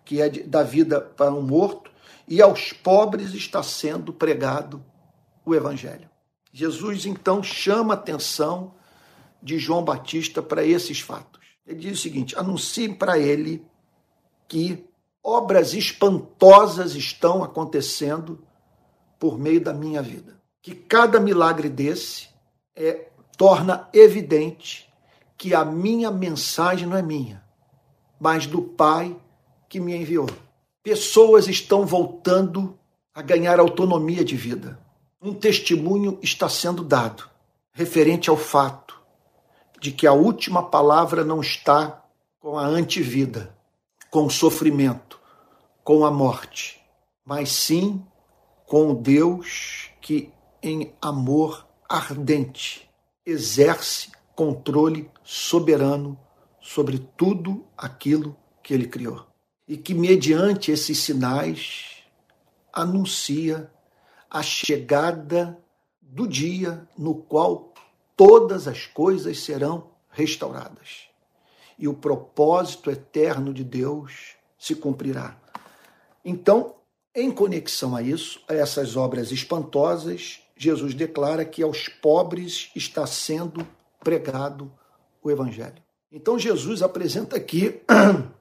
que 0.04 0.22
é 0.22 0.28
de, 0.28 0.44
da 0.44 0.62
vida 0.62 1.00
para 1.00 1.34
um 1.34 1.42
morto, 1.42 1.90
e 2.28 2.42
aos 2.42 2.74
pobres 2.74 3.34
está 3.34 3.64
sendo 3.64 4.12
pregado 4.12 4.84
o 5.46 5.56
Evangelho. 5.56 6.10
Jesus 6.52 7.06
então 7.06 7.42
chama 7.42 7.94
a 7.94 7.98
atenção 7.98 8.74
de 9.42 9.58
João 9.58 9.86
Batista 9.86 10.42
para 10.42 10.66
esses 10.66 11.00
fatos. 11.00 11.42
Ele 11.66 11.80
diz 11.80 12.00
o 12.00 12.02
seguinte: 12.02 12.38
anuncie 12.38 12.94
para 12.94 13.18
ele 13.18 13.66
que 14.48 14.86
obras 15.28 15.74
espantosas 15.74 16.96
estão 16.96 17.44
acontecendo 17.44 18.40
por 19.20 19.38
meio 19.38 19.60
da 19.60 19.74
minha 19.74 20.02
vida. 20.02 20.42
Que 20.62 20.74
cada 20.74 21.20
milagre 21.20 21.68
desse 21.68 22.30
é, 22.74 23.10
torna 23.36 23.90
evidente 23.92 24.90
que 25.38 25.54
a 25.54 25.66
minha 25.66 26.10
mensagem 26.10 26.88
não 26.88 26.96
é 26.96 27.02
minha, 27.02 27.44
mas 28.18 28.48
do 28.48 28.62
Pai 28.62 29.18
que 29.68 29.82
me 29.82 29.98
enviou. 29.98 30.30
Pessoas 30.82 31.50
estão 31.50 31.86
voltando 31.86 32.80
a 33.14 33.22
ganhar 33.22 33.60
autonomia 33.60 34.24
de 34.24 34.38
vida. 34.38 34.80
Um 35.22 35.34
testemunho 35.34 36.18
está 36.22 36.48
sendo 36.48 36.86
dado 36.86 37.30
referente 37.74 38.30
ao 38.30 38.38
fato 38.38 38.98
de 39.82 39.92
que 39.92 40.08
a 40.08 40.14
última 40.14 40.64
palavra 40.64 41.26
não 41.26 41.42
está 41.42 42.02
com 42.40 42.58
a 42.58 42.66
antivida, 42.66 43.54
com 44.10 44.26
o 44.26 44.32
sofrimento, 44.32 45.17
com 45.88 46.04
a 46.04 46.12
morte, 46.12 46.84
mas 47.24 47.50
sim 47.50 48.06
com 48.66 48.92
o 48.92 48.94
Deus 48.94 49.90
que, 50.02 50.34
em 50.62 50.94
amor 51.02 51.66
ardente, 51.88 52.90
exerce 53.26 54.12
controle 54.36 55.10
soberano 55.24 56.20
sobre 56.60 57.00
tudo 57.16 57.66
aquilo 57.78 58.36
que 58.62 58.74
ele 58.74 58.86
criou. 58.86 59.28
E 59.66 59.78
que, 59.78 59.94
mediante 59.94 60.72
esses 60.72 60.98
sinais, 60.98 62.04
anuncia 62.74 63.72
a 64.30 64.44
chegada 64.44 65.58
do 66.02 66.28
dia 66.28 66.86
no 66.98 67.16
qual 67.16 67.74
todas 68.14 68.68
as 68.68 68.86
coisas 68.86 69.40
serão 69.40 69.92
restauradas. 70.10 71.08
E 71.80 71.88
o 71.88 71.94
propósito 71.94 72.92
eterno 72.92 73.54
de 73.54 73.64
Deus 73.64 74.36
se 74.58 74.76
cumprirá. 74.76 75.47
Então, 76.30 76.76
em 77.16 77.32
conexão 77.32 77.96
a 77.96 78.02
isso, 78.02 78.42
a 78.50 78.54
essas 78.54 78.98
obras 78.98 79.32
espantosas, 79.32 80.42
Jesus 80.58 80.94
declara 80.94 81.46
que 81.46 81.64
aos 81.64 81.88
pobres 81.88 82.70
está 82.76 83.08
sendo 83.08 83.66
pregado 84.02 84.70
o 85.24 85.32
Evangelho. 85.32 85.82
Então, 86.12 86.38
Jesus 86.38 86.82
apresenta 86.82 87.38
aqui 87.38 87.80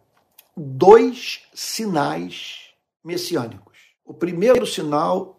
dois 0.57 1.43
sinais 1.55 2.71
messiânicos. 3.05 3.79
O 4.05 4.13
primeiro 4.13 4.67
sinal, 4.67 5.39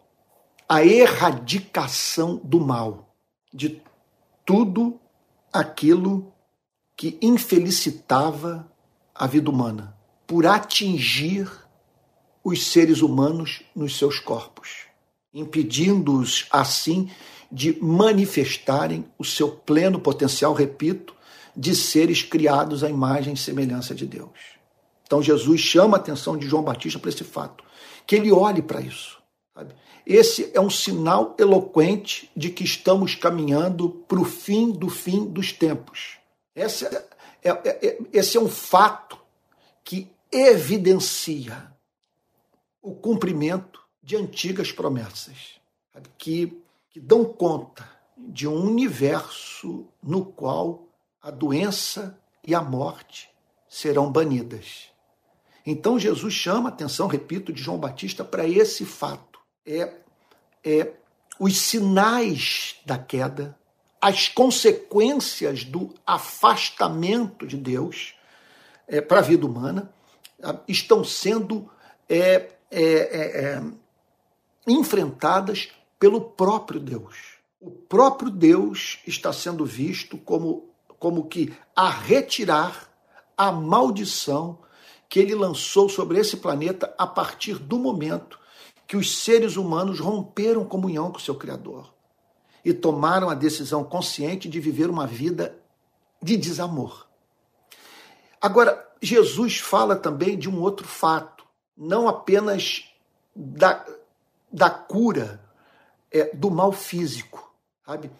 a 0.66 0.82
erradicação 0.82 2.36
do 2.42 2.60
mal, 2.60 3.14
de 3.52 3.82
tudo 4.46 4.98
aquilo 5.52 6.32
que 6.96 7.18
infelicitava 7.20 8.72
a 9.14 9.26
vida 9.26 9.50
humana, 9.50 9.94
por 10.26 10.46
atingir 10.46 11.67
os 12.48 12.68
seres 12.68 13.02
humanos 13.02 13.62
nos 13.74 13.96
seus 13.96 14.18
corpos, 14.18 14.86
impedindo-os, 15.32 16.46
assim, 16.50 17.10
de 17.50 17.82
manifestarem 17.82 19.04
o 19.18 19.24
seu 19.24 19.50
pleno 19.50 19.98
potencial, 19.98 20.52
repito, 20.52 21.14
de 21.56 21.74
seres 21.74 22.22
criados 22.22 22.84
à 22.84 22.88
imagem 22.88 23.34
e 23.34 23.36
semelhança 23.36 23.94
de 23.94 24.06
Deus. 24.06 24.30
Então 25.04 25.22
Jesus 25.22 25.60
chama 25.60 25.96
a 25.96 26.00
atenção 26.00 26.36
de 26.36 26.46
João 26.46 26.62
Batista 26.62 26.98
para 26.98 27.10
esse 27.10 27.24
fato, 27.24 27.64
que 28.06 28.16
ele 28.16 28.30
olhe 28.30 28.62
para 28.62 28.80
isso. 28.80 29.18
Sabe? 29.54 29.74
Esse 30.06 30.50
é 30.54 30.60
um 30.60 30.70
sinal 30.70 31.34
eloquente 31.38 32.30
de 32.36 32.50
que 32.50 32.64
estamos 32.64 33.14
caminhando 33.14 33.90
para 34.08 34.20
o 34.20 34.24
fim 34.24 34.70
do 34.70 34.88
fim 34.88 35.24
dos 35.26 35.52
tempos. 35.52 36.16
Esse 36.54 36.86
é, 36.86 37.06
é, 37.42 37.50
é, 37.50 37.98
esse 38.12 38.36
é 38.36 38.40
um 38.40 38.48
fato 38.48 39.18
que 39.84 40.08
evidencia 40.30 41.77
o 42.82 42.94
cumprimento 42.94 43.80
de 44.02 44.16
antigas 44.16 44.72
promessas, 44.72 45.60
que, 46.16 46.62
que 46.90 47.00
dão 47.00 47.24
conta 47.24 47.88
de 48.16 48.46
um 48.46 48.64
universo 48.64 49.86
no 50.02 50.24
qual 50.24 50.88
a 51.20 51.30
doença 51.30 52.18
e 52.46 52.54
a 52.54 52.62
morte 52.62 53.30
serão 53.68 54.10
banidas. 54.10 54.88
Então 55.66 55.98
Jesus 55.98 56.32
chama 56.32 56.68
a 56.68 56.72
atenção, 56.72 57.06
repito, 57.06 57.52
de 57.52 57.62
João 57.62 57.78
Batista 57.78 58.24
para 58.24 58.46
esse 58.46 58.84
fato. 58.84 59.38
É, 59.66 59.92
é 60.64 60.94
os 61.38 61.58
sinais 61.58 62.80
da 62.86 62.98
queda, 62.98 63.56
as 64.00 64.28
consequências 64.28 65.64
do 65.64 65.94
afastamento 66.06 67.46
de 67.46 67.56
Deus 67.56 68.14
é, 68.86 69.00
para 69.00 69.18
a 69.18 69.22
vida 69.22 69.44
humana 69.44 69.92
estão 70.66 71.04
sendo 71.04 71.70
é, 72.08 72.52
é, 72.70 72.82
é, 72.82 73.44
é, 73.44 73.62
enfrentadas 74.66 75.70
pelo 75.98 76.20
próprio 76.20 76.80
Deus. 76.80 77.38
O 77.60 77.70
próprio 77.70 78.30
Deus 78.30 79.00
está 79.06 79.32
sendo 79.32 79.64
visto 79.64 80.16
como, 80.18 80.68
como 80.98 81.26
que 81.26 81.52
a 81.74 81.88
retirar 81.90 82.88
a 83.36 83.50
maldição 83.50 84.58
que 85.08 85.18
ele 85.18 85.34
lançou 85.34 85.88
sobre 85.88 86.18
esse 86.18 86.36
planeta 86.36 86.94
a 86.98 87.06
partir 87.06 87.54
do 87.54 87.78
momento 87.78 88.38
que 88.86 88.96
os 88.96 89.22
seres 89.22 89.56
humanos 89.56 90.00
romperam 90.00 90.64
comunhão 90.64 91.10
com 91.10 91.18
seu 91.18 91.34
Criador 91.34 91.92
e 92.64 92.72
tomaram 92.72 93.30
a 93.30 93.34
decisão 93.34 93.84
consciente 93.84 94.48
de 94.48 94.60
viver 94.60 94.90
uma 94.90 95.06
vida 95.06 95.58
de 96.22 96.36
desamor. 96.36 97.06
Agora, 98.40 98.86
Jesus 99.00 99.58
fala 99.58 99.96
também 99.96 100.38
de 100.38 100.48
um 100.48 100.60
outro 100.60 100.86
fato, 100.86 101.37
não 101.78 102.08
apenas 102.08 102.84
da, 103.34 103.86
da 104.52 104.68
cura 104.68 105.40
é, 106.10 106.34
do 106.34 106.50
mal 106.50 106.72
físico, 106.72 107.52
sabe? 107.86 108.10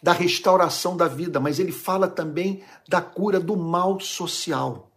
da 0.00 0.12
restauração 0.12 0.96
da 0.96 1.08
vida, 1.08 1.40
mas 1.40 1.58
ele 1.58 1.72
fala 1.72 2.06
também 2.06 2.62
da 2.88 3.00
cura 3.00 3.40
do 3.40 3.56
mal 3.56 3.98
social, 3.98 4.88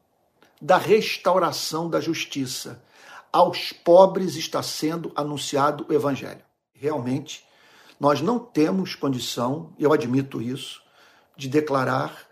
da 0.61 0.77
restauração 0.77 1.89
da 1.89 1.99
justiça. 1.99 2.83
Aos 3.33 3.73
pobres 3.73 4.35
está 4.35 4.61
sendo 4.61 5.11
anunciado 5.15 5.85
o 5.89 5.93
evangelho. 5.93 6.43
Realmente, 6.73 7.43
nós 7.99 8.21
não 8.21 8.37
temos 8.37 8.93
condição, 8.93 9.73
eu 9.79 9.91
admito 9.91 10.41
isso, 10.41 10.83
de 11.35 11.47
declarar 11.47 12.27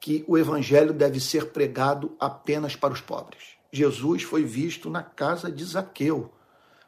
que 0.00 0.24
o 0.26 0.38
evangelho 0.38 0.94
deve 0.94 1.20
ser 1.20 1.50
pregado 1.50 2.16
apenas 2.18 2.74
para 2.74 2.94
os 2.94 3.00
pobres. 3.00 3.57
Jesus 3.72 4.22
foi 4.22 4.44
visto 4.44 4.88
na 4.88 5.02
casa 5.02 5.50
de 5.50 5.64
Zaqueu, 5.64 6.30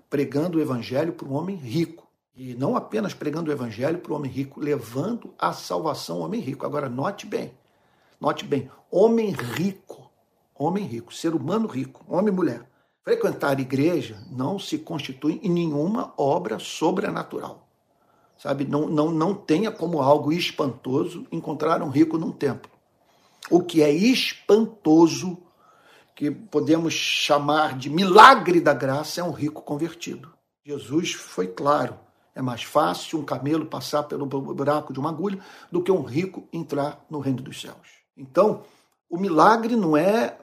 pregando 0.09 0.59
o 0.59 0.61
evangelho 0.61 1.13
para 1.13 1.29
um 1.29 1.35
homem 1.35 1.57
rico. 1.57 2.09
E 2.35 2.55
não 2.55 2.77
apenas 2.77 3.13
pregando 3.13 3.51
o 3.51 3.53
evangelho 3.53 3.99
para 3.99 4.13
o 4.13 4.17
homem 4.17 4.31
rico, 4.31 4.61
levando 4.61 5.35
a 5.39 5.53
salvação 5.53 6.17
ao 6.17 6.23
homem 6.23 6.41
rico. 6.41 6.65
Agora, 6.65 6.89
note 6.89 7.27
bem, 7.27 7.53
note 8.21 8.45
bem, 8.45 8.71
homem 8.91 9.31
rico, 9.31 10.11
homem 10.55 10.85
rico, 10.85 11.13
ser 11.13 11.35
humano 11.35 11.67
rico, 11.67 12.05
homem 12.09 12.33
e 12.33 12.37
mulher. 12.37 12.71
Frequentar 13.03 13.57
a 13.57 13.61
igreja 13.61 14.23
não 14.31 14.59
se 14.59 14.79
constitui 14.79 15.41
em 15.43 15.51
nenhuma 15.51 16.13
obra 16.17 16.59
sobrenatural. 16.59 17.67
Sabe, 18.39 18.65
não, 18.65 18.89
não, 18.89 19.11
não 19.11 19.35
tenha 19.35 19.71
como 19.71 20.01
algo 20.01 20.33
espantoso 20.33 21.27
encontrar 21.31 21.83
um 21.83 21.91
rico 21.91 22.17
num 22.17 22.33
templo. 22.33 22.71
O 23.51 23.63
que 23.63 23.83
é 23.83 23.91
espantoso, 23.91 25.37
que 26.15 26.31
podemos 26.31 26.93
chamar 26.93 27.77
de 27.77 27.89
milagre 27.89 28.61
da 28.61 28.75
graça, 28.75 29.21
é 29.21 29.25
um 29.25 29.31
rico 29.31 29.63
convertido. 29.63 30.33
Jesus 30.65 31.13
foi 31.13 31.47
claro. 31.47 31.99
É 32.35 32.43
mais 32.43 32.63
fácil 32.63 33.19
um 33.19 33.25
camelo 33.25 33.67
passar 33.67 34.05
pelo 34.05 34.25
buraco 34.25 34.93
de 34.93 35.01
uma 35.01 35.11
agulha 35.11 35.41
do 35.71 35.83
que 35.83 35.91
um 35.91 36.03
rico 36.03 36.49
entrar 36.53 37.05
no 37.11 37.19
reino 37.19 37.43
dos 37.43 37.61
céus. 37.61 38.01
Então, 38.17 38.63
o 39.09 39.19
milagre 39.19 39.75
não 39.75 39.97
é 39.97 40.39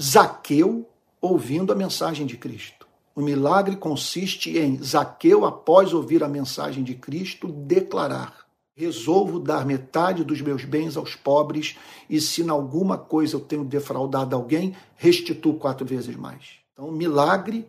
Zaqueu 0.00 0.88
ouvindo 1.20 1.72
a 1.72 1.76
mensagem 1.76 2.26
de 2.26 2.36
Cristo. 2.36 2.86
O 3.14 3.20
milagre 3.20 3.76
consiste 3.76 4.56
em 4.58 4.82
Zaqueu, 4.82 5.44
após 5.44 5.92
ouvir 5.92 6.24
a 6.24 6.28
mensagem 6.28 6.82
de 6.82 6.94
Cristo, 6.94 7.46
declarar: 7.46 8.41
resolvo 8.74 9.38
dar 9.38 9.66
metade 9.66 10.24
dos 10.24 10.40
meus 10.40 10.64
bens 10.64 10.96
aos 10.96 11.14
pobres, 11.14 11.76
e 12.08 12.20
se 12.20 12.42
em 12.42 12.48
alguma 12.48 12.96
coisa 12.96 13.36
eu 13.36 13.40
tenho 13.40 13.64
defraudado 13.64 14.34
alguém, 14.34 14.74
restituo 14.96 15.54
quatro 15.54 15.86
vezes 15.86 16.16
mais. 16.16 16.62
Então, 16.72 16.90
milagre 16.90 17.66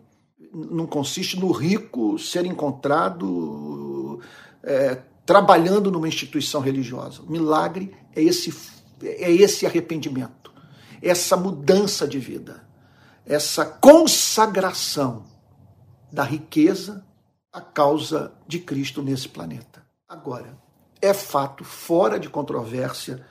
não 0.52 0.86
consiste 0.86 1.38
no 1.38 1.50
rico 1.50 2.18
ser 2.18 2.46
encontrado 2.46 4.20
é, 4.62 5.02
trabalhando 5.26 5.90
numa 5.90 6.08
instituição 6.08 6.60
religiosa. 6.60 7.22
Milagre 7.28 7.94
é 8.14 8.22
esse, 8.22 8.54
é 9.02 9.30
esse 9.30 9.66
arrependimento, 9.66 10.52
essa 11.02 11.36
mudança 11.36 12.06
de 12.06 12.18
vida, 12.18 12.66
essa 13.26 13.64
consagração 13.64 15.24
da 16.12 16.22
riqueza 16.22 17.04
à 17.52 17.60
causa 17.60 18.32
de 18.46 18.58
Cristo 18.58 19.02
nesse 19.02 19.28
planeta. 19.28 19.84
Agora, 20.08 20.63
é 21.04 21.12
fato 21.12 21.62
fora 21.64 22.18
de 22.18 22.30
controvérsia 22.30 23.24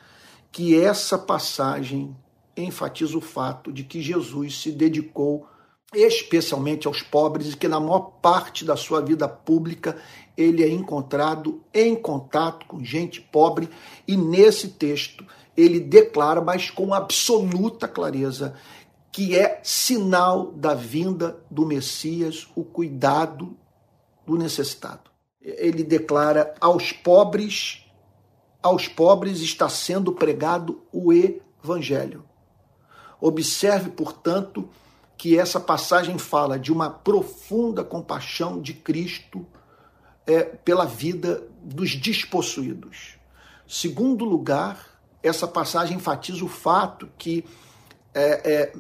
que 0.51 0.79
essa 0.79 1.17
passagem 1.17 2.15
enfatiza 2.55 3.17
o 3.17 3.21
fato 3.21 3.73
de 3.73 3.83
que 3.83 3.99
Jesus 3.99 4.61
se 4.61 4.71
dedicou 4.71 5.47
especialmente 5.91 6.87
aos 6.87 7.01
pobres 7.01 7.53
e 7.53 7.57
que 7.57 7.67
na 7.67 7.79
maior 7.79 8.11
parte 8.21 8.63
da 8.63 8.75
sua 8.75 9.01
vida 9.01 9.27
pública 9.27 9.97
ele 10.37 10.63
é 10.63 10.69
encontrado 10.69 11.63
em 11.73 11.95
contato 11.95 12.65
com 12.67 12.83
gente 12.83 13.19
pobre 13.19 13.67
e 14.07 14.15
nesse 14.15 14.69
texto 14.69 15.25
ele 15.57 15.79
declara, 15.79 16.41
mas 16.41 16.69
com 16.69 16.93
absoluta 16.93 17.87
clareza, 17.87 18.55
que 19.11 19.37
é 19.37 19.59
sinal 19.63 20.51
da 20.51 20.73
vinda 20.73 21.39
do 21.49 21.65
Messias, 21.65 22.47
o 22.55 22.63
cuidado 22.63 23.55
do 24.25 24.35
necessitado 24.35 25.12
ele 25.43 25.83
declara 25.83 26.55
aos 26.61 26.91
pobres, 26.91 27.85
aos 28.61 28.87
pobres 28.87 29.41
está 29.41 29.67
sendo 29.67 30.13
pregado 30.13 30.81
o 30.91 31.11
evangelho. 31.11 32.23
Observe, 33.19 33.89
portanto, 33.89 34.69
que 35.17 35.37
essa 35.37 35.59
passagem 35.59 36.17
fala 36.17 36.57
de 36.57 36.71
uma 36.71 36.89
profunda 36.89 37.83
compaixão 37.83 38.61
de 38.61 38.73
Cristo 38.73 39.45
é, 40.25 40.43
pela 40.43 40.85
vida 40.85 41.43
dos 41.61 41.95
despossuídos. 41.95 43.15
Segundo 43.67 44.25
lugar, 44.25 44.99
essa 45.21 45.47
passagem 45.47 45.97
enfatiza 45.97 46.43
o 46.43 46.49
fato 46.49 47.09
que, 47.17 47.45
é, 48.13 48.51
é, 48.53 48.73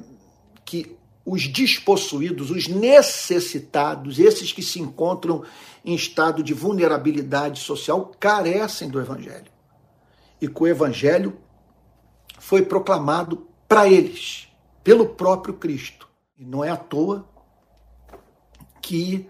que 0.65 0.97
os 1.25 1.47
despossuídos, 1.47 2.51
os 2.51 2.67
necessitados, 2.67 4.19
esses 4.19 4.51
que 4.51 4.61
se 4.61 4.79
encontram 4.79 5.43
em 5.83 5.93
estado 5.93 6.41
de 6.41 6.53
vulnerabilidade 6.53 7.59
social, 7.59 8.11
carecem 8.19 8.89
do 8.89 8.99
Evangelho. 8.99 9.51
E 10.41 10.47
que 10.47 10.63
o 10.63 10.67
Evangelho 10.67 11.37
foi 12.39 12.61
proclamado 12.61 13.47
para 13.67 13.87
eles, 13.87 14.47
pelo 14.83 15.07
próprio 15.07 15.53
Cristo. 15.55 16.07
E 16.37 16.45
não 16.45 16.63
é 16.63 16.69
à 16.69 16.77
toa 16.77 17.27
que 18.81 19.29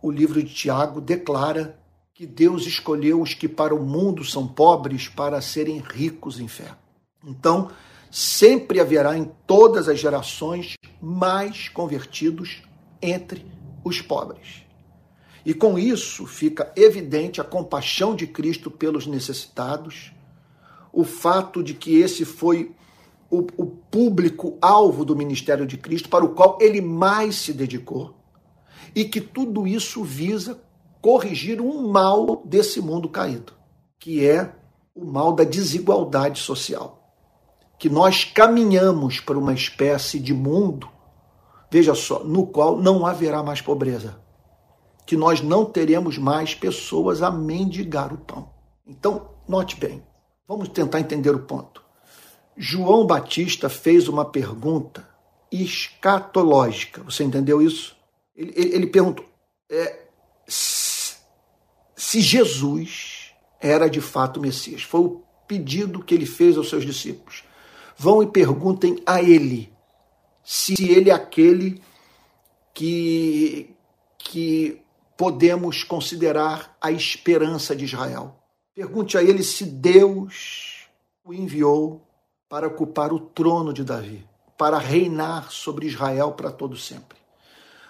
o 0.00 0.10
livro 0.10 0.42
de 0.42 0.52
Tiago 0.52 1.00
declara 1.00 1.78
que 2.14 2.26
Deus 2.26 2.66
escolheu 2.66 3.20
os 3.20 3.34
que 3.34 3.48
para 3.48 3.74
o 3.74 3.82
mundo 3.82 4.24
são 4.24 4.46
pobres 4.46 5.08
para 5.08 5.40
serem 5.40 5.78
ricos 5.78 6.38
em 6.38 6.48
fé. 6.48 6.74
Então, 7.24 7.70
sempre 8.10 8.80
haverá 8.80 9.16
em 9.16 9.30
todas 9.46 9.88
as 9.88 9.98
gerações 9.98 10.74
mais 11.00 11.68
convertidos 11.68 12.62
entre 13.00 13.44
os 13.84 14.00
pobres. 14.00 14.64
E 15.44 15.52
com 15.52 15.78
isso 15.78 16.26
fica 16.26 16.72
evidente 16.76 17.40
a 17.40 17.44
compaixão 17.44 18.14
de 18.14 18.26
Cristo 18.26 18.70
pelos 18.70 19.06
necessitados, 19.06 20.12
o 20.92 21.04
fato 21.04 21.62
de 21.62 21.74
que 21.74 21.98
esse 21.98 22.24
foi 22.24 22.72
o, 23.30 23.46
o 23.56 23.66
público-alvo 23.66 25.04
do 25.04 25.16
ministério 25.16 25.66
de 25.66 25.78
Cristo, 25.78 26.08
para 26.08 26.24
o 26.24 26.34
qual 26.34 26.58
ele 26.60 26.80
mais 26.80 27.36
se 27.36 27.52
dedicou, 27.52 28.14
e 28.94 29.04
que 29.04 29.20
tudo 29.20 29.66
isso 29.66 30.04
visa 30.04 30.62
corrigir 31.00 31.60
um 31.60 31.88
mal 31.88 32.42
desse 32.44 32.80
mundo 32.80 33.08
caído, 33.08 33.54
que 33.98 34.24
é 34.24 34.54
o 34.94 35.04
mal 35.04 35.32
da 35.32 35.44
desigualdade 35.44 36.40
social. 36.40 36.98
Que 37.78 37.88
nós 37.88 38.24
caminhamos 38.24 39.18
para 39.18 39.38
uma 39.38 39.54
espécie 39.54 40.20
de 40.20 40.32
mundo, 40.32 40.88
veja 41.70 41.94
só, 41.94 42.22
no 42.22 42.46
qual 42.46 42.76
não 42.76 43.04
haverá 43.04 43.42
mais 43.42 43.60
pobreza, 43.60 44.20
que 45.12 45.16
nós 45.18 45.42
não 45.42 45.66
teremos 45.66 46.16
mais 46.16 46.54
pessoas 46.54 47.20
a 47.20 47.30
mendigar 47.30 48.14
o 48.14 48.16
pão. 48.16 48.48
Então, 48.86 49.28
note 49.46 49.76
bem, 49.76 50.02
vamos 50.48 50.70
tentar 50.70 51.00
entender 51.00 51.34
o 51.34 51.40
ponto. 51.40 51.84
João 52.56 53.06
Batista 53.06 53.68
fez 53.68 54.08
uma 54.08 54.24
pergunta 54.24 55.06
escatológica. 55.52 57.02
Você 57.02 57.24
entendeu 57.24 57.60
isso? 57.60 57.94
Ele, 58.34 58.54
ele, 58.56 58.74
ele 58.74 58.86
perguntou 58.86 59.26
é, 59.70 60.06
se 60.48 61.18
Jesus 62.22 63.34
era 63.60 63.90
de 63.90 64.00
fato 64.00 64.38
o 64.38 64.40
Messias. 64.40 64.82
Foi 64.82 65.02
o 65.02 65.22
pedido 65.46 66.02
que 66.02 66.14
ele 66.14 66.24
fez 66.24 66.56
aos 66.56 66.70
seus 66.70 66.86
discípulos 66.86 67.44
vão 67.98 68.22
e 68.22 68.26
perguntem 68.26 68.96
a 69.04 69.22
ele 69.22 69.70
se 70.42 70.90
ele 70.90 71.10
é 71.10 71.12
aquele 71.12 71.82
que, 72.72 73.76
que 74.16 74.81
podemos 75.22 75.84
considerar 75.84 76.76
a 76.80 76.90
esperança 76.90 77.76
de 77.76 77.84
Israel. 77.84 78.34
Pergunte 78.74 79.16
a 79.16 79.22
ele 79.22 79.44
se 79.44 79.64
Deus 79.64 80.88
o 81.24 81.32
enviou 81.32 82.02
para 82.48 82.66
ocupar 82.66 83.12
o 83.12 83.20
trono 83.20 83.72
de 83.72 83.84
Davi, 83.84 84.26
para 84.58 84.78
reinar 84.78 85.52
sobre 85.52 85.86
Israel 85.86 86.32
para 86.32 86.50
todo 86.50 86.76
sempre. 86.76 87.18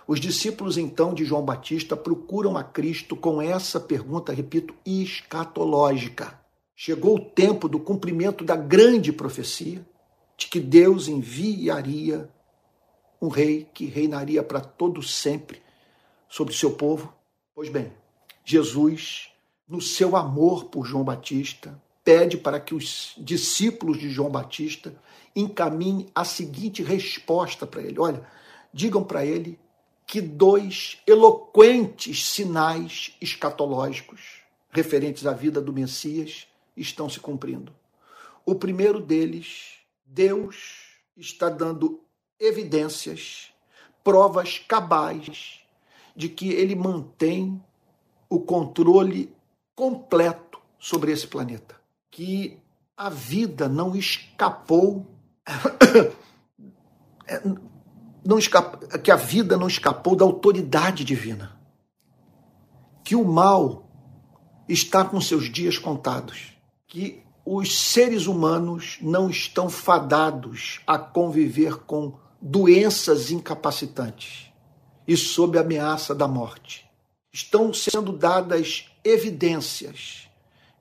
Os 0.06 0.20
discípulos 0.20 0.76
então 0.76 1.14
de 1.14 1.24
João 1.24 1.42
Batista 1.42 1.96
procuram 1.96 2.54
a 2.54 2.62
Cristo 2.62 3.16
com 3.16 3.40
essa 3.40 3.80
pergunta, 3.80 4.30
repito, 4.30 4.74
escatológica. 4.84 6.38
Chegou 6.76 7.16
o 7.16 7.24
tempo 7.24 7.66
do 7.66 7.80
cumprimento 7.80 8.44
da 8.44 8.56
grande 8.56 9.10
profecia 9.10 9.80
de 10.36 10.48
que 10.48 10.60
Deus 10.60 11.08
enviaria 11.08 12.28
um 13.22 13.28
rei 13.28 13.66
que 13.72 13.86
reinaria 13.86 14.42
para 14.42 14.60
todo 14.60 15.02
sempre 15.02 15.62
sobre 16.28 16.52
seu 16.52 16.72
povo. 16.72 17.21
Pois 17.54 17.68
bem, 17.68 17.92
Jesus, 18.44 19.28
no 19.68 19.80
seu 19.80 20.16
amor 20.16 20.66
por 20.66 20.86
João 20.86 21.04
Batista, 21.04 21.80
pede 22.02 22.38
para 22.38 22.58
que 22.58 22.74
os 22.74 23.14
discípulos 23.18 23.98
de 23.98 24.08
João 24.08 24.30
Batista 24.30 24.94
encaminhem 25.36 26.08
a 26.14 26.24
seguinte 26.24 26.82
resposta 26.82 27.66
para 27.66 27.82
ele: 27.82 28.00
olha, 28.00 28.26
digam 28.72 29.04
para 29.04 29.24
ele 29.24 29.58
que 30.06 30.20
dois 30.20 30.98
eloquentes 31.06 32.26
sinais 32.26 33.16
escatológicos 33.20 34.42
referentes 34.70 35.26
à 35.26 35.32
vida 35.32 35.60
do 35.60 35.72
Messias 35.72 36.46
estão 36.76 37.08
se 37.08 37.20
cumprindo. 37.20 37.72
O 38.46 38.54
primeiro 38.54 38.98
deles, 38.98 39.74
Deus 40.04 40.86
está 41.16 41.48
dando 41.48 42.00
evidências, 42.40 43.52
provas 44.02 44.58
cabais 44.58 45.61
de 46.14 46.28
que 46.28 46.50
ele 46.50 46.74
mantém 46.74 47.62
o 48.28 48.40
controle 48.40 49.34
completo 49.74 50.60
sobre 50.78 51.12
esse 51.12 51.26
planeta, 51.26 51.76
que 52.10 52.58
a 52.96 53.08
vida 53.08 53.68
não 53.68 53.96
escapou 53.96 55.06
não 58.24 58.38
escapa, 58.38 58.98
que 58.98 59.10
a 59.10 59.16
vida 59.16 59.56
não 59.56 59.66
escapou 59.66 60.14
da 60.14 60.24
autoridade 60.24 61.04
divina. 61.04 61.58
Que 63.04 63.16
o 63.16 63.24
mal 63.24 63.88
está 64.68 65.04
com 65.04 65.20
seus 65.20 65.50
dias 65.50 65.78
contados. 65.78 66.52
Que 66.86 67.22
os 67.44 67.90
seres 67.90 68.26
humanos 68.26 68.98
não 69.02 69.28
estão 69.28 69.68
fadados 69.68 70.80
a 70.86 70.96
conviver 70.96 71.78
com 71.78 72.14
doenças 72.40 73.32
incapacitantes 73.32 74.51
e 75.06 75.16
sob 75.16 75.58
ameaça 75.58 76.14
da 76.14 76.28
morte. 76.28 76.88
Estão 77.32 77.72
sendo 77.72 78.12
dadas 78.12 78.86
evidências 79.04 80.28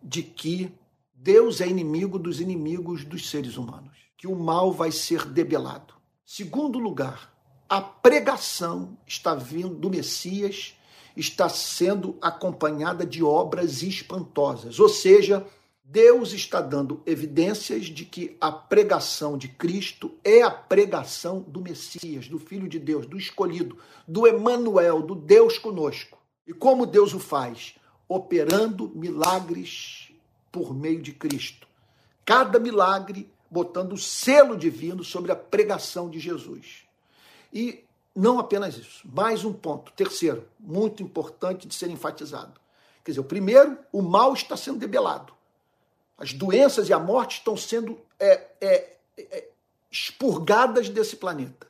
de 0.03 0.21
que 0.21 0.71
Deus 1.13 1.61
é 1.61 1.67
inimigo 1.67 2.17
dos 2.17 2.39
inimigos 2.39 3.03
dos 3.03 3.29
seres 3.29 3.57
humanos, 3.57 3.97
que 4.17 4.27
o 4.27 4.35
mal 4.35 4.71
vai 4.71 4.91
ser 4.91 5.25
debelado. 5.25 5.93
Segundo 6.25 6.79
lugar, 6.79 7.31
a 7.69 7.79
pregação 7.79 8.97
está 9.07 9.33
vindo 9.35 9.75
do 9.75 9.89
Messias, 9.89 10.75
está 11.15 11.47
sendo 11.47 12.17
acompanhada 12.21 13.05
de 13.05 13.23
obras 13.23 13.81
espantosas. 13.81 14.79
Ou 14.79 14.89
seja, 14.89 15.45
Deus 15.91 16.31
está 16.31 16.61
dando 16.61 17.03
evidências 17.05 17.87
de 17.87 18.05
que 18.05 18.37
a 18.39 18.49
pregação 18.49 19.37
de 19.37 19.49
Cristo 19.49 20.17
é 20.23 20.41
a 20.41 20.49
pregação 20.49 21.41
do 21.41 21.59
Messias, 21.59 22.29
do 22.29 22.39
Filho 22.39 22.69
de 22.69 22.79
Deus, 22.79 23.05
do 23.05 23.17
escolhido, 23.17 23.77
do 24.07 24.25
Emanuel, 24.25 25.01
do 25.01 25.13
Deus 25.13 25.57
conosco. 25.57 26.17
E 26.47 26.53
como 26.53 26.85
Deus 26.85 27.13
o 27.13 27.19
faz? 27.19 27.75
Operando 28.07 28.89
milagres 28.95 30.13
por 30.49 30.73
meio 30.73 31.01
de 31.01 31.11
Cristo. 31.11 31.67
Cada 32.23 32.57
milagre 32.57 33.29
botando 33.49 33.91
o 33.91 33.97
selo 33.97 34.55
divino 34.55 35.03
sobre 35.03 35.33
a 35.33 35.35
pregação 35.35 36.09
de 36.09 36.21
Jesus. 36.21 36.85
E 37.51 37.83
não 38.15 38.39
apenas 38.39 38.77
isso, 38.77 39.05
mais 39.13 39.43
um 39.43 39.51
ponto, 39.51 39.91
terceiro, 39.91 40.47
muito 40.57 41.03
importante 41.03 41.67
de 41.67 41.75
ser 41.75 41.89
enfatizado. 41.89 42.61
Quer 43.03 43.11
dizer, 43.11 43.19
o 43.19 43.25
primeiro, 43.25 43.77
o 43.91 44.01
mal 44.01 44.33
está 44.33 44.55
sendo 44.55 44.79
debelado. 44.79 45.40
As 46.21 46.33
doenças 46.33 46.87
e 46.87 46.93
a 46.93 46.99
morte 46.99 47.39
estão 47.39 47.57
sendo 47.57 47.99
é, 48.19 48.47
é, 48.61 48.95
é, 49.17 49.49
expurgadas 49.89 50.87
desse 50.87 51.15
planeta. 51.15 51.67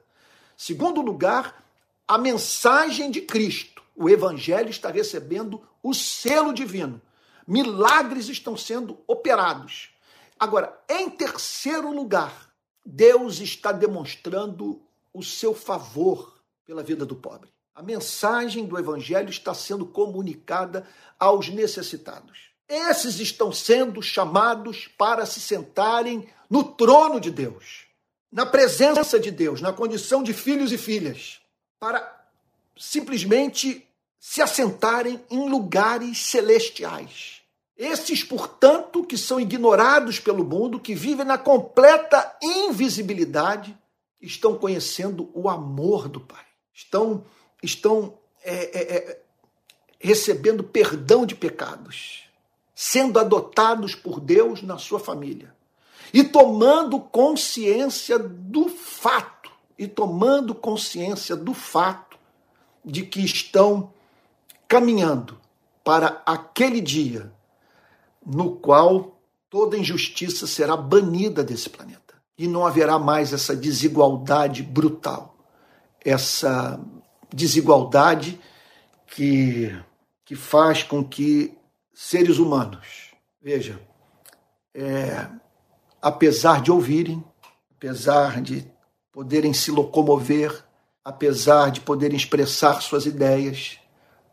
Segundo 0.58 1.00
lugar, 1.00 1.64
a 2.06 2.18
mensagem 2.18 3.10
de 3.10 3.22
Cristo, 3.22 3.82
o 3.96 4.10
Evangelho 4.10 4.70
está 4.70 4.90
recebendo 4.92 5.66
o 5.82 5.94
selo 5.94 6.54
divino. 6.54 7.02
Milagres 7.48 8.28
estão 8.28 8.58
sendo 8.58 9.00
operados. 9.08 9.92
Agora, 10.38 10.78
em 10.90 11.10
terceiro 11.10 11.90
lugar, 11.90 12.52
Deus 12.86 13.40
está 13.40 13.72
demonstrando 13.72 14.82
o 15.14 15.24
seu 15.24 15.56
favor 15.56 16.44
pela 16.66 16.84
vida 16.84 17.06
do 17.06 17.16
pobre. 17.16 17.50
A 17.74 17.82
mensagem 17.82 18.66
do 18.66 18.78
Evangelho 18.78 19.30
está 19.30 19.54
sendo 19.54 19.86
comunicada 19.86 20.86
aos 21.18 21.48
necessitados. 21.48 22.51
Esses 22.72 23.20
estão 23.20 23.52
sendo 23.52 24.02
chamados 24.02 24.88
para 24.98 25.26
se 25.26 25.42
sentarem 25.42 26.26
no 26.50 26.64
trono 26.64 27.20
de 27.20 27.30
Deus, 27.30 27.82
na 28.32 28.46
presença 28.46 29.20
de 29.20 29.30
Deus, 29.30 29.60
na 29.60 29.74
condição 29.74 30.24
de 30.24 30.32
filhos 30.32 30.72
e 30.72 30.78
filhas, 30.78 31.42
para 31.78 32.26
simplesmente 32.78 33.86
se 34.18 34.42
assentarem 34.42 35.22
em 35.30 35.50
lugares 35.50 36.20
celestiais. 36.20 37.42
Esses, 37.76 38.24
portanto, 38.24 39.04
que 39.04 39.18
são 39.18 39.38
ignorados 39.38 40.18
pelo 40.22 40.46
mundo, 40.46 40.80
que 40.80 40.96
vivem 40.96 41.26
na 41.26 41.38
completa 41.38 42.38
invisibilidade, 42.42 43.78
estão 44.22 44.58
conhecendo 44.58 45.30
o 45.34 45.50
amor 45.50 46.08
do 46.08 46.22
Pai, 46.22 46.46
estão, 46.74 47.26
estão 47.62 48.18
é, 48.42 48.54
é, 48.54 48.96
é, 48.96 49.22
recebendo 50.00 50.64
perdão 50.64 51.26
de 51.26 51.36
pecados, 51.36 52.31
sendo 52.84 53.20
adotados 53.20 53.94
por 53.94 54.20
Deus 54.20 54.64
na 54.64 54.80
sua 54.80 55.00
família 55.00 55.54
e 56.12 56.24
tomando 56.24 57.00
consciência 57.00 58.18
do 58.18 58.68
fato, 58.68 59.52
e 59.78 59.88
tomando 59.88 60.56
consciência 60.56 61.36
do 61.36 61.54
fato 61.54 62.18
de 62.84 63.04
que 63.04 63.24
estão 63.24 63.94
caminhando 64.68 65.38
para 65.84 66.24
aquele 66.26 66.82
dia 66.82 67.32
no 68.26 68.56
qual 68.56 69.22
toda 69.48 69.78
injustiça 69.78 70.48
será 70.48 70.76
banida 70.76 71.44
desse 71.44 71.70
planeta. 71.70 72.16
E 72.36 72.48
não 72.48 72.66
haverá 72.66 72.98
mais 72.98 73.32
essa 73.32 73.56
desigualdade 73.56 74.64
brutal, 74.64 75.36
essa 76.04 76.80
desigualdade 77.32 78.42
que, 79.06 79.72
que 80.26 80.36
faz 80.36 80.82
com 80.82 81.04
que 81.04 81.61
seres 81.94 82.38
humanos, 82.38 83.12
veja, 83.42 83.80
é, 84.74 85.28
apesar 86.02 86.62
de 86.62 86.72
ouvirem, 86.72 87.24
apesar 87.76 88.42
de 88.42 88.66
poderem 89.12 89.54
se 89.54 89.72
locomover, 89.72 90.64
apesar 91.04 91.72
de 91.72 91.82
poderem 91.82 92.16
expressar 92.16 92.82
suas 92.82 93.06
ideias, 93.06 93.78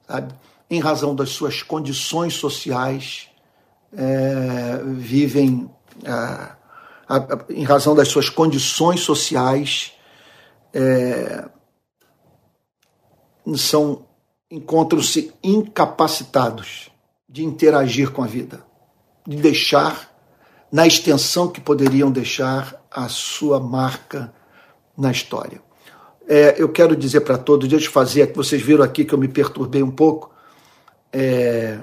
sabe, 0.07 0.35
em 0.71 0.81
razão 0.81 1.15
das 1.15 1.31
suas 1.31 1.63
condições 1.63 2.35
sociais, 2.35 3.29
é, 3.93 4.83
vivem. 4.85 5.71
É, 6.05 6.59
em 7.49 7.65
razão 7.65 7.95
das 7.95 8.09
suas 8.09 8.29
condições 8.29 9.01
sociais, 9.01 9.95
é, 10.75 11.49
são 13.57 14.07
encontram-se 14.51 15.33
incapacitados 15.43 16.88
de 17.29 17.45
interagir 17.45 18.11
com 18.11 18.22
a 18.22 18.26
vida, 18.26 18.64
de 19.26 19.37
deixar, 19.37 20.16
na 20.72 20.87
extensão 20.87 21.49
que 21.49 21.61
poderiam 21.61 22.11
deixar, 22.11 22.74
a 22.91 23.09
sua 23.09 23.61
marca 23.61 24.33
na 24.97 25.11
história. 25.11 25.61
É, 26.26 26.57
eu 26.59 26.68
quero 26.68 26.97
dizer 26.97 27.20
para 27.20 27.39
todos, 27.39 27.68
deixa 27.68 27.87
eu 27.87 27.93
fazer, 27.93 28.26
que 28.29 28.37
vocês 28.37 28.61
viram 28.61 28.85
aqui 28.85 29.05
que 29.05 29.14
eu 29.14 29.18
me 29.18 29.29
perturbei 29.29 29.83
um 29.83 29.91
pouco. 29.91 30.31
É, 31.12 31.79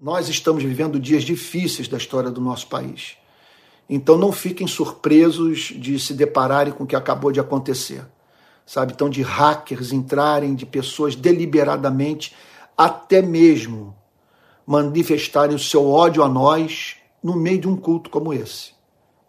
nós 0.00 0.28
estamos 0.28 0.62
vivendo 0.62 0.98
dias 0.98 1.22
difíceis 1.22 1.88
da 1.88 1.96
história 1.96 2.30
do 2.30 2.40
nosso 2.40 2.68
país. 2.68 3.16
Então 3.88 4.16
não 4.16 4.30
fiquem 4.30 4.66
surpresos 4.66 5.72
de 5.76 5.98
se 5.98 6.14
depararem 6.14 6.72
com 6.72 6.84
o 6.84 6.86
que 6.86 6.94
acabou 6.94 7.32
de 7.32 7.40
acontecer. 7.40 8.04
Sabe? 8.64 8.92
Então, 8.92 9.10
de 9.10 9.20
hackers 9.20 9.92
entrarem, 9.92 10.54
de 10.54 10.64
pessoas 10.64 11.16
deliberadamente, 11.16 12.32
até 12.78 13.20
mesmo 13.20 13.96
manifestarem 14.70 15.56
o 15.56 15.58
seu 15.58 15.90
ódio 15.90 16.22
a 16.22 16.28
nós 16.28 16.94
no 17.20 17.34
meio 17.34 17.60
de 17.60 17.66
um 17.66 17.76
culto 17.76 18.08
como 18.08 18.32
esse. 18.32 18.70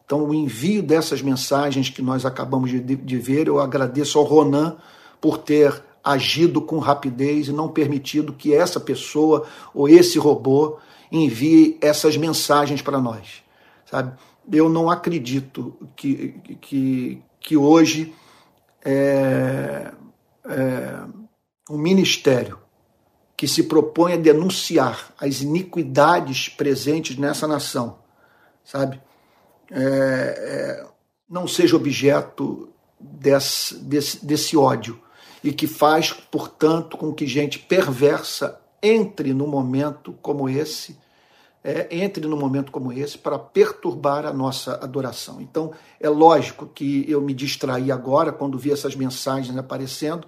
Então, 0.06 0.24
o 0.24 0.36
envio 0.36 0.84
dessas 0.84 1.20
mensagens 1.20 1.90
que 1.90 2.00
nós 2.00 2.28
acabamos 2.28 2.70
de, 2.70 2.80
de 2.80 3.18
ver, 3.18 3.48
eu 3.48 3.60
agradeço 3.60 4.20
ao 4.20 4.24
Ronan 4.24 4.78
por 5.20 5.40
ter 5.40 5.84
agido 6.04 6.62
com 6.62 6.78
rapidez 6.78 7.48
e 7.48 7.52
não 7.52 7.70
permitido 7.70 8.34
que 8.34 8.54
essa 8.54 8.80
pessoa 8.80 9.48
ou 9.74 9.90
esse 9.90 10.20
robô 10.20 10.78
envie 11.12 11.76
essas 11.82 12.16
mensagens 12.16 12.84
para 12.84 13.00
nós, 13.00 13.42
sabe? 13.90 14.14
Eu 14.52 14.70
não 14.70 14.92
acredito 14.92 15.76
que, 15.96 16.36
que, 16.62 17.20
que 17.40 17.58
hoje 17.58 18.14
é, 18.86 19.92
é, 20.46 21.00
ministério 21.68 22.60
que 23.42 23.48
se 23.48 23.64
propõe 23.64 24.14
a 24.14 24.18
denunciar 24.18 25.16
as 25.20 25.42
iniquidades 25.42 26.48
presentes 26.48 27.18
nessa 27.18 27.48
nação, 27.48 27.98
sabe? 28.64 29.02
É, 29.72 29.80
é, 29.82 30.86
não 31.28 31.48
seja 31.48 31.76
objeto 31.76 32.70
desse, 33.00 33.80
desse, 33.80 34.24
desse 34.24 34.56
ódio 34.56 35.02
e 35.44 35.52
que 35.52 35.66
faz, 35.66 36.14
portanto, 36.14 36.96
com 36.96 37.12
que 37.12 37.26
gente 37.26 37.58
perversa 37.58 38.62
entre 38.80 39.34
no 39.34 39.48
momento 39.48 40.14
como 40.22 40.48
esse, 40.48 40.96
é, 41.64 41.88
entre 41.90 42.28
no 42.28 42.38
momento 42.38 42.72
como 42.72 42.94
esse 42.94 43.18
para 43.18 43.40
perturbar 43.40 44.24
a 44.24 44.32
nossa 44.32 44.76
adoração. 44.84 45.42
Então, 45.42 45.72
é 46.00 46.10
lógico 46.10 46.68
que 46.68 47.10
eu 47.10 47.20
me 47.20 47.34
distraí 47.34 47.92
agora 47.92 48.32
quando 48.32 48.60
vi 48.60 48.72
essas 48.72 48.96
mensagens 48.96 49.58
aparecendo 49.58 50.28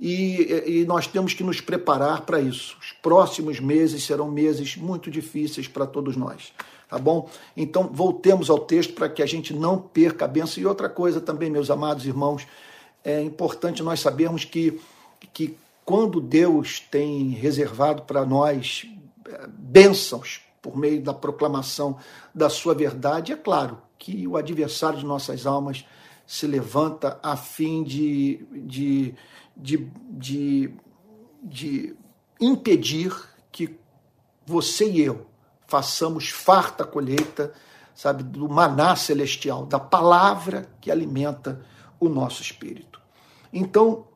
e, 0.00 0.80
e 0.80 0.84
nós 0.86 1.06
temos 1.06 1.34
que 1.34 1.44
nos 1.44 1.60
preparar 1.60 2.22
para 2.22 2.40
isso. 2.40 2.74
Os 2.80 2.90
próximos 2.92 3.60
meses 3.60 4.02
serão 4.02 4.30
meses 4.30 4.74
muito 4.74 5.10
difíceis 5.10 5.68
para 5.68 5.86
todos 5.86 6.16
nós. 6.16 6.52
Tá 6.88 6.98
bom? 6.98 7.28
Então, 7.54 7.88
voltemos 7.92 8.48
ao 8.48 8.58
texto 8.58 8.94
para 8.94 9.08
que 9.10 9.22
a 9.22 9.26
gente 9.26 9.52
não 9.52 9.78
perca 9.78 10.24
a 10.24 10.28
benção. 10.28 10.62
E 10.62 10.66
outra 10.66 10.88
coisa 10.88 11.20
também, 11.20 11.50
meus 11.50 11.70
amados 11.70 12.06
irmãos, 12.06 12.46
é 13.04 13.22
importante 13.22 13.82
nós 13.82 14.00
sabermos 14.00 14.44
que, 14.44 14.80
que 15.34 15.56
quando 15.84 16.20
Deus 16.20 16.80
tem 16.80 17.30
reservado 17.30 18.02
para 18.02 18.24
nós 18.24 18.86
é, 19.28 19.46
bênçãos 19.48 20.40
por 20.62 20.76
meio 20.76 21.02
da 21.02 21.12
proclamação 21.12 21.98
da 22.34 22.48
sua 22.48 22.74
verdade, 22.74 23.32
é 23.32 23.36
claro 23.36 23.78
que 23.98 24.26
o 24.26 24.36
adversário 24.36 24.98
de 24.98 25.04
nossas 25.04 25.46
almas 25.46 25.84
se 26.26 26.46
levanta 26.46 27.18
a 27.22 27.36
fim 27.36 27.82
de, 27.82 28.46
de, 28.52 29.14
de, 29.56 29.90
de, 30.08 30.72
de 31.42 31.96
impedir 32.40 33.12
que 33.52 33.78
você 34.46 34.90
e 34.90 35.00
eu 35.00 35.26
façamos 35.66 36.30
farta 36.30 36.84
colheita, 36.84 37.52
sabe, 37.94 38.24
do 38.24 38.48
maná 38.48 38.96
celestial, 38.96 39.64
da 39.64 39.78
palavra 39.78 40.68
que 40.80 40.90
alimenta 40.90 41.64
o 42.00 42.08
nosso 42.08 42.42
espírito. 42.42 43.00
Então, 43.52 44.06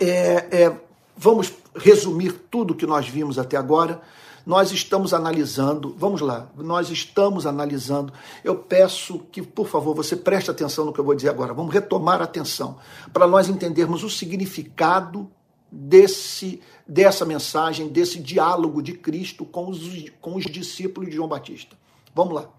é, 0.00 0.62
é, 0.62 0.80
vamos 1.16 1.52
resumir 1.76 2.32
tudo 2.50 2.74
que 2.74 2.86
nós 2.86 3.06
vimos 3.06 3.38
até 3.38 3.56
agora. 3.56 4.00
Nós 4.44 4.72
estamos 4.72 5.14
analisando, 5.14 5.94
vamos 5.96 6.20
lá, 6.20 6.50
nós 6.56 6.90
estamos 6.90 7.46
analisando. 7.46 8.12
Eu 8.42 8.56
peço 8.56 9.20
que, 9.30 9.40
por 9.42 9.68
favor, 9.68 9.94
você 9.94 10.16
preste 10.16 10.50
atenção 10.50 10.84
no 10.84 10.92
que 10.92 10.98
eu 10.98 11.04
vou 11.04 11.14
dizer 11.14 11.28
agora. 11.28 11.54
Vamos 11.54 11.72
retomar 11.72 12.20
a 12.20 12.24
atenção 12.24 12.78
para 13.12 13.26
nós 13.26 13.48
entendermos 13.48 14.02
o 14.02 14.10
significado 14.10 15.30
desse 15.70 16.60
dessa 16.86 17.24
mensagem, 17.24 17.88
desse 17.88 18.18
diálogo 18.18 18.82
de 18.82 18.92
Cristo 18.92 19.44
com 19.44 19.70
os, 19.70 19.80
com 20.20 20.34
os 20.34 20.44
discípulos 20.44 21.08
de 21.08 21.16
João 21.16 21.28
Batista. 21.28 21.76
Vamos 22.14 22.34
lá. 22.34 22.50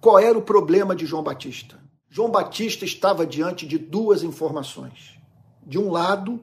Qual 0.00 0.18
era 0.18 0.38
o 0.38 0.42
problema 0.42 0.94
de 0.94 1.04
João 1.04 1.22
Batista? 1.22 1.78
João 2.08 2.30
Batista 2.30 2.84
estava 2.84 3.26
diante 3.26 3.66
de 3.66 3.76
duas 3.76 4.22
informações. 4.22 5.18
De 5.66 5.78
um 5.78 5.90
lado, 5.90 6.40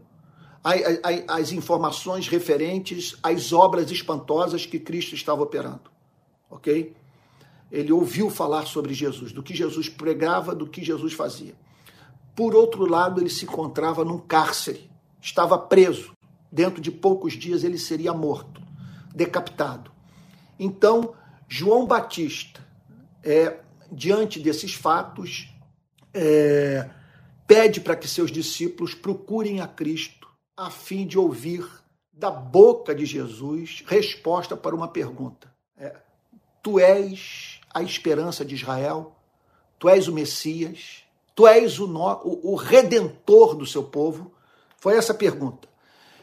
as 1.27 1.51
informações 1.51 2.27
referentes 2.27 3.15
às 3.21 3.53
obras 3.53 3.91
espantosas 3.91 4.65
que 4.65 4.79
Cristo 4.79 5.13
estava 5.13 5.43
operando. 5.43 5.91
Ok? 6.49 6.95
Ele 7.71 7.91
ouviu 7.91 8.31
falar 8.31 8.65
sobre 8.65 8.91
Jesus, 8.91 9.31
do 9.31 9.43
que 9.43 9.53
Jesus 9.53 9.89
pregava, 9.89 10.55
do 10.55 10.65
que 10.65 10.83
Jesus 10.83 11.13
fazia. 11.13 11.53
Por 12.35 12.55
outro 12.55 12.89
lado, 12.89 13.21
ele 13.21 13.29
se 13.29 13.45
encontrava 13.45 14.03
num 14.03 14.17
cárcere, 14.17 14.89
estava 15.21 15.55
preso. 15.57 16.13
Dentro 16.51 16.81
de 16.81 16.89
poucos 16.89 17.33
dias 17.33 17.63
ele 17.63 17.77
seria 17.77 18.13
morto, 18.13 18.61
decapitado. 19.13 19.91
Então, 20.57 21.13
João 21.47 21.85
Batista, 21.85 22.65
é, 23.23 23.59
diante 23.91 24.39
desses 24.39 24.73
fatos, 24.73 25.53
é, 26.13 26.89
pede 27.45 27.81
para 27.81 27.95
que 27.95 28.07
seus 28.07 28.31
discípulos 28.31 28.95
procurem 28.95 29.61
a 29.61 29.67
Cristo 29.67 30.24
a 30.57 30.69
fim 30.69 31.05
de 31.05 31.17
ouvir 31.17 31.67
da 32.11 32.31
boca 32.31 32.95
de 32.95 33.05
Jesus 33.05 33.83
resposta 33.85 34.55
para 34.55 34.75
uma 34.75 34.87
pergunta. 34.87 35.53
É, 35.77 35.95
tu 36.63 36.79
és 36.79 37.59
a 37.73 37.83
esperança 37.83 38.45
de 38.45 38.55
Israel? 38.55 39.15
Tu 39.77 39.89
és 39.89 40.07
o 40.07 40.13
Messias? 40.13 41.03
Tu 41.35 41.45
és 41.45 41.79
o, 41.79 41.87
no, 41.87 42.21
o, 42.23 42.53
o 42.53 42.55
redentor 42.55 43.55
do 43.55 43.65
seu 43.65 43.83
povo? 43.83 44.31
Foi 44.77 44.95
essa 44.95 45.11
a 45.11 45.15
pergunta. 45.15 45.67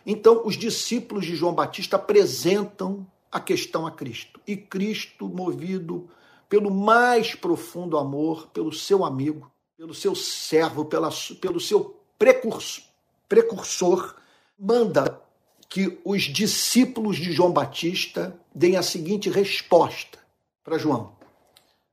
Então, 0.06 0.42
os 0.46 0.56
discípulos 0.56 1.26
de 1.26 1.36
João 1.36 1.54
Batista 1.54 1.96
apresentam 1.96 3.06
a 3.30 3.38
questão 3.38 3.86
a 3.86 3.90
Cristo. 3.90 4.40
E 4.46 4.56
Cristo, 4.56 5.28
movido 5.28 6.08
pelo 6.48 6.70
mais 6.70 7.34
profundo 7.34 7.96
amor, 7.96 8.48
pelo 8.48 8.72
seu 8.72 9.04
amigo, 9.04 9.50
pelo 9.76 9.94
seu 9.94 10.14
servo, 10.14 10.84
pela, 10.84 11.10
pelo 11.40 11.60
seu 11.60 11.98
precursor, 12.18 12.84
precursor, 13.28 14.14
manda 14.62 15.20
que 15.68 15.98
os 16.04 16.22
discípulos 16.22 17.16
de 17.16 17.32
João 17.32 17.50
Batista 17.50 18.38
deem 18.54 18.76
a 18.76 18.82
seguinte 18.82 19.28
resposta 19.28 20.18
para 20.62 20.78
João: 20.78 21.16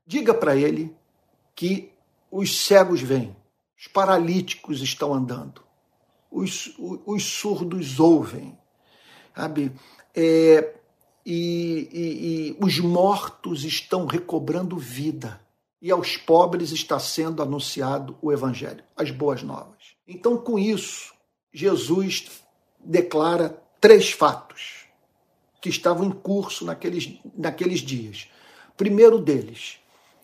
Diga 0.06 0.32
para 0.32 0.54
ele 0.54 0.94
que 1.56 1.90
os 2.30 2.64
cegos 2.64 3.00
vêm, 3.00 3.36
os 3.76 3.88
paralíticos 3.88 4.80
estão 4.82 5.12
andando, 5.12 5.62
os, 6.30 6.72
os 6.78 7.24
surdos 7.24 7.98
ouvem, 7.98 8.56
sabe? 9.34 9.72
É, 10.14 10.74
e, 11.26 11.88
e, 11.92 12.28
e 12.50 12.64
os 12.64 12.78
mortos 12.78 13.64
estão 13.64 14.06
recobrando 14.06 14.76
vida 14.78 15.40
e 15.82 15.90
aos 15.90 16.16
pobres 16.16 16.70
está 16.70 16.98
sendo 16.98 17.42
anunciado 17.42 18.16
o 18.22 18.30
Evangelho, 18.32 18.84
as 18.96 19.10
boas 19.10 19.42
novas. 19.42 19.96
Então, 20.06 20.36
com 20.36 20.58
isso, 20.58 21.14
Jesus 21.52 22.42
declara 22.84 23.60
três 23.80 24.10
fatos 24.10 24.86
que 25.60 25.68
estavam 25.68 26.06
em 26.06 26.10
curso 26.10 26.64
naqueles, 26.64 27.18
naqueles 27.36 27.80
dias. 27.80 28.28
Primeiro 28.76 29.18
deles, 29.18 29.78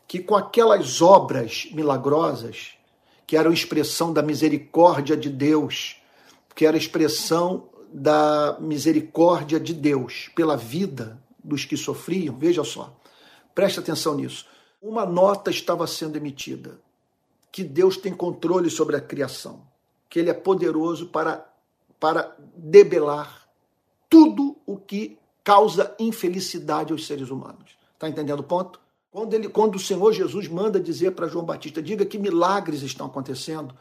que 0.09 0.21
com 0.21 0.35
aquelas 0.35 1.03
obras 1.03 1.69
milagrosas, 1.73 2.71
que 3.27 3.37
eram 3.37 3.53
expressão 3.53 4.13
da 4.13 4.23
misericórdia 4.23 5.17
de 5.17 5.29
Deus, 5.29 5.97
que 6.55 6.65
era 6.65 6.77
expressão 6.77 7.69
da 7.93 8.57
misericórdia 8.61 9.61
de 9.61 9.75
Deus 9.75 10.31
pela 10.35 10.57
vida 10.57 11.21
dos 11.43 11.65
que 11.65 11.77
sofriam, 11.77 12.37
veja 12.39 12.65
só, 12.65 12.97
preste 13.55 13.79
atenção 13.79 14.15
nisso 14.15 14.47
uma 14.87 15.05
nota 15.05 15.51
estava 15.51 15.87
sendo 15.87 16.17
emitida 16.17 16.79
que 17.51 17.65
Deus 17.65 17.97
tem 17.97 18.13
controle 18.13 18.71
sobre 18.71 18.97
a 18.97 19.01
criação, 19.01 19.63
que 20.09 20.19
Ele 20.19 20.31
é 20.31 20.35
poderoso 20.35 21.07
para, 21.07 21.45
para 21.99 22.37
debelar 22.57 23.47
tudo 24.09 24.57
o 24.67 24.77
que 24.77 25.19
causa 25.43 25.95
infelicidade 25.99 26.93
aos 26.93 27.07
seres 27.07 27.31
humanos. 27.31 27.77
Está 27.95 28.09
entendendo 28.09 28.41
o 28.41 28.45
ponto? 28.45 28.81
Quando, 29.11 29.33
ele, 29.33 29.49
quando 29.49 29.77
o 29.77 29.81
Senhor 29.81 30.13
Jesus 30.13 30.49
manda 30.49 30.79
dizer 30.79 31.13
para 31.13 31.29
João 31.29 31.45
Batista, 31.45 31.81
diga 31.81 32.05
que 32.05 32.19
milagres 32.19 32.83
estão 32.83 33.07
acontecendo, 33.07 33.75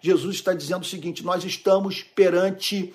Jesus 0.00 0.36
está 0.36 0.52
dizendo 0.52 0.82
o 0.82 0.86
seguinte: 0.86 1.24
nós 1.24 1.44
estamos 1.44 2.02
perante 2.02 2.92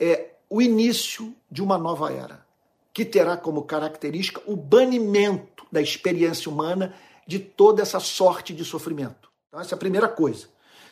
é, 0.00 0.30
o 0.48 0.62
início 0.62 1.34
de 1.50 1.62
uma 1.62 1.76
nova 1.76 2.12
era, 2.12 2.46
que 2.92 3.04
terá 3.04 3.36
como 3.36 3.64
característica 3.64 4.40
o 4.46 4.56
banimento 4.56 5.66
da 5.70 5.82
experiência 5.82 6.50
humana 6.50 6.94
de 7.26 7.38
toda 7.38 7.82
essa 7.82 8.00
sorte 8.00 8.54
de 8.54 8.64
sofrimento. 8.64 9.28
Então, 9.48 9.60
essa 9.60 9.74
é 9.74 9.76
a 9.76 9.78
primeira 9.78 10.08
coisa. 10.08 10.46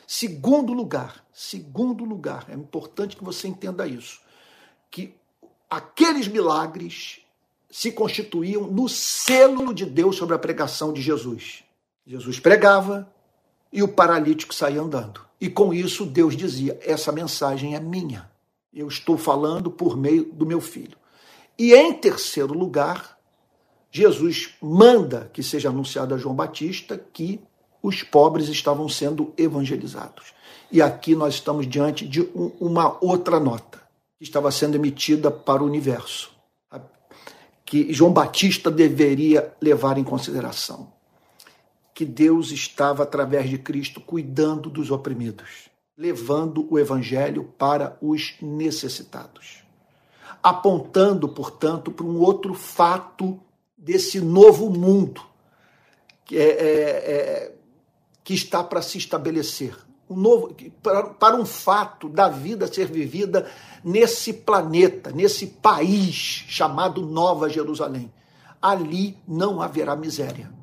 Segundo 0.07 0.73
lugar, 0.73 1.25
segundo 1.33 2.03
lugar, 2.03 2.45
é 2.49 2.53
importante 2.53 3.15
que 3.15 3.23
você 3.23 3.47
entenda 3.47 3.87
isso, 3.87 4.21
que 4.91 5.15
aqueles 5.69 6.27
milagres 6.27 7.21
se 7.71 7.91
constituíam 7.91 8.67
no 8.67 8.87
selo 8.87 9.73
de 9.73 9.85
Deus 9.85 10.15
sobre 10.15 10.35
a 10.35 10.39
pregação 10.39 10.93
de 10.93 11.01
Jesus. 11.01 11.63
Jesus 12.05 12.39
pregava 12.39 13.11
e 13.71 13.81
o 13.81 13.87
paralítico 13.87 14.53
saía 14.53 14.81
andando. 14.81 15.21
E 15.41 15.49
com 15.49 15.73
isso 15.73 16.05
Deus 16.05 16.37
dizia: 16.37 16.77
essa 16.83 17.11
mensagem 17.11 17.75
é 17.75 17.79
minha. 17.79 18.31
Eu 18.71 18.87
estou 18.87 19.17
falando 19.17 19.71
por 19.71 19.97
meio 19.97 20.25
do 20.31 20.45
meu 20.45 20.61
filho. 20.61 20.97
E 21.57 21.73
em 21.73 21.93
terceiro 21.93 22.53
lugar, 22.53 23.17
Jesus 23.91 24.55
manda 24.61 25.29
que 25.33 25.43
seja 25.43 25.69
anunciado 25.69 26.13
a 26.13 26.17
João 26.17 26.35
Batista 26.35 26.97
que 26.97 27.39
os 27.83 28.01
pobres 28.01 28.47
estavam 28.47 28.87
sendo 28.87 29.33
evangelizados. 29.37 30.33
E 30.71 30.81
aqui 30.81 31.15
nós 31.15 31.35
estamos 31.35 31.67
diante 31.67 32.07
de 32.07 32.21
um, 32.21 32.51
uma 32.59 32.97
outra 33.03 33.39
nota 33.39 33.83
que 34.17 34.23
estava 34.23 34.49
sendo 34.49 34.75
emitida 34.75 35.29
para 35.29 35.61
o 35.61 35.65
universo, 35.65 36.31
que 37.65 37.91
João 37.91 38.13
Batista 38.13 38.71
deveria 38.71 39.53
levar 39.59 39.97
em 39.97 40.03
consideração. 40.03 40.93
Que 41.93 42.05
Deus 42.05 42.51
estava, 42.51 43.03
através 43.03 43.49
de 43.49 43.57
Cristo, 43.57 43.99
cuidando 44.01 44.69
dos 44.69 44.89
oprimidos, 44.89 45.69
levando 45.95 46.65
o 46.71 46.79
evangelho 46.79 47.53
para 47.57 47.97
os 48.01 48.35
necessitados, 48.41 49.63
apontando, 50.41 51.27
portanto, 51.27 51.91
para 51.91 52.05
um 52.05 52.19
outro 52.19 52.53
fato 52.53 53.39
desse 53.77 54.19
novo 54.19 54.69
mundo 54.69 55.21
que, 56.25 56.37
é, 56.37 56.49
é, 56.49 56.65
é, 56.65 57.55
que 58.23 58.33
está 58.33 58.63
para 58.63 58.81
se 58.81 58.97
estabelecer. 58.97 59.75
Um 60.09 60.15
novo, 60.15 60.55
para, 60.81 61.03
para 61.05 61.35
um 61.35 61.45
fato 61.45 62.07
da 62.09 62.29
vida 62.29 62.71
ser 62.71 62.85
vivida 62.85 63.49
nesse 63.83 64.33
planeta, 64.33 65.11
nesse 65.11 65.47
país 65.47 66.45
chamado 66.47 67.01
Nova 67.01 67.49
Jerusalém. 67.49 68.11
Ali 68.61 69.17
não 69.27 69.61
haverá 69.61 69.95
miséria. 69.95 70.62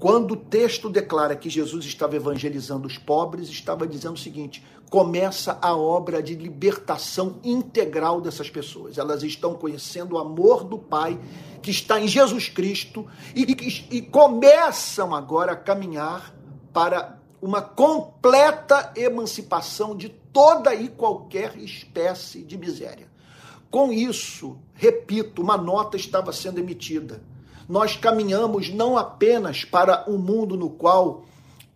Quando 0.00 0.32
o 0.32 0.36
texto 0.36 0.88
declara 0.88 1.36
que 1.36 1.50
Jesus 1.50 1.84
estava 1.84 2.16
evangelizando 2.16 2.86
os 2.86 2.96
pobres, 2.96 3.50
estava 3.50 3.86
dizendo 3.86 4.14
o 4.14 4.18
seguinte: 4.18 4.64
começa 4.88 5.58
a 5.60 5.76
obra 5.76 6.22
de 6.22 6.34
libertação 6.34 7.38
integral 7.44 8.18
dessas 8.18 8.48
pessoas. 8.48 8.96
Elas 8.96 9.22
estão 9.22 9.52
conhecendo 9.52 10.14
o 10.14 10.18
amor 10.18 10.64
do 10.64 10.78
Pai 10.78 11.20
que 11.60 11.70
está 11.70 12.00
em 12.00 12.08
Jesus 12.08 12.48
Cristo 12.48 13.06
e, 13.36 13.42
e, 13.42 13.98
e 13.98 14.02
começam 14.02 15.14
agora 15.14 15.52
a 15.52 15.56
caminhar 15.56 16.34
para 16.72 17.20
uma 17.42 17.60
completa 17.60 18.94
emancipação 18.96 19.94
de 19.94 20.08
toda 20.08 20.74
e 20.74 20.88
qualquer 20.88 21.58
espécie 21.58 22.42
de 22.42 22.56
miséria. 22.56 23.06
Com 23.70 23.92
isso, 23.92 24.58
repito, 24.72 25.42
uma 25.42 25.58
nota 25.58 25.98
estava 25.98 26.32
sendo 26.32 26.58
emitida. 26.58 27.22
Nós 27.70 27.96
caminhamos 27.96 28.68
não 28.68 28.98
apenas 28.98 29.64
para 29.64 30.04
um 30.10 30.18
mundo 30.18 30.56
no 30.56 30.68
qual 30.68 31.24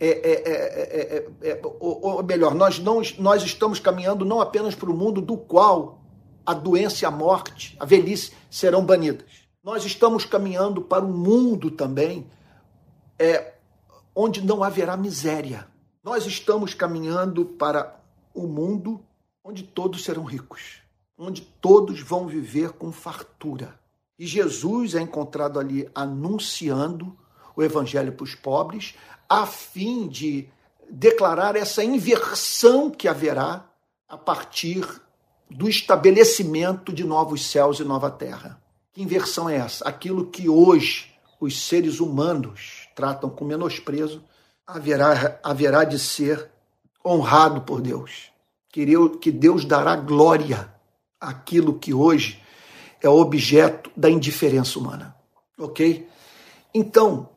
é, 0.00 0.08
é, 0.08 1.28
é, 1.40 1.60
ou, 1.62 2.16
ou, 2.16 2.22
melhor, 2.24 2.52
nós, 2.52 2.80
não, 2.80 3.00
nós 3.16 3.44
estamos 3.44 3.78
caminhando 3.78 4.24
não 4.24 4.40
apenas 4.40 4.74
para 4.74 4.90
o 4.90 4.92
mundo 4.92 5.20
do 5.20 5.36
qual 5.36 6.00
a 6.44 6.52
doença 6.52 7.04
e 7.04 7.06
a 7.06 7.12
morte, 7.12 7.76
a 7.78 7.84
velhice 7.84 8.32
serão 8.50 8.84
banidas. 8.84 9.24
Nós 9.62 9.84
estamos 9.84 10.24
caminhando 10.24 10.82
para 10.82 11.04
um 11.04 11.16
mundo 11.16 11.70
também 11.70 12.26
é, 13.16 13.54
onde 14.16 14.44
não 14.44 14.64
haverá 14.64 14.96
miséria. 14.96 15.68
Nós 16.02 16.26
estamos 16.26 16.74
caminhando 16.74 17.44
para 17.44 18.00
um 18.34 18.48
mundo 18.48 19.00
onde 19.44 19.62
todos 19.62 20.02
serão 20.02 20.24
ricos, 20.24 20.80
onde 21.16 21.42
todos 21.42 22.00
vão 22.00 22.26
viver 22.26 22.72
com 22.72 22.90
fartura. 22.90 23.78
E 24.18 24.26
Jesus 24.26 24.94
é 24.94 25.00
encontrado 25.00 25.58
ali 25.58 25.88
anunciando 25.94 27.16
o 27.56 27.62
evangelho 27.62 28.12
para 28.12 28.24
os 28.24 28.34
pobres, 28.34 28.94
a 29.28 29.46
fim 29.46 30.08
de 30.08 30.48
declarar 30.90 31.56
essa 31.56 31.82
inversão 31.82 32.90
que 32.90 33.08
haverá 33.08 33.64
a 34.08 34.16
partir 34.16 34.86
do 35.50 35.68
estabelecimento 35.68 36.92
de 36.92 37.04
novos 37.04 37.46
céus 37.46 37.80
e 37.80 37.84
nova 37.84 38.10
terra. 38.10 38.60
Que 38.92 39.02
inversão 39.02 39.48
é 39.48 39.56
essa? 39.56 39.86
Aquilo 39.88 40.26
que 40.26 40.48
hoje 40.48 41.12
os 41.40 41.66
seres 41.66 42.00
humanos 42.00 42.88
tratam 42.94 43.28
com 43.28 43.44
menosprezo, 43.44 44.22
haverá, 44.66 45.38
haverá 45.42 45.84
de 45.84 45.98
ser 45.98 46.50
honrado 47.04 47.62
por 47.62 47.80
Deus. 47.80 48.30
Que 48.68 49.30
Deus 49.30 49.64
dará 49.64 49.96
glória 49.96 50.72
àquilo 51.20 51.78
que 51.78 51.94
hoje 51.94 52.42
é 53.04 53.08
objeto 53.08 53.90
da 53.94 54.08
indiferença 54.08 54.78
humana. 54.78 55.14
Ok? 55.58 56.08
Então, 56.72 57.28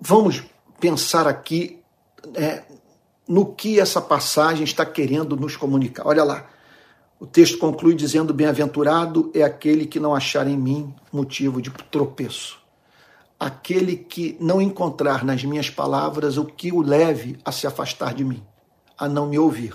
vamos 0.00 0.44
pensar 0.78 1.26
aqui 1.26 1.82
é, 2.34 2.62
no 3.26 3.52
que 3.54 3.80
essa 3.80 4.00
passagem 4.00 4.62
está 4.62 4.86
querendo 4.86 5.36
nos 5.36 5.56
comunicar. 5.56 6.06
Olha 6.06 6.22
lá. 6.22 6.46
O 7.18 7.26
texto 7.26 7.58
conclui 7.58 7.94
dizendo: 7.94 8.32
Bem-aventurado 8.32 9.30
é 9.34 9.42
aquele 9.42 9.86
que 9.86 9.98
não 9.98 10.14
achar 10.14 10.46
em 10.46 10.56
mim 10.56 10.94
motivo 11.12 11.60
de 11.60 11.70
tropeço. 11.90 12.58
Aquele 13.38 13.96
que 13.96 14.36
não 14.38 14.62
encontrar 14.62 15.24
nas 15.24 15.42
minhas 15.44 15.68
palavras 15.68 16.38
o 16.38 16.44
que 16.44 16.72
o 16.72 16.80
leve 16.80 17.38
a 17.44 17.50
se 17.50 17.66
afastar 17.66 18.14
de 18.14 18.24
mim, 18.24 18.42
a 18.96 19.08
não 19.08 19.28
me 19.28 19.38
ouvir. 19.38 19.74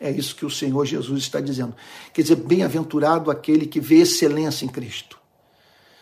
É 0.00 0.10
isso 0.10 0.34
que 0.34 0.46
o 0.46 0.50
Senhor 0.50 0.86
Jesus 0.86 1.22
está 1.22 1.40
dizendo. 1.40 1.74
Quer 2.14 2.22
dizer, 2.22 2.36
bem-aventurado 2.36 3.30
aquele 3.30 3.66
que 3.66 3.78
vê 3.78 3.96
excelência 3.96 4.64
em 4.64 4.68
Cristo. 4.68 5.18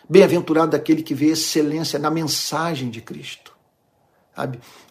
Bem-aventurado 0.09 0.75
aquele 0.75 1.03
que 1.03 1.13
vê 1.13 1.27
excelência 1.27 1.99
na 1.99 2.09
mensagem 2.09 2.89
de 2.89 3.01
Cristo. 3.01 3.53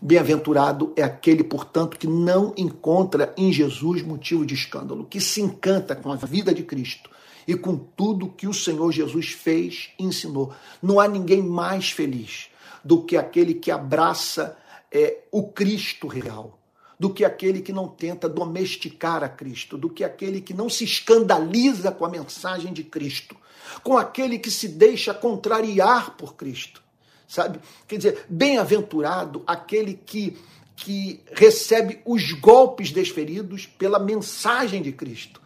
Bem-aventurado 0.02 0.92
é 0.94 1.02
aquele, 1.02 1.42
portanto, 1.42 1.96
que 1.96 2.06
não 2.06 2.52
encontra 2.54 3.32
em 3.34 3.50
Jesus 3.50 4.02
motivo 4.02 4.44
de 4.44 4.52
escândalo, 4.52 5.06
que 5.06 5.20
se 5.20 5.40
encanta 5.40 5.96
com 5.96 6.12
a 6.12 6.16
vida 6.16 6.52
de 6.52 6.62
Cristo 6.62 7.08
e 7.46 7.54
com 7.54 7.74
tudo 7.76 8.28
que 8.28 8.46
o 8.46 8.52
Senhor 8.52 8.92
Jesus 8.92 9.30
fez 9.30 9.88
e 9.98 10.04
ensinou. 10.04 10.52
Não 10.82 11.00
há 11.00 11.08
ninguém 11.08 11.42
mais 11.42 11.90
feliz 11.90 12.50
do 12.84 13.02
que 13.02 13.16
aquele 13.16 13.54
que 13.54 13.70
abraça 13.70 14.54
é, 14.92 15.20
o 15.32 15.48
Cristo 15.48 16.06
real, 16.06 16.58
do 16.98 17.10
que 17.10 17.24
aquele 17.24 17.60
que 17.60 17.72
não 17.72 17.88
tenta 17.88 18.28
domesticar 18.28 19.22
a 19.22 19.28
Cristo, 19.28 19.78
do 19.78 19.88
que 19.88 20.02
aquele 20.02 20.40
que 20.40 20.52
não 20.52 20.68
se 20.68 20.84
escandaliza 20.84 21.92
com 21.92 22.04
a 22.04 22.10
mensagem 22.10 22.72
de 22.72 22.82
Cristo, 22.82 23.36
com 23.82 23.96
aquele 23.96 24.38
que 24.38 24.50
se 24.50 24.68
deixa 24.68 25.14
contrariar 25.14 26.16
por 26.16 26.34
Cristo 26.34 26.82
sabe? 27.28 27.60
Quer 27.86 27.96
dizer, 27.98 28.24
bem-aventurado 28.28 29.44
aquele 29.46 29.94
que, 29.94 30.36
que 30.74 31.20
recebe 31.32 32.00
os 32.06 32.32
golpes 32.32 32.90
desferidos 32.90 33.66
pela 33.66 33.98
mensagem 33.98 34.80
de 34.80 34.90
Cristo. 34.90 35.40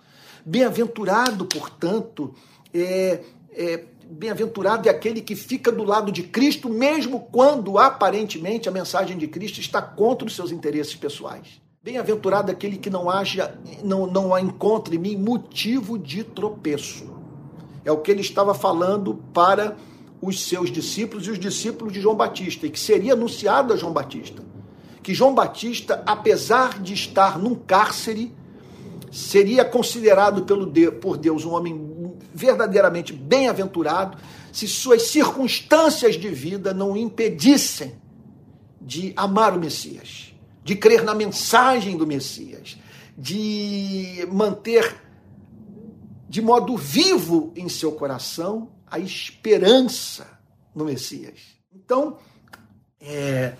Bem-aventurado, 0.46 1.44
portanto, 1.46 2.32
é, 2.72 3.20
é 3.52 3.84
bem-aventurado 4.12 4.88
é 4.88 4.90
aquele 4.90 5.20
que 5.20 5.34
fica 5.34 5.72
do 5.72 5.84
lado 5.84 6.12
de 6.12 6.22
Cristo, 6.22 6.68
mesmo 6.68 7.20
quando 7.32 7.78
aparentemente 7.78 8.68
a 8.68 8.72
mensagem 8.72 9.16
de 9.16 9.26
Cristo 9.26 9.60
está 9.60 9.80
contra 9.80 10.26
os 10.26 10.36
seus 10.36 10.52
interesses 10.52 10.94
pessoais. 10.94 11.60
Bem-aventurado 11.82 12.50
é 12.50 12.54
aquele 12.54 12.76
que 12.76 12.90
não 12.90 13.10
haja, 13.10 13.58
não, 13.82 14.06
não 14.06 14.38
encontre 14.38 14.96
em 14.96 14.98
mim 14.98 15.16
motivo 15.16 15.98
de 15.98 16.22
tropeço. 16.22 17.10
É 17.84 17.90
o 17.90 17.98
que 17.98 18.10
ele 18.10 18.20
estava 18.20 18.54
falando 18.54 19.14
para 19.32 19.76
os 20.20 20.44
seus 20.46 20.70
discípulos 20.70 21.26
e 21.26 21.30
os 21.30 21.38
discípulos 21.38 21.92
de 21.92 22.00
João 22.00 22.14
Batista, 22.14 22.66
e 22.66 22.70
que 22.70 22.78
seria 22.78 23.14
anunciado 23.14 23.72
a 23.72 23.76
João 23.76 23.92
Batista. 23.92 24.44
Que 25.02 25.12
João 25.12 25.34
Batista, 25.34 26.00
apesar 26.06 26.80
de 26.80 26.94
estar 26.94 27.36
num 27.36 27.56
cárcere, 27.56 28.32
seria 29.10 29.64
considerado 29.64 30.42
pelo 30.42 30.70
por 30.92 31.16
Deus 31.16 31.44
um 31.44 31.52
homem 31.52 31.74
verdadeiramente 32.34 33.12
bem-aventurado 33.12 34.18
se 34.52 34.68
suas 34.68 35.02
circunstâncias 35.02 36.16
de 36.16 36.28
vida 36.28 36.74
não 36.74 36.92
o 36.92 36.96
impedissem 36.96 37.94
de 38.80 39.12
amar 39.16 39.56
o 39.56 39.60
Messias, 39.60 40.34
de 40.62 40.76
crer 40.76 41.02
na 41.02 41.14
mensagem 41.14 41.96
do 41.96 42.06
Messias, 42.06 42.76
de 43.16 44.26
manter 44.30 44.96
de 46.28 46.40
modo 46.40 46.76
vivo 46.76 47.52
em 47.54 47.68
seu 47.68 47.92
coração 47.92 48.72
a 48.86 48.98
esperança 48.98 50.26
no 50.74 50.84
Messias. 50.84 51.40
Então, 51.74 52.18
é, 53.00 53.54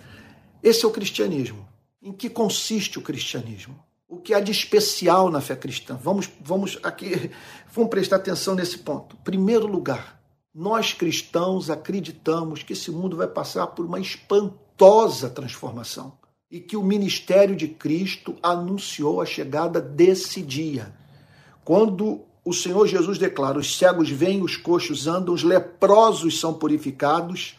esse 0.61 0.85
é 0.85 0.87
o 0.87 0.91
cristianismo. 0.91 1.67
Em 2.01 2.11
que 2.11 2.29
consiste 2.29 2.99
o 2.99 3.01
cristianismo? 3.01 3.82
O 4.13 4.17
que 4.17 4.31
há 4.31 4.39
de 4.39 4.51
especial 4.51 5.31
na 5.31 5.41
fé 5.41 5.55
cristã? 5.55 5.97
Vamos, 5.99 6.29
vamos 6.39 6.77
aqui, 6.83 7.31
vamos 7.73 7.89
prestar 7.89 8.17
atenção 8.17 8.53
nesse 8.53 8.77
ponto. 8.77 9.17
Primeiro 9.23 9.65
lugar, 9.65 10.21
nós 10.53 10.93
cristãos 10.93 11.71
acreditamos 11.71 12.61
que 12.61 12.73
esse 12.73 12.91
mundo 12.91 13.17
vai 13.17 13.25
passar 13.25 13.65
por 13.67 13.83
uma 13.87 13.99
espantosa 13.99 15.31
transformação 15.31 16.13
e 16.51 16.59
que 16.59 16.77
o 16.77 16.83
ministério 16.83 17.55
de 17.55 17.67
Cristo 17.67 18.35
anunciou 18.43 19.19
a 19.19 19.25
chegada 19.25 19.81
desse 19.81 20.43
dia, 20.43 20.93
quando 21.65 22.21
o 22.45 22.53
Senhor 22.53 22.85
Jesus 22.85 23.17
declara: 23.17 23.57
os 23.57 23.75
cegos 23.75 24.11
vêm, 24.11 24.43
os 24.43 24.55
coxos 24.55 25.07
andam, 25.07 25.33
os 25.33 25.41
leprosos 25.41 26.39
são 26.39 26.53
purificados, 26.53 27.55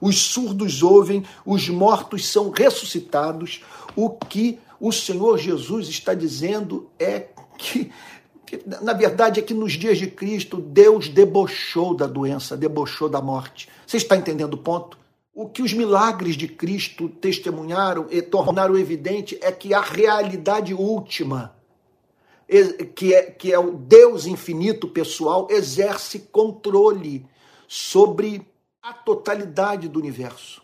os 0.00 0.16
surdos 0.18 0.84
ouvem, 0.84 1.24
os 1.44 1.68
mortos 1.68 2.28
são 2.28 2.50
ressuscitados. 2.50 3.60
O 3.96 4.10
que 4.10 4.60
o 4.80 4.92
Senhor 4.92 5.38
Jesus 5.38 5.88
está 5.88 6.14
dizendo 6.14 6.90
é 6.98 7.28
que, 7.56 7.90
na 8.82 8.92
verdade, 8.92 9.40
é 9.40 9.42
que 9.42 9.54
nos 9.54 9.72
dias 9.72 9.98
de 9.98 10.06
Cristo, 10.06 10.58
Deus 10.58 11.08
debochou 11.08 11.94
da 11.94 12.06
doença, 12.06 12.56
debochou 12.56 13.08
da 13.08 13.20
morte. 13.20 13.68
Você 13.86 13.96
está 13.96 14.16
entendendo 14.16 14.54
o 14.54 14.58
ponto? 14.58 14.98
O 15.34 15.48
que 15.48 15.62
os 15.62 15.72
milagres 15.72 16.36
de 16.36 16.48
Cristo 16.48 17.08
testemunharam 17.08 18.06
e 18.10 18.22
tornaram 18.22 18.76
evidente 18.78 19.38
é 19.42 19.52
que 19.52 19.74
a 19.74 19.80
realidade 19.80 20.72
última, 20.72 21.54
que 22.94 23.14
é, 23.14 23.22
que 23.22 23.52
é 23.52 23.58
o 23.58 23.72
Deus 23.72 24.26
infinito 24.26 24.88
pessoal, 24.88 25.48
exerce 25.50 26.20
controle 26.20 27.26
sobre 27.68 28.46
a 28.82 28.92
totalidade 28.92 29.88
do 29.88 29.98
universo. 29.98 30.62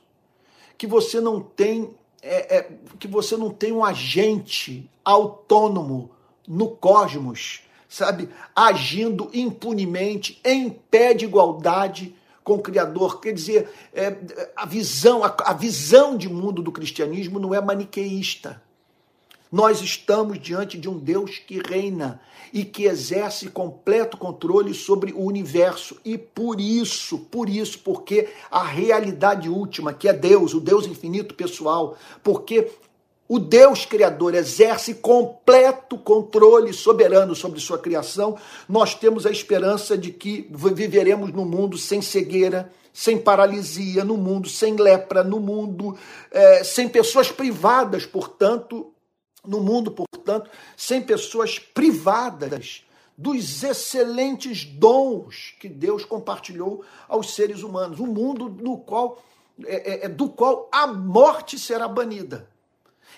Que 0.78 0.86
você 0.86 1.20
não 1.20 1.40
tem 1.40 1.94
é, 2.22 2.58
é, 2.58 2.70
que 2.98 3.08
você 3.08 3.36
não 3.36 3.50
tem 3.50 3.72
um 3.72 3.84
agente 3.84 4.88
autônomo 5.04 6.10
no 6.46 6.68
cosmos, 6.68 7.62
sabe, 7.88 8.28
agindo 8.54 9.28
impunemente 9.34 10.40
em 10.44 10.70
pé 10.70 11.12
de 11.12 11.24
igualdade 11.24 12.14
com 12.44 12.54
o 12.54 12.62
Criador. 12.62 13.20
Quer 13.20 13.32
dizer, 13.32 13.68
é, 13.92 14.16
a 14.54 14.64
visão, 14.64 15.24
a, 15.24 15.34
a 15.44 15.52
visão 15.52 16.16
de 16.16 16.28
mundo 16.28 16.62
do 16.62 16.72
cristianismo 16.72 17.40
não 17.40 17.52
é 17.52 17.60
maniqueísta. 17.60 18.62
Nós 19.50 19.82
estamos 19.82 20.38
diante 20.40 20.78
de 20.78 20.88
um 20.88 20.98
Deus 20.98 21.38
que 21.38 21.60
reina 21.60 22.20
e 22.52 22.64
que 22.64 22.84
exerce 22.84 23.48
completo 23.48 24.16
controle 24.16 24.74
sobre 24.74 25.12
o 25.12 25.24
universo. 25.24 25.96
E 26.04 26.18
por 26.18 26.60
isso, 26.60 27.18
por 27.18 27.48
isso, 27.48 27.78
porque 27.78 28.28
a 28.50 28.62
realidade 28.62 29.48
última, 29.48 29.92
que 29.94 30.08
é 30.08 30.12
Deus, 30.12 30.52
o 30.52 30.60
Deus 30.60 30.86
infinito 30.86 31.34
pessoal, 31.34 31.96
porque 32.22 32.70
o 33.26 33.38
Deus 33.38 33.86
Criador 33.86 34.34
exerce 34.34 34.92
completo 34.94 35.96
controle 35.96 36.72
soberano 36.74 37.34
sobre 37.34 37.60
sua 37.60 37.78
criação, 37.78 38.36
nós 38.68 38.94
temos 38.94 39.24
a 39.24 39.30
esperança 39.30 39.96
de 39.96 40.10
que 40.10 40.46
viveremos 40.50 41.32
no 41.32 41.46
mundo 41.46 41.78
sem 41.78 42.02
cegueira, 42.02 42.70
sem 42.92 43.16
paralisia, 43.16 44.04
no 44.04 44.18
mundo 44.18 44.50
sem 44.50 44.76
lepra, 44.76 45.24
no 45.24 45.40
mundo 45.40 45.96
é, 46.30 46.62
sem 46.62 46.86
pessoas 46.86 47.32
privadas, 47.32 48.04
portanto, 48.04 48.91
no 49.46 49.60
mundo, 49.60 49.90
portanto, 49.90 50.50
sem 50.76 51.02
pessoas 51.02 51.58
privadas 51.58 52.84
dos 53.16 53.62
excelentes 53.62 54.64
dons 54.64 55.54
que 55.60 55.68
Deus 55.68 56.04
compartilhou 56.04 56.84
aos 57.08 57.34
seres 57.34 57.62
humanos. 57.62 58.00
Um 58.00 58.06
mundo 58.06 58.48
no 58.48 58.78
qual, 58.78 59.22
é, 59.64 60.04
é, 60.04 60.06
é, 60.06 60.08
do 60.08 60.28
qual 60.28 60.68
a 60.72 60.86
morte 60.86 61.58
será 61.58 61.86
banida. 61.88 62.48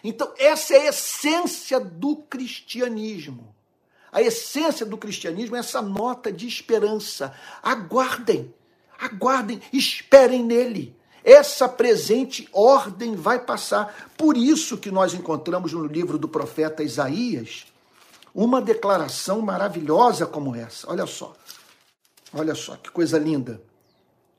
Então, 0.03 0.33
essa 0.39 0.75
é 0.75 0.87
a 0.87 0.89
essência 0.89 1.79
do 1.79 2.16
cristianismo. 2.16 3.55
A 4.11 4.20
essência 4.22 4.85
do 4.85 4.97
cristianismo 4.97 5.57
é 5.57 5.61
essa 5.61 5.83
nota 5.83 6.33
de 6.33 6.47
esperança. 6.47 7.35
Aguardem, 7.62 8.53
aguardem, 8.99 9.61
esperem 9.72 10.43
nele. 10.43 10.97
Essa 11.25 11.66
presente 11.66 12.47
ordem 12.53 13.16
vai 13.16 13.39
passar. 13.39 14.11
Por 14.16 14.37
isso 14.37 14.77
que 14.77 14.91
nós 14.91 15.14
encontramos 15.14 15.72
no 15.72 15.87
livro 15.87 16.18
do 16.18 16.29
profeta 16.29 16.83
Isaías 16.83 17.64
uma 18.35 18.61
declaração 18.61 19.41
maravilhosa 19.41 20.27
como 20.27 20.55
essa. 20.55 20.91
Olha 20.91 21.07
só. 21.07 21.35
Olha 22.33 22.55
só, 22.55 22.77
que 22.77 22.91
coisa 22.91 23.18
linda. 23.18 23.62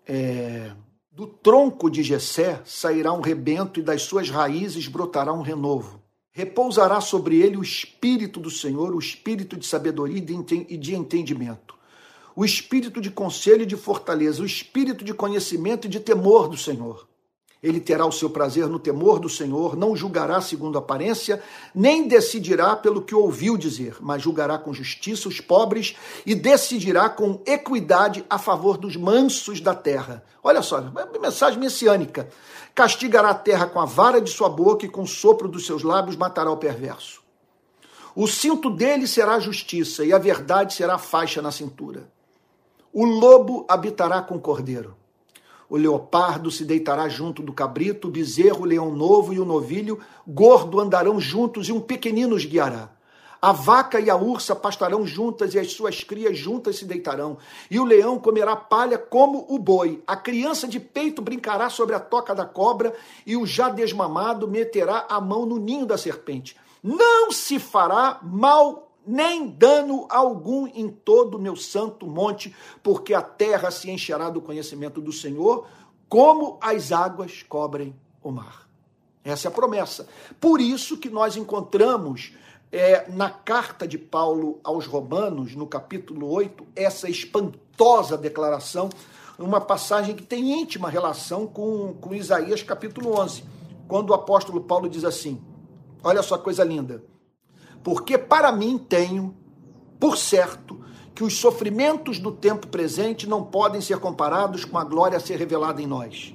É, 0.05 0.71
do 1.11 1.25
tronco 1.25 1.89
de 1.89 2.03
Jessé 2.03 2.61
sairá 2.65 3.11
um 3.11 3.21
rebento 3.21 3.79
e 3.79 3.83
das 3.83 4.03
suas 4.03 4.29
raízes 4.29 4.87
brotará 4.87 5.33
um 5.33 5.41
renovo. 5.41 6.01
Repousará 6.31 7.01
sobre 7.01 7.41
ele 7.41 7.57
o 7.57 7.63
espírito 7.63 8.39
do 8.39 8.51
Senhor, 8.51 8.93
o 8.93 8.99
espírito 8.99 9.55
de 9.57 9.65
sabedoria 9.65 10.17
e 10.17 10.77
de 10.77 10.93
entendimento 10.93 11.74
o 12.35 12.43
espírito 12.43 12.99
de 12.99 13.09
conselho 13.09 13.63
e 13.63 13.65
de 13.65 13.77
fortaleza, 13.77 14.41
o 14.41 14.45
espírito 14.45 15.05
de 15.05 15.13
conhecimento 15.13 15.87
e 15.87 15.89
de 15.89 15.99
temor 15.99 16.47
do 16.47 16.57
Senhor. 16.57 17.07
Ele 17.63 17.79
terá 17.79 18.05
o 18.05 18.11
seu 18.11 18.29
prazer 18.29 18.67
no 18.67 18.77
temor 18.77 19.17
do 19.19 19.27
Senhor, 19.27 19.75
não 19.75 19.95
julgará 19.95 20.39
segundo 20.39 20.77
a 20.77 20.79
aparência, 20.79 21.41
nem 21.73 22.07
decidirá 22.07 22.75
pelo 22.75 23.01
que 23.01 23.15
ouviu 23.15 23.57
dizer, 23.57 23.95
mas 24.01 24.21
julgará 24.21 24.55
com 24.57 24.71
justiça 24.71 25.27
os 25.27 25.41
pobres 25.41 25.95
e 26.27 26.35
decidirá 26.35 27.09
com 27.09 27.41
equidade 27.43 28.23
a 28.29 28.37
favor 28.37 28.77
dos 28.77 28.95
mansos 28.95 29.61
da 29.61 29.73
terra. 29.73 30.23
Olha 30.43 30.61
só, 30.61 30.79
mensagem 31.19 31.59
messiânica. 31.59 32.29
Castigará 32.75 33.29
a 33.29 33.33
terra 33.33 33.65
com 33.65 33.79
a 33.79 33.85
vara 33.85 34.21
de 34.21 34.29
sua 34.29 34.49
boca 34.49 34.85
e 34.85 34.89
com 34.89 35.01
o 35.01 35.07
sopro 35.07 35.47
dos 35.47 35.65
seus 35.65 35.81
lábios 35.81 36.15
matará 36.15 36.51
o 36.51 36.57
perverso. 36.57 37.23
O 38.15 38.27
cinto 38.27 38.69
dele 38.69 39.07
será 39.07 39.39
justiça 39.39 40.05
e 40.05 40.13
a 40.13 40.19
verdade 40.19 40.73
será 40.75 40.95
a 40.95 40.99
faixa 40.99 41.41
na 41.41 41.51
cintura. 41.51 42.13
O 42.97 43.03
lobo 43.03 43.65
habitará 43.67 44.21
com 44.21 44.35
o 44.35 44.39
cordeiro. 44.39 44.95
O 45.69 45.75
leopardo 45.75 46.49
se 46.49 46.63
deitará 46.63 47.09
junto 47.09 47.43
do 47.43 47.51
cabrito, 47.51 48.07
o 48.07 48.09
bezerro, 48.09 48.61
o 48.61 48.65
leão 48.65 48.89
novo 48.89 49.33
e 49.33 49.39
o 49.39 49.43
novilho 49.43 49.99
gordo 50.25 50.79
andarão 50.79 51.19
juntos 51.19 51.67
e 51.67 51.73
um 51.73 51.81
pequenino 51.81 52.37
os 52.37 52.45
guiará. 52.45 52.89
A 53.41 53.51
vaca 53.51 53.99
e 53.99 54.09
a 54.09 54.15
ursa 54.15 54.55
pastarão 54.55 55.05
juntas 55.05 55.53
e 55.53 55.59
as 55.59 55.73
suas 55.73 56.05
crias 56.05 56.37
juntas 56.37 56.77
se 56.77 56.85
deitarão. 56.85 57.37
E 57.69 57.81
o 57.81 57.83
leão 57.83 58.17
comerá 58.17 58.55
palha 58.55 58.97
como 58.97 59.45
o 59.49 59.59
boi. 59.59 60.01
A 60.07 60.15
criança 60.15 60.65
de 60.65 60.79
peito 60.79 61.21
brincará 61.21 61.69
sobre 61.69 61.95
a 61.95 61.99
toca 61.99 62.33
da 62.33 62.45
cobra 62.45 62.95
e 63.25 63.35
o 63.35 63.45
já 63.45 63.67
desmamado 63.67 64.47
meterá 64.47 65.05
a 65.09 65.19
mão 65.19 65.45
no 65.45 65.59
ninho 65.59 65.85
da 65.85 65.97
serpente. 65.97 66.55
Não 66.81 67.29
se 67.29 67.59
fará 67.59 68.19
mal 68.23 68.84
nem 69.05 69.47
dano 69.47 70.07
algum 70.09 70.67
em 70.67 70.89
todo 70.89 71.35
o 71.35 71.41
meu 71.41 71.55
santo 71.55 72.07
monte, 72.07 72.55
porque 72.81 73.13
a 73.13 73.21
terra 73.21 73.71
se 73.71 73.89
encherá 73.89 74.29
do 74.29 74.41
conhecimento 74.41 75.01
do 75.01 75.11
Senhor, 75.11 75.67
como 76.09 76.57
as 76.61 76.91
águas 76.91 77.43
cobrem 77.43 77.95
o 78.23 78.31
mar. 78.31 78.67
Essa 79.23 79.47
é 79.47 79.49
a 79.49 79.53
promessa. 79.53 80.07
Por 80.39 80.61
isso 80.61 80.97
que 80.97 81.09
nós 81.09 81.35
encontramos 81.35 82.33
é, 82.71 83.09
na 83.09 83.29
carta 83.29 83.87
de 83.87 83.97
Paulo 83.97 84.59
aos 84.63 84.85
Romanos, 84.85 85.55
no 85.55 85.65
capítulo 85.65 86.29
8, 86.31 86.65
essa 86.75 87.09
espantosa 87.09 88.17
declaração, 88.17 88.89
uma 89.37 89.59
passagem 89.59 90.15
que 90.15 90.23
tem 90.23 90.61
íntima 90.61 90.89
relação 90.89 91.47
com, 91.47 91.93
com 91.95 92.13
Isaías 92.13 92.63
capítulo 92.63 93.19
11, 93.19 93.43
quando 93.87 94.11
o 94.11 94.13
apóstolo 94.13 94.61
Paulo 94.61 94.87
diz 94.87 95.03
assim: 95.03 95.41
olha 96.03 96.23
só 96.23 96.37
coisa 96.37 96.63
linda 96.63 97.03
porque 97.85 98.17
para 98.17 98.51
mim 98.51 98.79
tenho, 98.79 99.37
por 99.99 100.17
certo, 100.17 100.83
que 101.13 101.23
os 101.23 101.37
sofrimentos 101.37 102.17
do 102.17 102.31
tempo 102.31 102.65
presente 102.65 103.29
não 103.29 103.43
podem 103.43 103.79
ser 103.79 103.99
comparados 103.99 104.65
com 104.65 104.79
a 104.79 104.83
glória 104.83 105.17
a 105.17 105.21
ser 105.21 105.37
revelada 105.37 105.79
em 105.79 105.85
nós. 105.85 106.33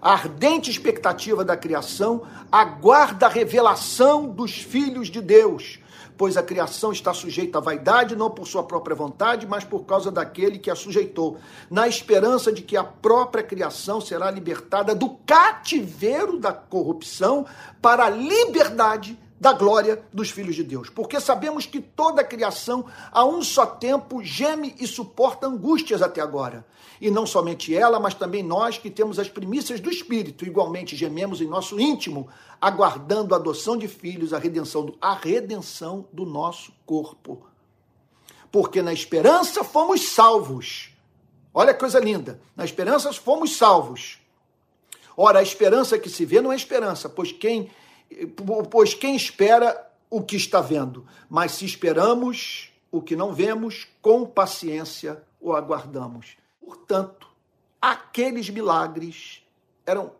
A 0.00 0.12
ardente 0.12 0.70
expectativa 0.70 1.44
da 1.44 1.54
criação 1.54 2.22
aguarda 2.50 3.26
a 3.26 3.28
revelação 3.28 4.26
dos 4.26 4.52
filhos 4.52 5.08
de 5.08 5.20
Deus, 5.20 5.78
pois 6.16 6.38
a 6.38 6.42
criação 6.42 6.92
está 6.92 7.12
sujeita 7.12 7.58
à 7.58 7.60
vaidade, 7.60 8.16
não 8.16 8.30
por 8.30 8.46
sua 8.46 8.62
própria 8.62 8.96
vontade, 8.96 9.46
mas 9.46 9.64
por 9.64 9.80
causa 9.80 10.10
daquele 10.10 10.58
que 10.58 10.70
a 10.70 10.74
sujeitou, 10.74 11.36
na 11.70 11.86
esperança 11.86 12.50
de 12.50 12.62
que 12.62 12.74
a 12.74 12.82
própria 12.82 13.44
criação 13.44 14.00
será 14.00 14.30
libertada 14.30 14.94
do 14.94 15.10
cativeiro 15.26 16.38
da 16.38 16.54
corrupção 16.54 17.44
para 17.82 18.06
a 18.06 18.10
liberdade 18.10 19.25
da 19.38 19.52
glória 19.52 20.02
dos 20.12 20.30
filhos 20.30 20.54
de 20.56 20.64
Deus. 20.64 20.88
Porque 20.88 21.20
sabemos 21.20 21.66
que 21.66 21.80
toda 21.80 22.22
a 22.22 22.24
criação, 22.24 22.86
a 23.12 23.24
um 23.24 23.42
só 23.42 23.66
tempo, 23.66 24.22
geme 24.22 24.74
e 24.78 24.86
suporta 24.86 25.46
angústias 25.46 26.02
até 26.02 26.20
agora. 26.20 26.66
E 27.00 27.10
não 27.10 27.26
somente 27.26 27.74
ela, 27.74 28.00
mas 28.00 28.14
também 28.14 28.42
nós 28.42 28.78
que 28.78 28.90
temos 28.90 29.18
as 29.18 29.28
primícias 29.28 29.80
do 29.80 29.90
Espírito, 29.90 30.46
igualmente 30.46 30.96
gememos 30.96 31.40
em 31.40 31.46
nosso 31.46 31.78
íntimo, 31.78 32.28
aguardando 32.60 33.34
a 33.34 33.38
adoção 33.38 33.76
de 33.76 33.86
filhos, 33.86 34.32
a 34.32 34.38
redenção 34.38 34.86
do, 34.86 34.96
a 35.00 35.14
redenção 35.14 36.08
do 36.12 36.24
nosso 36.24 36.72
corpo. 36.86 37.46
Porque 38.50 38.80
na 38.80 38.92
esperança 38.92 39.62
fomos 39.62 40.08
salvos. 40.08 40.90
Olha 41.52 41.74
que 41.74 41.80
coisa 41.80 42.00
linda. 42.00 42.40
Na 42.56 42.64
esperança 42.64 43.12
fomos 43.12 43.56
salvos. 43.56 44.18
Ora, 45.14 45.40
a 45.40 45.42
esperança 45.42 45.98
que 45.98 46.10
se 46.10 46.24
vê 46.24 46.40
não 46.40 46.52
é 46.52 46.56
esperança, 46.56 47.08
pois 47.08 47.32
quem 47.32 47.70
Pois 48.70 48.94
quem 48.94 49.16
espera 49.16 49.90
o 50.08 50.22
que 50.22 50.36
está 50.36 50.60
vendo? 50.60 51.06
Mas 51.28 51.52
se 51.52 51.64
esperamos 51.64 52.72
o 52.90 53.02
que 53.02 53.16
não 53.16 53.32
vemos, 53.32 53.88
com 54.00 54.24
paciência 54.24 55.22
o 55.40 55.54
aguardamos. 55.54 56.36
Portanto, 56.60 57.28
aqueles 57.80 58.48
milagres 58.48 59.42
eram 59.84 60.12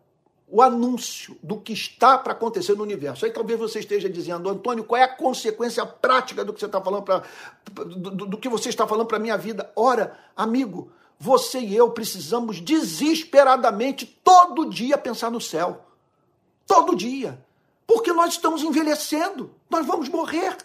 o 0.48 0.62
anúncio 0.62 1.36
do 1.42 1.60
que 1.60 1.72
está 1.72 2.16
para 2.16 2.32
acontecer 2.32 2.74
no 2.74 2.82
universo. 2.82 3.24
Aí 3.24 3.32
talvez 3.32 3.58
você 3.58 3.80
esteja 3.80 4.08
dizendo, 4.08 4.48
Antônio, 4.48 4.84
qual 4.84 5.00
é 5.00 5.04
a 5.04 5.16
consequência 5.16 5.84
prática 5.84 6.44
do 6.44 6.52
que 6.52 6.60
você 6.60 6.66
está 6.66 6.80
falando 6.80 7.02
para 7.02 7.24
do, 7.64 8.26
do, 8.26 8.38
que 8.38 8.48
você 8.48 8.68
está 8.68 8.86
falando 8.86 9.08
para 9.08 9.18
minha 9.18 9.36
vida? 9.36 9.72
Ora, 9.74 10.16
amigo, 10.36 10.90
você 11.18 11.58
e 11.58 11.74
eu 11.74 11.90
precisamos 11.90 12.60
desesperadamente 12.60 14.06
todo 14.06 14.70
dia 14.70 14.96
pensar 14.96 15.30
no 15.30 15.40
céu. 15.40 15.84
Todo 16.66 16.94
dia. 16.94 17.44
Porque 17.86 18.12
nós 18.12 18.34
estamos 18.34 18.62
envelhecendo, 18.62 19.50
nós 19.70 19.86
vamos 19.86 20.08
morrer. 20.08 20.56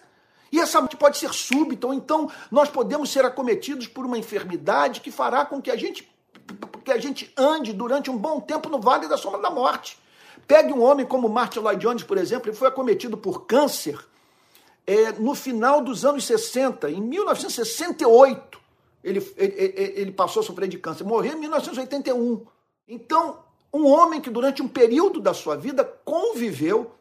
E 0.51 0.59
essa 0.59 0.82
morte 0.82 0.97
pode 0.97 1.17
ser 1.17 1.34
súbita, 1.34 1.88
ou 1.88 1.93
então 1.93 2.30
nós 2.49 2.69
podemos 2.69 3.09
ser 3.09 3.24
acometidos 3.24 3.88
por 3.88 4.05
uma 4.05 4.17
enfermidade 4.17 4.99
que 4.99 5.11
fará 5.11 5.45
com 5.45 5.61
que 5.61 5.72
a 5.72 5.76
gente 5.76 6.09
que 6.84 6.91
a 6.91 6.97
gente 6.97 7.32
ande 7.38 7.72
durante 7.72 8.09
um 8.09 8.17
bom 8.17 8.39
tempo 8.39 8.67
no 8.67 8.80
vale 8.80 9.07
da 9.07 9.15
sombra 9.15 9.39
da 9.39 9.51
morte. 9.51 9.97
Pegue 10.47 10.74
um 10.74 10.82
homem 10.82 11.05
como 11.05 11.30
Martin 11.30 11.59
Lloyd 11.59 11.80
Jones, 11.80 12.03
por 12.03 12.17
exemplo, 12.17 12.49
ele 12.49 12.57
foi 12.57 12.67
acometido 12.67 13.15
por 13.15 13.45
câncer 13.45 13.97
é, 14.86 15.11
no 15.13 15.36
final 15.36 15.82
dos 15.82 16.03
anos 16.03 16.26
60, 16.26 16.89
em 16.89 17.01
1968, 17.01 18.59
ele, 19.03 19.34
ele, 19.38 19.74
ele 19.95 20.11
passou 20.11 20.41
a 20.41 20.45
sofrer 20.45 20.67
de 20.67 20.78
câncer, 20.78 21.03
morreu 21.03 21.34
em 21.34 21.39
1981. 21.39 22.45
Então, 22.88 23.39
um 23.74 23.86
homem 23.88 24.19
que 24.19 24.30
durante 24.30 24.61
um 24.61 24.67
período 24.67 25.19
da 25.19 25.34
sua 25.34 25.55
vida 25.55 25.84
conviveu 25.84 26.91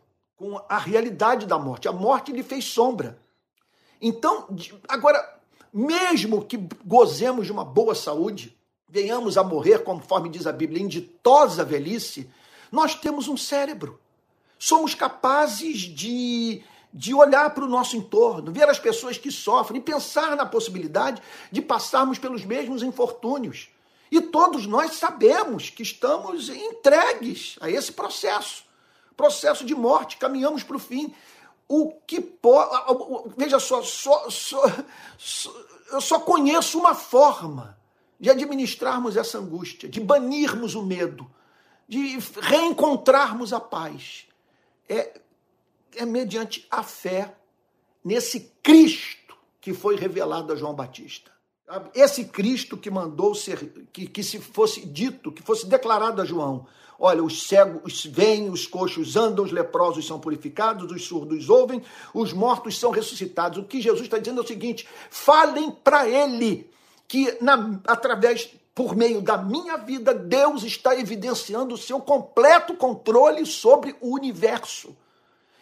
com 0.41 0.59
a 0.71 0.79
realidade 0.79 1.45
da 1.45 1.59
morte. 1.59 1.87
A 1.87 1.93
morte 1.93 2.33
lhe 2.33 2.43
fez 2.43 2.65
sombra. 2.65 3.21
Então, 4.01 4.49
agora, 4.89 5.39
mesmo 5.71 6.43
que 6.47 6.57
gozemos 6.83 7.45
de 7.45 7.53
uma 7.53 7.63
boa 7.63 7.95
saúde, 7.95 8.57
venhamos 8.89 9.37
a 9.37 9.45
morrer, 9.45 9.81
conforme 9.81 10.31
diz 10.31 10.47
a 10.47 10.53
Bíblia, 10.53 10.83
em 10.83 10.89
ditosa 10.89 11.63
velhice, 11.63 12.31
nós 12.73 12.95
temos 12.95 13.29
um 13.29 13.37
cérebro. 13.37 14.01
Somos 14.59 14.95
capazes 14.95 15.81
de, 15.81 16.63
de 16.91 17.13
olhar 17.13 17.51
para 17.51 17.65
o 17.65 17.69
nosso 17.69 17.95
entorno, 17.95 18.51
ver 18.51 18.67
as 18.67 18.79
pessoas 18.79 19.19
que 19.19 19.31
sofrem 19.31 19.79
e 19.79 19.85
pensar 19.85 20.35
na 20.37 20.47
possibilidade 20.47 21.21
de 21.53 21.61
passarmos 21.61 22.19
pelos 22.19 22.47
mesmos 22.47 22.83
infortúnios. 22.83 23.69
E 24.11 24.23
todos 24.23 24.67
nós 24.67 24.93
sabemos 24.95 25.69
que 25.69 25.83
estamos 25.83 26.49
entregues 26.49 27.59
a 27.61 27.71
esse 27.71 27.93
processo 27.93 28.70
processo 29.21 29.65
de 29.67 29.75
morte, 29.75 30.17
caminhamos 30.17 30.63
para 30.63 30.77
o 30.77 30.79
fim. 30.79 31.15
O 31.69 31.93
que 32.07 32.21
pode. 32.21 32.71
Veja 33.37 33.61
só, 33.61 33.83
só, 33.83 34.31
só, 34.31 34.63
só, 35.19 35.55
eu 35.93 36.01
só 36.01 36.19
conheço 36.19 36.79
uma 36.79 36.95
forma 36.95 37.79
de 38.19 38.31
administrarmos 38.31 39.17
essa 39.17 39.39
angústia, 39.39 39.89
de 39.89 40.01
banirmos 40.01 40.75
o 40.75 40.83
medo, 40.83 41.31
de 41.87 42.19
reencontrarmos 42.41 43.53
a 43.53 43.61
paz. 43.61 44.27
É, 44.89 45.21
é 45.95 46.07
mediante 46.07 46.67
a 46.71 46.83
fé 46.83 47.37
nesse 48.03 48.53
Cristo 48.63 49.37
que 49.61 49.75
foi 49.75 49.97
revelado 49.97 50.53
a 50.53 50.57
João 50.57 50.75
Batista. 50.75 51.31
Esse 51.95 52.25
Cristo 52.25 52.77
que 52.77 52.91
mandou 52.91 53.35
ser, 53.35 53.89
que, 53.93 54.07
que 54.09 54.25
se 54.25 54.41
fosse 54.41 54.85
dito, 54.85 55.31
que 55.31 55.43
fosse 55.43 55.67
declarado 55.67 56.21
a 56.21 56.25
João. 56.25 56.67
Olha, 57.03 57.25
os 57.25 57.49
cegos 57.49 58.05
vêm, 58.05 58.51
os 58.51 58.67
coxos 58.67 59.17
andam, 59.17 59.43
os 59.43 59.51
leprosos 59.51 60.07
são 60.07 60.21
purificados, 60.21 60.93
os 60.93 61.07
surdos 61.07 61.49
ouvem, 61.49 61.83
os 62.13 62.35
mortos 62.35 62.79
são 62.79 62.91
ressuscitados. 62.91 63.59
O 63.59 63.65
que 63.65 63.81
Jesus 63.81 64.03
está 64.03 64.19
dizendo 64.19 64.43
é 64.43 64.45
o 64.45 64.47
seguinte: 64.47 64.87
falem 65.09 65.71
para 65.71 66.07
ele 66.07 66.71
que 67.09 67.39
na, 67.41 67.81
através 67.87 68.51
por 68.75 68.95
meio 68.95 69.23
da 69.23 69.39
minha 69.39 69.79
vida, 69.79 70.13
Deus 70.15 70.63
está 70.63 70.95
evidenciando 70.95 71.75
o 71.75 71.79
seu 71.79 72.01
completo 72.01 72.75
controle 72.75 73.47
sobre 73.47 73.97
o 74.01 74.15
universo 74.15 74.95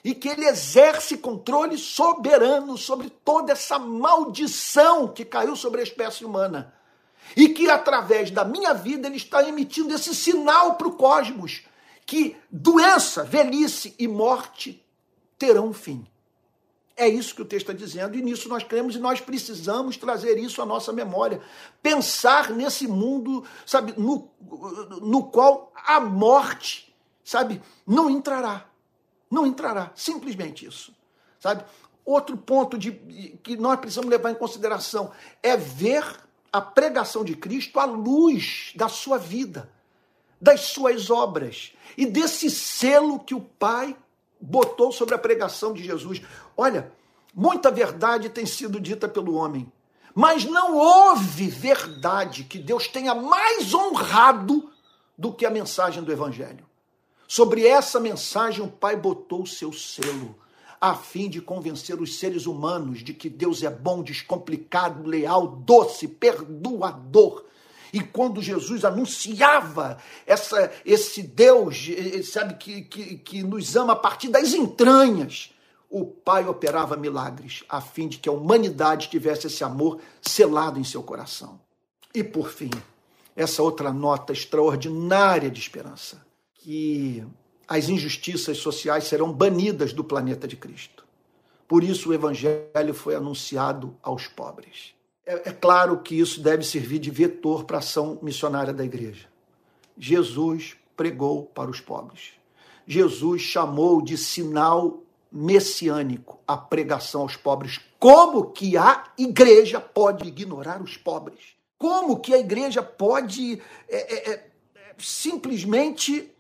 e 0.05 0.14
que 0.14 0.28
ele 0.28 0.47
exerce 0.47 1.18
controle 1.18 1.76
soberano 1.78 2.76
sobre 2.76 3.11
toda 3.11 3.53
essa 3.53 3.78
maldição 3.78 5.09
que 5.09 5.24
caiu 5.24 5.55
sobre 5.57 5.80
a 5.80 5.84
espécie 5.84 6.24
humana. 6.24 6.74
E 7.37 7.49
que 7.49 7.68
através 7.70 8.31
da 8.31 8.45
minha 8.45 8.72
vida 8.74 9.07
ele 9.07 9.16
está 9.16 9.47
emitindo 9.47 9.95
esse 9.95 10.14
sinal 10.14 10.74
para 10.74 10.89
o 10.89 10.93
cosmos 10.93 11.62
que 12.09 12.35
doença, 12.51 13.22
velhice 13.22 13.95
e 13.99 14.09
morte 14.09 14.83
terão 15.39 15.74
fim. 15.74 16.07
É 16.97 17.07
isso 17.07 17.35
que 17.35 17.43
o 17.43 17.45
texto 17.45 17.70
está 17.70 17.72
dizendo, 17.72 18.16
e 18.16 18.22
nisso 18.22 18.49
nós 18.49 18.64
cremos 18.64 18.97
e 18.97 18.99
nós 18.99 19.20
precisamos 19.20 19.99
trazer 19.99 20.39
isso 20.39 20.62
à 20.62 20.66
nossa 20.66 20.91
memória. 20.91 21.41
Pensar 21.83 22.51
nesse 22.51 22.89
mundo, 22.89 23.45
sabe, 23.66 23.93
no, 23.97 24.29
no 25.03 25.24
qual 25.24 25.70
a 25.76 26.01
morte, 26.01 26.93
sabe, 27.22 27.62
não 27.87 28.09
entrará. 28.09 28.66
Não 29.31 29.47
entrará. 29.47 29.93
Simplesmente 29.95 30.64
isso. 30.64 30.93
Sabe? 31.39 31.62
Outro 32.07 32.39
ponto 32.39 32.79
de, 32.79 32.91
que 33.43 33.55
nós 33.57 33.79
precisamos 33.79 34.11
levar 34.11 34.31
em 34.31 34.35
consideração 34.35 35.12
é 35.43 35.59
ver 35.59 36.05
a 36.53 36.61
pregação 36.61 37.25
de 37.25 37.35
Cristo 37.35 37.79
à 37.79 37.85
luz 37.85 38.73
da 38.75 38.89
sua 38.89 39.19
vida, 39.19 39.71
das 40.41 40.61
suas 40.63 41.11
obras 41.11 41.73
e 41.97 42.07
desse 42.07 42.51
selo 42.51 43.19
que 43.19 43.35
o 43.35 43.41
Pai 43.41 43.97
botou 44.41 44.93
sobre 44.93 45.15
a 45.15 45.19
pregação 45.19 45.73
de 45.73 45.83
Jesus. 45.83 46.23
Olha, 46.57 46.93
muita 47.35 47.71
verdade 47.71 48.29
tem 48.29 48.47
sido 48.47 48.81
dita 48.81 49.09
pelo 49.09 49.35
homem, 49.35 49.71
mas 50.15 50.45
não 50.45 50.77
houve 50.77 51.49
verdade 51.49 52.45
que 52.45 52.59
Deus 52.59 52.89
tenha 52.89 53.15
mais 53.15 53.75
honrado 53.75 54.71
do 55.17 55.33
que 55.33 55.45
a 55.45 55.51
mensagem 55.51 56.03
do 56.03 56.13
Evangelho. 56.13 56.67
Sobre 57.27 57.67
essa 57.67 58.01
mensagem, 58.01 58.65
o 58.65 58.71
Pai 58.71 58.97
botou 58.97 59.43
o 59.43 59.47
seu 59.47 59.73
selo, 59.73 60.35
a 60.81 60.95
fim 60.95 61.29
de 61.29 61.41
convencer 61.41 62.01
os 62.01 62.18
seres 62.18 62.47
humanos 62.47 63.03
de 63.03 63.12
que 63.12 63.29
Deus 63.29 63.62
é 63.62 63.70
bom, 63.70 64.03
descomplicado, 64.03 65.09
leal, 65.09 65.47
doce, 65.47 66.07
perdoador. 66.07 67.45
E 67.93 68.01
quando 68.01 68.43
Jesus 68.43 68.85
anunciava 68.85 69.99
essa, 70.26 70.70
esse 70.85 71.22
Deus, 71.22 71.87
sabe, 72.31 72.55
que, 72.55 72.83
que, 72.83 73.16
que 73.18 73.43
nos 73.43 73.76
ama 73.76 73.95
a 73.95 73.97
partir 73.97 74.29
das 74.29 74.53
entranhas, 74.53 75.53
o 75.91 76.05
Pai 76.05 76.47
operava 76.47 76.97
milagres, 76.97 77.64
a 77.68 77.81
fim 77.81 78.09
de 78.09 78.18
que 78.18 78.29
a 78.29 78.33
humanidade 78.33 79.09
tivesse 79.09 79.47
esse 79.47 79.64
amor 79.64 79.99
selado 80.20 80.79
em 80.79 80.85
seu 80.85 81.03
coração. 81.03 81.59
E 82.14 82.22
por 82.22 82.51
fim, 82.51 82.70
essa 83.35 83.62
outra 83.62 83.93
nota 83.93 84.33
extraordinária 84.33 85.51
de 85.51 85.61
esperança 85.61 86.26
que 86.55 87.24
as 87.69 87.91
injustiças 87.91 88.59
sociais 88.59 89.05
serão 89.05 89.31
banidas 89.31 89.93
do 89.93 90.03
planeta 90.03 90.49
de 90.49 90.57
Cristo. 90.57 91.05
Por 91.69 91.85
isso 91.85 92.09
o 92.09 92.14
evangelho 92.14 92.95
foi 92.95 93.14
anunciado 93.14 93.95
aos 94.03 94.27
pobres. 94.27 94.95
É, 95.27 95.51
é 95.51 95.53
claro 95.53 95.99
que 95.99 96.19
isso 96.19 96.41
deve 96.41 96.64
servir 96.64 96.99
de 96.99 97.11
vetor 97.11 97.64
para 97.64 97.77
a 97.77 97.81
ação 97.81 98.19
missionária 98.23 98.73
da 98.73 98.83
igreja. 98.83 99.27
Jesus 99.99 100.77
pregou 100.97 101.45
para 101.45 101.71
os 101.71 101.81
pobres. 101.81 102.33
Jesus 102.87 103.43
chamou 103.43 104.01
de 104.01 104.16
sinal 104.16 105.03
messiânico 105.31 106.41
a 106.49 106.57
pregação 106.57 107.21
aos 107.21 107.37
pobres. 107.37 107.79
Como 107.99 108.51
que 108.51 108.79
a 108.79 109.05
igreja 109.19 109.79
pode 109.79 110.27
ignorar 110.27 110.81
os 110.81 110.97
pobres? 110.97 111.59
Como 111.77 112.19
que 112.19 112.33
a 112.33 112.39
igreja 112.39 112.83
pode 112.83 113.61
é, 113.89 114.14
é, 114.14 114.31
é 114.33 114.49
simplesmente 114.97 116.33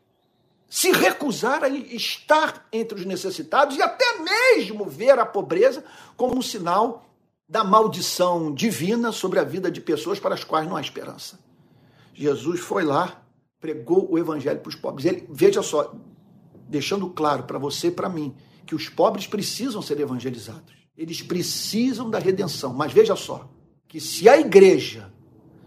se 0.68 0.92
recusar 0.92 1.64
a 1.64 1.68
estar 1.68 2.66
entre 2.72 2.98
os 2.98 3.06
necessitados 3.06 3.76
e 3.76 3.82
até 3.82 4.04
mesmo 4.18 4.84
ver 4.84 5.18
a 5.18 5.24
pobreza 5.24 5.84
como 6.16 6.36
um 6.36 6.42
sinal 6.42 7.06
da 7.48 7.64
maldição 7.64 8.52
divina 8.52 9.10
sobre 9.10 9.38
a 9.38 9.44
vida 9.44 9.70
de 9.70 9.80
pessoas 9.80 10.20
para 10.20 10.34
as 10.34 10.44
quais 10.44 10.68
não 10.68 10.76
há 10.76 10.80
esperança. 10.80 11.38
Jesus 12.12 12.60
foi 12.60 12.84
lá, 12.84 13.22
pregou 13.58 14.10
o 14.10 14.18
evangelho 14.18 14.60
para 14.60 14.68
os 14.68 14.74
pobres. 14.74 15.06
Ele, 15.06 15.26
veja 15.30 15.62
só, 15.62 15.94
deixando 16.68 17.08
claro 17.10 17.44
para 17.44 17.58
você 17.58 17.88
e 17.88 17.92
para 17.92 18.08
mim 18.08 18.34
que 18.66 18.74
os 18.74 18.88
pobres 18.90 19.26
precisam 19.26 19.80
ser 19.80 19.98
evangelizados. 19.98 20.76
Eles 20.94 21.22
precisam 21.22 22.10
da 22.10 22.18
redenção. 22.18 22.74
Mas 22.74 22.92
veja 22.92 23.16
só, 23.16 23.48
que 23.86 23.98
se 23.98 24.28
a 24.28 24.38
igreja, 24.38 25.10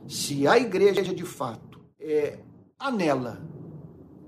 se 0.07 0.45
a 0.45 0.59
igreja 0.59 1.13
de 1.15 1.25
fato 1.25 1.81
é 1.99 2.37
anela 2.77 3.41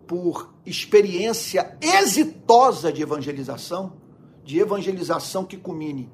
por 0.08 0.54
experiência 0.66 1.78
exitosa 1.82 2.92
de 2.92 3.02
evangelização, 3.02 3.94
de 4.44 4.60
evangelização 4.60 5.46
que 5.46 5.58
culmine 5.58 6.10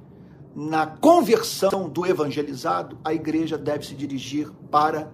na 0.56 0.86
conversão 0.86 1.88
do 1.88 2.06
evangelizado, 2.06 2.98
a 3.04 3.14
igreja 3.14 3.58
deve 3.58 3.86
se 3.86 3.94
dirigir 3.94 4.50
para 4.72 5.12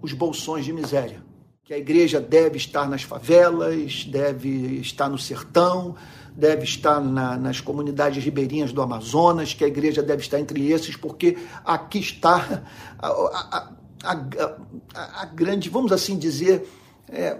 os 0.00 0.12
bolsões 0.12 0.64
de 0.64 0.72
miséria. 0.72 1.24
Que 1.64 1.74
a 1.74 1.78
igreja 1.78 2.20
deve 2.20 2.56
estar 2.56 2.88
nas 2.88 3.02
favelas, 3.02 4.04
deve 4.04 4.78
estar 4.80 5.08
no 5.08 5.18
sertão, 5.18 5.96
deve 6.36 6.64
estar 6.64 7.00
na, 7.00 7.36
nas 7.36 7.60
comunidades 7.60 8.22
ribeirinhas 8.22 8.72
do 8.72 8.80
Amazonas, 8.80 9.52
que 9.52 9.64
a 9.64 9.68
igreja 9.68 10.02
deve 10.02 10.22
estar 10.22 10.38
entre 10.38 10.70
esses, 10.70 10.96
porque 10.96 11.36
aqui 11.64 11.98
está 11.98 12.62
a, 12.98 13.08
a, 13.08 13.72
a, 14.04 15.22
a 15.22 15.24
grande, 15.26 15.68
vamos 15.68 15.90
assim 15.90 16.16
dizer, 16.16 16.68
é, 17.08 17.36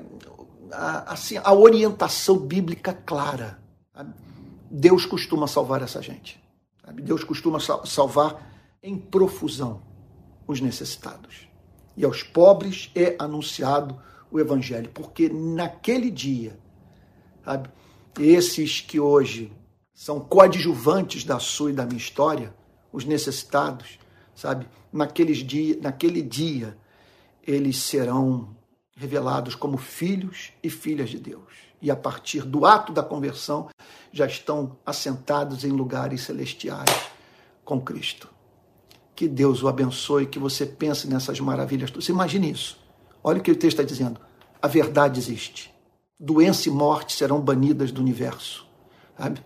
a, 0.73 1.13
assim, 1.13 1.39
a 1.43 1.53
orientação 1.53 2.39
bíblica 2.39 2.93
clara. 2.93 3.59
Sabe? 3.95 4.13
Deus 4.71 5.07
costuma 5.07 5.47
salvar 5.47 5.83
essa 5.83 6.03
gente. 6.03 6.43
Sabe? 6.85 7.03
Deus 7.03 7.25
costuma 7.25 7.59
salvar 7.61 8.51
em 8.83 8.97
profusão 8.97 9.83
os 10.47 10.61
necessitados. 10.61 11.49
E 11.97 12.05
aos 12.05 12.23
pobres 12.23 12.91
é 12.95 13.17
anunciado 13.19 14.01
o 14.31 14.39
evangelho, 14.39 14.91
porque 14.91 15.29
naquele 15.29 16.11
dia, 16.11 16.59
sabe, 17.45 17.71
esses 18.19 18.81
que 18.81 19.01
hoje 19.01 19.53
são 19.95 20.21
coadjuvantes 20.21 21.25
da 21.25 21.39
sua 21.39 21.71
e 21.71 21.75
da 21.75 21.87
minha 21.87 21.97
história, 21.97 22.55
os 22.93 23.05
necessitados, 23.05 23.99
sabe, 24.35 24.69
naqueles 24.93 25.39
dia, 25.39 25.79
naquele 25.81 26.23
dia, 26.23 26.77
eles 27.43 27.79
serão 27.79 28.56
revelados 28.97 29.55
como 29.55 29.77
filhos 29.77 30.53
e 30.63 30.71
filhas 30.71 31.11
de 31.11 31.19
Deus. 31.19 31.45
E 31.81 31.91
a 31.91 31.97
partir 31.97 32.43
do 32.43 32.65
ato 32.65 32.93
da 32.93 33.03
conversão, 33.03 33.69
já 34.11 34.27
estão 34.27 34.77
assentados 34.85 35.65
em 35.65 35.71
lugares 35.71 36.23
celestiais 36.23 36.91
com 37.65 37.81
Cristo. 37.81 38.29
Que 39.15 39.29
Deus 39.29 39.63
o 39.63 39.69
abençoe, 39.69 40.27
que 40.27 40.39
você 40.39 40.65
pense 40.65 41.07
nessas 41.07 41.39
maravilhas. 41.39 41.91
Você 41.91 42.13
imagine 42.13 42.51
isso. 42.51 42.79
Olha 43.23 43.41
o 43.41 43.43
que 43.43 43.51
o 43.51 43.57
texto 43.57 43.81
está 43.81 43.83
dizendo. 43.83 44.21
A 44.61 44.69
verdade 44.69 45.21
existe. 45.21 45.73
Doença 46.19 46.69
e 46.69 46.73
morte 46.73 47.13
serão 47.13 47.41
banidas 47.41 47.93
do 47.93 48.01
universo. 48.01 48.67
Sabe? 49.19 49.43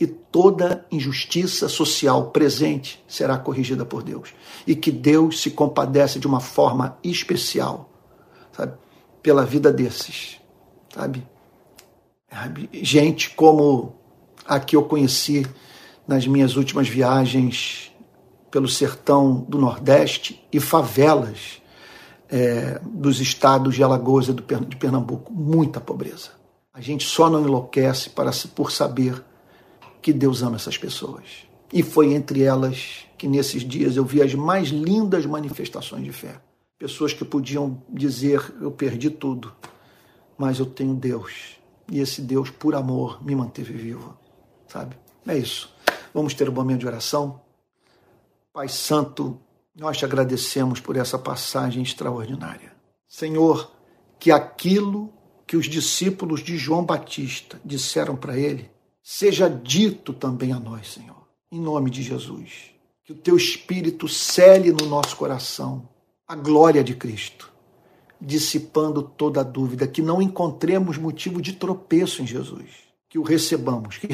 E 0.00 0.06
toda 0.06 0.86
injustiça 0.90 1.68
social 1.68 2.30
presente 2.30 3.04
será 3.08 3.36
corrigida 3.36 3.84
por 3.84 4.02
Deus. 4.02 4.32
E 4.66 4.74
que 4.74 4.92
Deus 4.92 5.40
se 5.40 5.50
compadece 5.50 6.18
de 6.18 6.26
uma 6.26 6.40
forma 6.40 6.98
especial, 7.02 7.90
sabe? 8.58 8.72
Pela 9.22 9.44
vida 9.44 9.72
desses, 9.72 10.40
sabe? 10.92 11.24
Gente 12.72 13.30
como 13.30 13.94
a 14.44 14.58
que 14.58 14.74
eu 14.74 14.82
conheci 14.82 15.46
nas 16.06 16.26
minhas 16.26 16.56
últimas 16.56 16.88
viagens 16.88 17.92
pelo 18.50 18.66
sertão 18.66 19.46
do 19.48 19.58
Nordeste 19.58 20.44
e 20.52 20.58
favelas 20.58 21.62
é, 22.28 22.80
dos 22.82 23.20
estados 23.20 23.74
de 23.74 23.82
Alagoas 23.82 24.28
e 24.28 24.32
de 24.32 24.76
Pernambuco. 24.76 25.32
Muita 25.32 25.80
pobreza. 25.80 26.30
A 26.72 26.80
gente 26.80 27.06
só 27.06 27.30
não 27.30 27.42
enlouquece 27.42 28.10
para, 28.10 28.30
por 28.54 28.72
saber 28.72 29.22
que 30.00 30.12
Deus 30.12 30.42
ama 30.42 30.56
essas 30.56 30.78
pessoas. 30.78 31.24
E 31.72 31.82
foi 31.82 32.14
entre 32.14 32.42
elas 32.42 33.04
que 33.18 33.28
nesses 33.28 33.62
dias 33.62 33.96
eu 33.96 34.04
vi 34.04 34.22
as 34.22 34.34
mais 34.34 34.68
lindas 34.68 35.26
manifestações 35.26 36.04
de 36.04 36.12
fé. 36.12 36.40
Pessoas 36.78 37.12
que 37.12 37.24
podiam 37.24 37.82
dizer: 37.88 38.54
Eu 38.60 38.70
perdi 38.70 39.10
tudo, 39.10 39.52
mas 40.36 40.60
eu 40.60 40.66
tenho 40.66 40.94
Deus. 40.94 41.56
E 41.90 41.98
esse 41.98 42.22
Deus, 42.22 42.50
por 42.50 42.74
amor, 42.74 43.24
me 43.24 43.34
manteve 43.34 43.72
vivo. 43.72 44.16
Sabe? 44.68 44.96
É 45.26 45.36
isso. 45.36 45.74
Vamos 46.14 46.34
ter 46.34 46.48
um 46.48 46.52
momento 46.52 46.80
de 46.80 46.86
oração. 46.86 47.40
Pai 48.52 48.68
Santo, 48.68 49.40
nós 49.74 49.96
te 49.96 50.04
agradecemos 50.04 50.80
por 50.80 50.96
essa 50.96 51.18
passagem 51.18 51.82
extraordinária. 51.82 52.72
Senhor, 53.08 53.72
que 54.18 54.30
aquilo 54.30 55.12
que 55.46 55.56
os 55.56 55.66
discípulos 55.66 56.42
de 56.42 56.56
João 56.56 56.84
Batista 56.84 57.60
disseram 57.64 58.14
para 58.14 58.36
ele 58.36 58.70
seja 59.02 59.48
dito 59.48 60.12
também 60.12 60.52
a 60.52 60.60
nós, 60.60 60.92
Senhor, 60.92 61.26
em 61.50 61.60
nome 61.60 61.90
de 61.90 62.02
Jesus. 62.02 62.70
Que 63.02 63.12
o 63.12 63.16
teu 63.16 63.36
Espírito 63.36 64.06
cele 64.06 64.70
no 64.70 64.86
nosso 64.86 65.16
coração 65.16 65.88
a 66.28 66.36
glória 66.36 66.84
de 66.84 66.94
Cristo, 66.94 67.50
dissipando 68.20 69.02
toda 69.02 69.42
dúvida, 69.42 69.88
que 69.88 70.02
não 70.02 70.20
encontremos 70.20 70.98
motivo 70.98 71.40
de 71.40 71.54
tropeço 71.54 72.20
em 72.20 72.26
Jesus, 72.26 72.68
que 73.08 73.18
o 73.18 73.22
recebamos, 73.22 73.96
que 73.96 74.06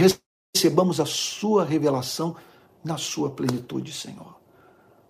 recebamos 0.54 1.00
a 1.00 1.04
sua 1.04 1.64
revelação 1.64 2.36
na 2.84 2.96
sua 2.96 3.30
plenitude, 3.30 3.92
Senhor. 3.92 4.38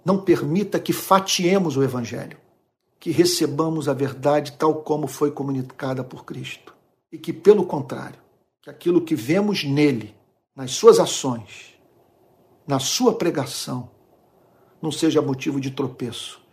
Não 0.03 0.23
permita 0.23 0.81
que 0.81 0.95
fatiemos 0.95 1.77
o 1.77 1.83
Evangelho, 1.83 2.39
que 2.99 3.11
recebamos 3.11 3.87
a 3.87 3.93
verdade 3.93 4.53
tal 4.53 4.77
como 4.77 5.07
foi 5.07 5.31
comunicada 5.31 6.03
por 6.03 6.25
Cristo. 6.25 6.75
E 7.13 7.19
que, 7.19 7.35
pelo 7.35 7.67
contrário, 7.67 8.19
que 8.63 8.71
aquilo 8.71 9.03
que 9.03 9.15
vemos 9.15 9.63
nele, 9.63 10.15
nas 10.57 10.71
suas 10.71 10.99
ações, 10.99 11.75
na 12.67 12.79
sua 12.79 13.15
pregação, 13.15 13.91
não 14.81 14.91
seja 14.91 15.21
motivo 15.21 15.61
de 15.61 15.71
tropeço, 15.71 16.44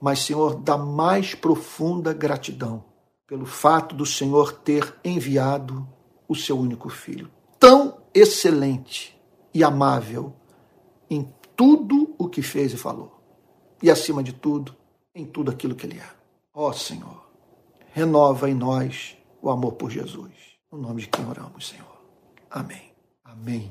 mas, 0.00 0.20
Senhor, 0.20 0.56
da 0.56 0.76
mais 0.76 1.34
profunda 1.34 2.12
gratidão 2.12 2.84
pelo 3.26 3.44
fato 3.44 3.94
do 3.94 4.06
Senhor 4.06 4.52
ter 4.52 4.94
enviado 5.04 5.86
o 6.26 6.34
seu 6.34 6.58
único 6.58 6.88
filho, 6.88 7.30
tão 7.58 7.98
excelente 8.14 9.18
e 9.52 9.62
amável 9.62 10.32
em 11.10 11.28
tudo 11.54 12.14
o 12.18 12.28
que 12.28 12.40
fez 12.40 12.72
e 12.72 12.76
falou. 12.76 13.20
E 13.82 13.90
acima 13.90 14.22
de 14.22 14.32
tudo, 14.32 14.74
em 15.14 15.26
tudo 15.26 15.50
aquilo 15.50 15.74
que 15.74 15.86
ele 15.86 15.98
é. 15.98 16.10
Ó 16.54 16.68
oh, 16.68 16.72
Senhor, 16.72 17.28
renova 17.92 18.48
em 18.48 18.54
nós 18.54 19.16
o 19.42 19.50
amor 19.50 19.72
por 19.72 19.90
Jesus. 19.90 20.32
No 20.70 20.78
nome 20.78 21.02
de 21.02 21.08
quem 21.08 21.26
oramos, 21.26 21.68
Senhor. 21.68 21.98
Amém. 22.50 22.92
Amém. 23.24 23.70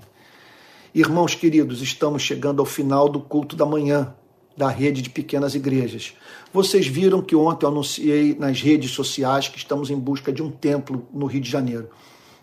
Irmãos 0.93 1.35
queridos, 1.35 1.81
estamos 1.81 2.21
chegando 2.21 2.59
ao 2.59 2.65
final 2.65 3.09
do 3.09 3.19
culto 3.19 3.55
da 3.55 3.65
manhã 3.65 4.15
da 4.57 4.69
rede 4.69 5.03
de 5.03 5.09
pequenas 5.11 5.53
igrejas. 5.53 6.15
Vocês 6.51 6.87
viram 6.87 7.21
que 7.21 7.35
ontem 7.35 7.65
eu 7.65 7.69
anunciei 7.69 8.35
nas 8.35 8.59
redes 8.59 8.89
sociais 8.91 9.47
que 9.47 9.59
estamos 9.59 9.91
em 9.91 9.99
busca 9.99 10.33
de 10.33 10.41
um 10.41 10.49
templo 10.49 11.07
no 11.13 11.27
Rio 11.27 11.41
de 11.41 11.49
Janeiro. 11.49 11.89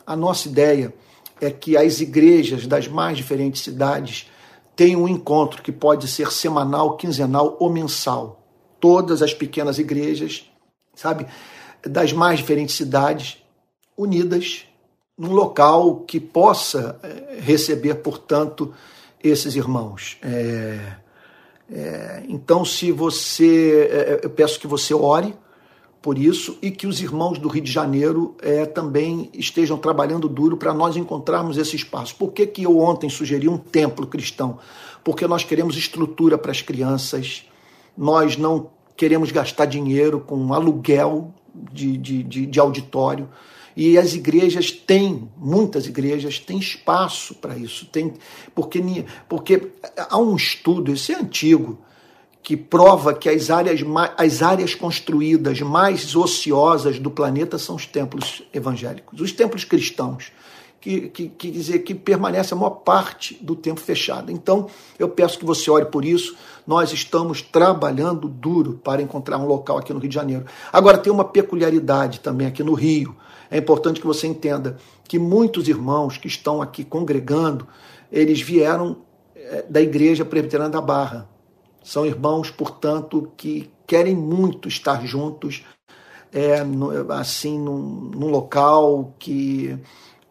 A 0.07 0.15
nossa 0.15 0.49
ideia 0.49 0.95
é 1.41 1.51
que 1.51 1.77
as 1.77 2.01
igrejas 2.01 2.69
das 2.69 2.87
mais 2.87 3.17
diferentes 3.17 3.63
cidades 3.63 4.31
tem 4.77 4.95
um 4.95 5.09
encontro 5.09 5.61
que 5.61 5.73
pode 5.73 6.07
ser 6.07 6.31
semanal, 6.31 6.97
quinzenal 6.97 7.57
ou 7.59 7.69
mensal. 7.69 8.41
Todas 8.79 9.21
as 9.21 9.35
pequenas 9.35 9.79
igrejas, 9.79 10.49
sabe, 10.95 11.27
das 11.83 12.13
mais 12.13 12.39
diferentes 12.39 12.77
cidades, 12.77 13.43
unidas 13.97 14.67
num 15.17 15.33
local 15.33 16.01
que 16.01 16.21
possa 16.21 16.99
eh, 17.03 17.39
receber, 17.41 17.95
portanto, 17.97 18.75
esses 19.23 19.55
irmãos. 19.55 20.19
É, 20.23 20.97
é, 21.73 22.23
então, 22.29 22.65
se 22.65 22.93
você, 22.93 23.89
é, 23.91 24.21
eu 24.23 24.31
peço 24.31 24.61
que 24.61 24.67
você 24.67 24.93
ore 24.93 25.35
por 26.03 26.19
isso 26.19 26.59
e 26.61 26.71
que 26.71 26.87
os 26.87 27.01
irmãos 27.01 27.39
do 27.39 27.49
Rio 27.49 27.63
de 27.63 27.73
Janeiro 27.73 28.37
é, 28.43 28.67
também 28.67 29.31
estejam 29.33 29.79
trabalhando 29.79 30.29
duro 30.29 30.57
para 30.57 30.75
nós 30.75 30.97
encontrarmos 30.97 31.57
esse 31.57 31.75
espaço. 31.75 32.15
Por 32.17 32.33
que, 32.33 32.47
que 32.47 32.65
eu 32.65 32.79
ontem 32.79 33.09
sugeri 33.09 33.49
um 33.49 33.57
templo 33.57 34.07
cristão? 34.07 34.59
Porque 35.03 35.27
nós 35.27 35.45
queremos 35.45 35.77
estrutura 35.77 36.37
para 36.37 36.51
as 36.51 36.61
crianças, 36.61 37.45
nós 37.97 38.37
não 38.37 38.71
queremos 38.97 39.33
gastar 39.33 39.65
dinheiro 39.65 40.21
com 40.21 40.53
aluguel 40.53 41.33
de, 41.55 41.97
de, 41.97 42.23
de, 42.23 42.47
de 42.47 42.61
auditório. 42.61 43.29
E 43.77 43.99
as 43.99 44.15
igrejas 44.15 44.71
têm, 44.71 45.29
muitas 45.37 45.87
igrejas 45.87 46.39
têm 46.39 46.59
espaço 46.59 47.35
para 47.35 47.57
isso, 47.57 47.87
tem, 47.87 48.13
porque, 48.55 48.81
porque 49.29 49.73
há 49.97 50.19
um 50.19 50.37
estudo, 50.37 50.93
isso 50.93 51.11
é 51.11 51.17
antigo, 51.17 51.79
que 52.43 52.57
prova 52.57 53.15
que 53.15 53.29
as 53.29 53.51
áreas, 53.51 53.81
as 54.19 54.43
áreas 54.43 54.75
construídas 54.75 55.61
mais 55.61 56.15
ociosas 56.15 56.99
do 56.99 57.11
planeta 57.11 57.59
são 57.59 57.75
os 57.75 57.87
templos 57.87 58.43
evangélicos, 58.53 59.21
os 59.21 59.33
templos 59.33 59.65
cristãos, 59.65 60.31
que, 60.85 61.09
que, 61.09 61.29
que 61.31 61.51
dizer 61.51 61.79
que 61.79 61.95
permanece 61.95 62.53
a 62.53 62.57
maior 62.59 62.69
parte 62.69 63.39
do 63.41 63.57
tempo 63.57 63.81
fechado. 63.81 64.31
Então, 64.31 64.69
eu 64.99 65.09
peço 65.09 65.39
que 65.39 65.45
você 65.47 65.71
ore 65.71 65.87
por 65.87 66.05
isso. 66.05 66.37
Nós 66.67 66.93
estamos 66.93 67.41
trabalhando 67.41 68.29
duro 68.29 68.79
para 68.85 69.01
encontrar 69.01 69.39
um 69.39 69.47
local 69.47 69.79
aqui 69.79 69.95
no 69.95 69.99
Rio 69.99 70.11
de 70.11 70.15
Janeiro. 70.15 70.45
Agora, 70.71 70.99
tem 70.99 71.11
uma 71.11 71.25
peculiaridade 71.25 72.21
também 72.21 72.47
aqui 72.47 72.63
no 72.63 72.75
Rio. 72.75 73.17
É 73.55 73.59
importante 73.59 74.01
que 74.01 74.07
você 74.07 74.27
entenda 74.27 74.79
que 75.05 75.17
muitos 75.17 75.69
irmãos 75.69 76.19
que 76.19 76.27
estão 76.27 76.61
aqui 76.61 76.83
congregando, 76.83 77.69
eles 78.11 78.41
vieram 78.41 78.97
eh, 79.33 79.65
da 79.71 79.81
Igreja 79.81 80.25
Presbiteriana 80.25 80.69
da 80.69 80.81
Barra 80.81 81.29
são 81.81 82.05
irmãos, 82.05 82.51
portanto, 82.51 83.31
que 83.37 83.71
querem 83.87 84.17
muito 84.17 84.67
estar 84.67 85.07
juntos, 85.07 85.65
é, 86.33 86.67
assim, 87.11 87.57
num, 87.57 88.11
num 88.13 88.29
local 88.29 89.15
que, 89.21 89.79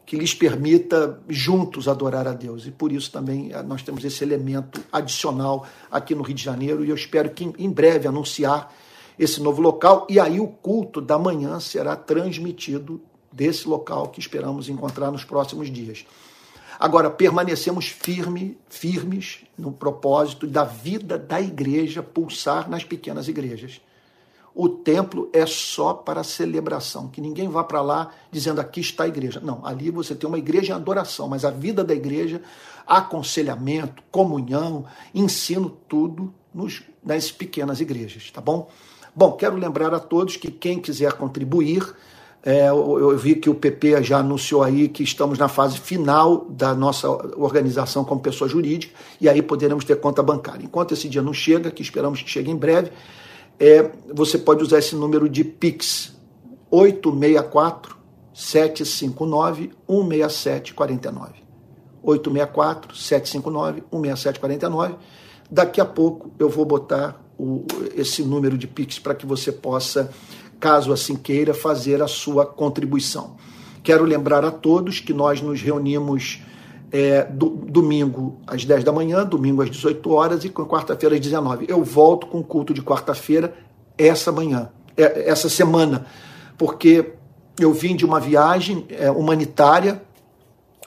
que 0.05 0.17
lhes 0.17 0.34
permita 0.34 1.17
juntos 1.30 1.88
adorar 1.88 2.28
a 2.28 2.34
Deus. 2.34 2.67
E 2.67 2.71
por 2.71 2.91
isso 2.91 3.09
também 3.09 3.53
eh, 3.53 3.63
nós 3.63 3.82
temos 3.84 4.03
esse 4.03 4.21
elemento 4.21 4.82
adicional 4.91 5.65
aqui 5.89 6.13
no 6.13 6.24
Rio 6.24 6.36
de 6.36 6.43
Janeiro 6.43 6.84
e 6.84 6.89
eu 6.89 6.95
espero 6.95 7.30
que 7.30 7.53
em 7.57 7.71
breve 7.71 8.05
anunciar 8.05 8.76
esse 9.17 9.41
novo 9.41 9.61
local 9.61 10.05
e 10.09 10.19
aí 10.19 10.41
o 10.41 10.47
culto 10.47 10.99
da 10.99 11.17
manhã 11.17 11.57
será 11.61 11.95
transmitido 11.95 12.99
desse 13.34 13.67
local 13.67 14.07
que 14.09 14.19
esperamos 14.19 14.69
encontrar 14.69 15.11
nos 15.11 15.23
próximos 15.23 15.71
dias. 15.71 16.05
Agora, 16.79 17.09
permanecemos 17.09 17.88
firme, 17.88 18.57
firmes 18.67 19.39
no 19.57 19.71
propósito 19.71 20.47
da 20.47 20.63
vida 20.63 21.17
da 21.17 21.41
igreja 21.41 22.01
pulsar 22.03 22.69
nas 22.69 22.84
pequenas 22.84 23.27
igrejas. 23.27 23.81
O 24.55 24.69
templo 24.69 25.29
é 25.34 25.45
só 25.47 25.93
para 25.93 26.23
celebração, 26.23 27.07
que 27.07 27.19
ninguém 27.19 27.49
vá 27.49 27.63
para 27.63 27.81
lá 27.81 28.11
dizendo 28.31 28.61
aqui 28.61 28.81
está 28.81 29.05
a 29.05 29.07
igreja. 29.07 29.39
Não, 29.39 29.65
ali 29.65 29.89
você 29.89 30.13
tem 30.13 30.27
uma 30.27 30.38
igreja 30.38 30.73
em 30.73 30.75
adoração, 30.75 31.27
mas 31.27 31.43
a 31.43 31.49
vida 31.49 31.84
da 31.84 31.93
igreja, 31.93 32.41
aconselhamento, 32.86 34.03
comunhão, 34.11 34.86
ensino, 35.13 35.75
tudo 35.88 36.31
nos, 36.53 36.84
nas 37.03 37.31
pequenas 37.31 37.81
igrejas, 37.81 38.29
tá 38.29 38.39
bom? 38.39 38.69
Bom, 39.15 39.31
quero 39.34 39.55
lembrar 39.55 39.93
a 39.93 39.99
todos 39.99 40.38
que 40.38 40.51
quem 40.51 40.79
quiser 40.79 41.13
contribuir, 41.13 41.95
é, 42.45 42.67
eu 42.67 43.17
vi 43.17 43.35
que 43.35 43.49
o 43.49 43.55
PP 43.55 44.03
já 44.03 44.17
anunciou 44.17 44.63
aí 44.63 44.89
que 44.89 45.01
estamos 45.01 45.37
na 45.37 45.47
fase 45.47 45.79
final 45.79 46.45
da 46.49 46.75
nossa 46.75 47.09
organização 47.37 48.03
como 48.03 48.19
pessoa 48.19 48.49
jurídica 48.49 48.93
e 49.21 49.29
aí 49.29 49.41
poderemos 49.41 49.85
ter 49.85 49.95
conta 49.99 50.21
bancária. 50.21 50.65
Enquanto 50.65 50.93
esse 50.93 51.07
dia 51.07 51.21
não 51.21 51.33
chega, 51.33 51.71
que 51.71 51.81
esperamos 51.81 52.21
que 52.21 52.29
chegue 52.29 52.51
em 52.51 52.55
breve, 52.57 52.91
é, 53.57 53.89
você 54.13 54.37
pode 54.37 54.61
usar 54.61 54.79
esse 54.79 54.93
número 54.93 55.29
de 55.29 55.43
Pix 55.45 56.13
864 56.69 57.95
759 58.33 59.71
16749. 59.87 61.43
864 62.03 62.95
759 62.95 63.83
16749. 63.89 64.95
Daqui 65.49 65.79
a 65.79 65.85
pouco 65.85 66.31
eu 66.37 66.49
vou 66.49 66.65
botar 66.65 67.23
o, 67.37 67.65
esse 67.95 68.23
número 68.23 68.57
de 68.57 68.67
Pix 68.67 68.99
para 68.99 69.15
que 69.15 69.25
você 69.25 69.51
possa, 69.51 70.11
caso 70.64 70.93
assim 70.93 71.18
queira, 71.18 71.53
fazer 71.53 72.01
a 72.01 72.07
sua 72.07 72.45
contribuição. 72.45 73.36
Quero 73.84 74.05
lembrar 74.05 74.45
a 74.45 74.51
todos 74.51 75.01
que 75.01 75.14
nós 75.14 75.41
nos 75.41 75.61
reunimos 75.61 76.41
é, 76.89 77.26
do, 77.26 77.49
domingo 77.49 78.39
às 78.47 78.64
10 78.64 78.86
da 78.86 78.93
manhã, 78.93 79.26
domingo 79.26 79.61
às 79.61 79.70
18 79.70 80.09
horas 80.09 80.45
e 80.45 80.49
quarta-feira 80.49 81.16
às 81.16 81.20
19. 81.20 81.66
Eu 81.68 81.84
volto 81.84 82.28
com 82.28 82.39
o 82.39 82.43
culto 82.45 82.74
de 82.74 82.82
quarta-feira 82.82 83.53
essa 83.97 84.32
manhã, 84.32 84.70
é, 84.95 85.30
essa 85.30 85.49
semana, 85.49 86.05
porque 86.57 87.11
eu 87.59 87.74
vim 87.74 87.93
de 87.93 88.05
uma 88.05 88.22
viagem 88.22 88.86
é, 88.88 89.11
humanitária, 89.11 90.01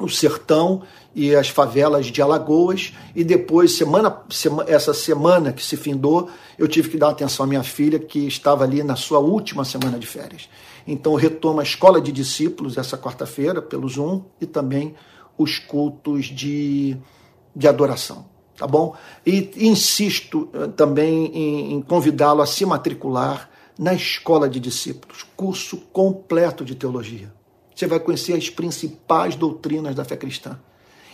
o 0.01 0.09
sertão 0.09 0.85
e 1.16 1.34
as 1.34 1.48
favelas 1.48 2.08
de 2.08 2.20
Alagoas, 2.20 2.92
e 3.14 3.24
depois, 3.24 3.74
semana, 3.74 4.22
essa 4.66 4.92
semana 4.92 5.50
que 5.50 5.64
se 5.64 5.74
findou, 5.74 6.28
eu 6.58 6.68
tive 6.68 6.90
que 6.90 6.98
dar 6.98 7.08
atenção 7.08 7.44
à 7.44 7.48
minha 7.48 7.62
filha, 7.62 7.98
que 7.98 8.26
estava 8.26 8.64
ali 8.64 8.82
na 8.82 8.96
sua 8.96 9.18
última 9.18 9.64
semana 9.64 9.98
de 9.98 10.06
férias. 10.06 10.46
Então, 10.86 11.14
retomo 11.14 11.60
a 11.60 11.62
escola 11.62 12.02
de 12.02 12.12
discípulos 12.12 12.76
essa 12.76 12.98
quarta-feira, 12.98 13.62
pelo 13.62 13.88
Zoom, 13.88 14.24
e 14.38 14.44
também 14.44 14.94
os 15.38 15.58
cultos 15.58 16.26
de, 16.26 16.98
de 17.54 17.66
adoração, 17.66 18.26
tá 18.54 18.66
bom? 18.66 18.94
E 19.24 19.50
insisto 19.56 20.50
eh, 20.52 20.66
também 20.68 21.28
em, 21.34 21.72
em 21.72 21.80
convidá-lo 21.80 22.42
a 22.42 22.46
se 22.46 22.66
matricular 22.66 23.48
na 23.78 23.94
escola 23.94 24.50
de 24.50 24.60
discípulos, 24.60 25.24
curso 25.34 25.78
completo 25.94 26.62
de 26.62 26.74
teologia. 26.74 27.32
Você 27.74 27.86
vai 27.86 28.00
conhecer 28.00 28.34
as 28.34 28.50
principais 28.50 29.34
doutrinas 29.34 29.94
da 29.94 30.04
fé 30.04 30.16
cristã 30.16 30.58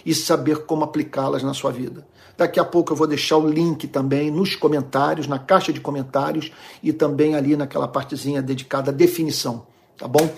e 0.05 0.15
saber 0.15 0.65
como 0.65 0.85
aplicá-las 0.85 1.43
na 1.43 1.55
sua 1.55 1.71
vida. 1.71 2.07
Daqui 2.37 2.59
a 2.59 2.65
pouco 2.65 2.93
eu 2.93 2.97
vou 2.97 3.07
deixar 3.07 3.37
o 3.37 3.49
link 3.49 3.87
também 3.87 4.31
nos 4.31 4.57
comentários, 4.57 5.27
na 5.27 5.39
caixa 5.39 5.73
de 5.73 5.81
comentários 5.81 6.51
e 6.83 6.93
também 6.93 7.35
ali 7.35 7.57
naquela 7.57 7.87
partezinha 7.87 8.43
dedicada 8.43 8.91
à 8.91 8.95
definição, 8.95 9.67
tá 9.97 10.09
bom? 10.09 10.33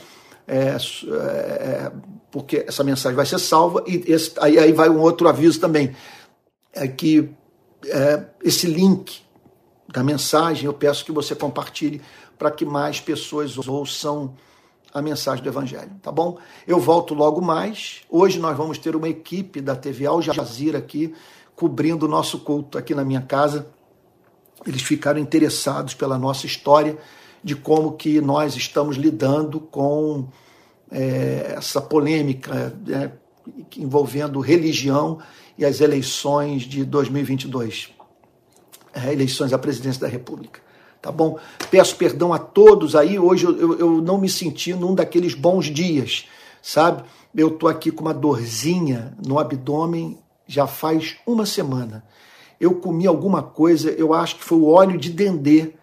É, 0.46 0.76
é, 0.76 1.92
porque 2.30 2.64
essa 2.68 2.84
mensagem 2.84 3.16
vai 3.16 3.24
ser 3.24 3.38
salva 3.38 3.82
e 3.86 4.04
esse, 4.06 4.32
aí, 4.38 4.58
aí 4.58 4.72
vai 4.72 4.90
um 4.90 5.00
outro 5.00 5.28
aviso 5.28 5.58
também, 5.60 5.94
é 6.72 6.86
que 6.86 7.30
é, 7.86 8.24
esse 8.42 8.66
link 8.66 9.22
da 9.88 10.02
mensagem, 10.02 10.66
eu 10.66 10.74
peço 10.74 11.04
que 11.04 11.12
você 11.12 11.34
compartilhe 11.34 12.02
para 12.36 12.50
que 12.50 12.64
mais 12.64 13.00
pessoas 13.00 13.56
ouçam 13.56 14.34
a 14.94 15.02
mensagem 15.02 15.42
do 15.42 15.50
Evangelho, 15.50 15.90
tá 16.00 16.12
bom? 16.12 16.38
Eu 16.64 16.78
volto 16.78 17.14
logo 17.14 17.40
mais. 17.40 18.02
Hoje 18.08 18.38
nós 18.38 18.56
vamos 18.56 18.78
ter 18.78 18.94
uma 18.94 19.08
equipe 19.08 19.60
da 19.60 19.74
TV 19.74 20.06
Al 20.06 20.22
Jazeera 20.22 20.78
aqui, 20.78 21.12
cobrindo 21.56 22.06
o 22.06 22.08
nosso 22.08 22.38
culto 22.38 22.78
aqui 22.78 22.94
na 22.94 23.04
minha 23.04 23.20
casa. 23.20 23.66
Eles 24.64 24.82
ficaram 24.82 25.18
interessados 25.18 25.94
pela 25.94 26.16
nossa 26.16 26.46
história, 26.46 26.96
de 27.42 27.56
como 27.56 27.96
que 27.96 28.20
nós 28.20 28.54
estamos 28.54 28.96
lidando 28.96 29.58
com 29.58 30.28
é, 30.92 31.54
essa 31.56 31.80
polêmica 31.80 32.72
né, 32.86 33.12
envolvendo 33.76 34.38
religião 34.38 35.18
e 35.58 35.64
as 35.64 35.80
eleições 35.80 36.62
de 36.62 36.84
2022 36.84 37.92
eleições 39.10 39.52
à 39.52 39.58
presidência 39.58 40.00
da 40.00 40.06
República. 40.06 40.63
Tá 41.04 41.12
bom? 41.12 41.38
Peço 41.70 41.96
perdão 41.96 42.32
a 42.32 42.38
todos 42.38 42.96
aí. 42.96 43.18
Hoje 43.18 43.44
eu, 43.44 43.78
eu, 43.78 43.90
não 44.00 44.16
me 44.16 44.26
senti 44.26 44.72
num 44.72 44.94
daqueles 44.94 45.34
bons 45.34 45.66
dias, 45.66 46.24
sabe? 46.62 47.04
Eu 47.36 47.50
tô 47.50 47.68
aqui 47.68 47.90
com 47.90 48.00
uma 48.00 48.14
dorzinha 48.14 49.14
no 49.22 49.38
abdômen 49.38 50.18
já 50.46 50.66
faz 50.66 51.16
uma 51.26 51.44
semana. 51.44 52.02
Eu 52.58 52.76
comi 52.76 53.06
alguma 53.06 53.42
coisa, 53.42 53.90
eu 53.90 54.14
acho 54.14 54.36
que 54.36 54.44
foi 54.44 54.56
o 54.56 54.66
óleo 54.66 54.96
de 54.96 55.10
dendê 55.10 55.74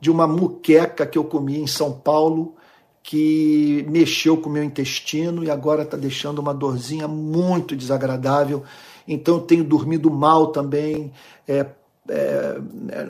de 0.00 0.12
uma 0.12 0.28
muqueca 0.28 1.04
que 1.04 1.18
eu 1.18 1.24
comi 1.24 1.58
em 1.58 1.66
São 1.66 1.90
Paulo, 1.92 2.54
que 3.02 3.84
mexeu 3.88 4.36
com 4.36 4.48
o 4.48 4.52
meu 4.52 4.62
intestino 4.62 5.42
e 5.42 5.50
agora 5.50 5.82
está 5.82 5.96
deixando 5.96 6.38
uma 6.38 6.54
dorzinha 6.54 7.08
muito 7.08 7.74
desagradável. 7.74 8.62
Então 9.08 9.38
eu 9.38 9.40
tenho 9.40 9.64
dormido 9.64 10.08
mal 10.08 10.48
também, 10.48 11.10
é, 11.48 11.66
é, 12.08 12.58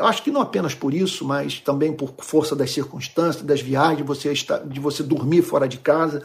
acho 0.00 0.22
que 0.22 0.30
não 0.30 0.40
apenas 0.40 0.74
por 0.74 0.92
isso, 0.92 1.24
mas 1.24 1.60
também 1.60 1.92
por 1.92 2.12
força 2.18 2.56
das 2.56 2.72
circunstâncias, 2.72 3.44
das 3.44 3.60
viagens, 3.60 3.98
de 3.98 4.02
você, 4.02 4.32
estar, 4.32 4.58
de 4.58 4.80
você 4.80 5.02
dormir 5.02 5.42
fora 5.42 5.68
de 5.68 5.78
casa. 5.78 6.22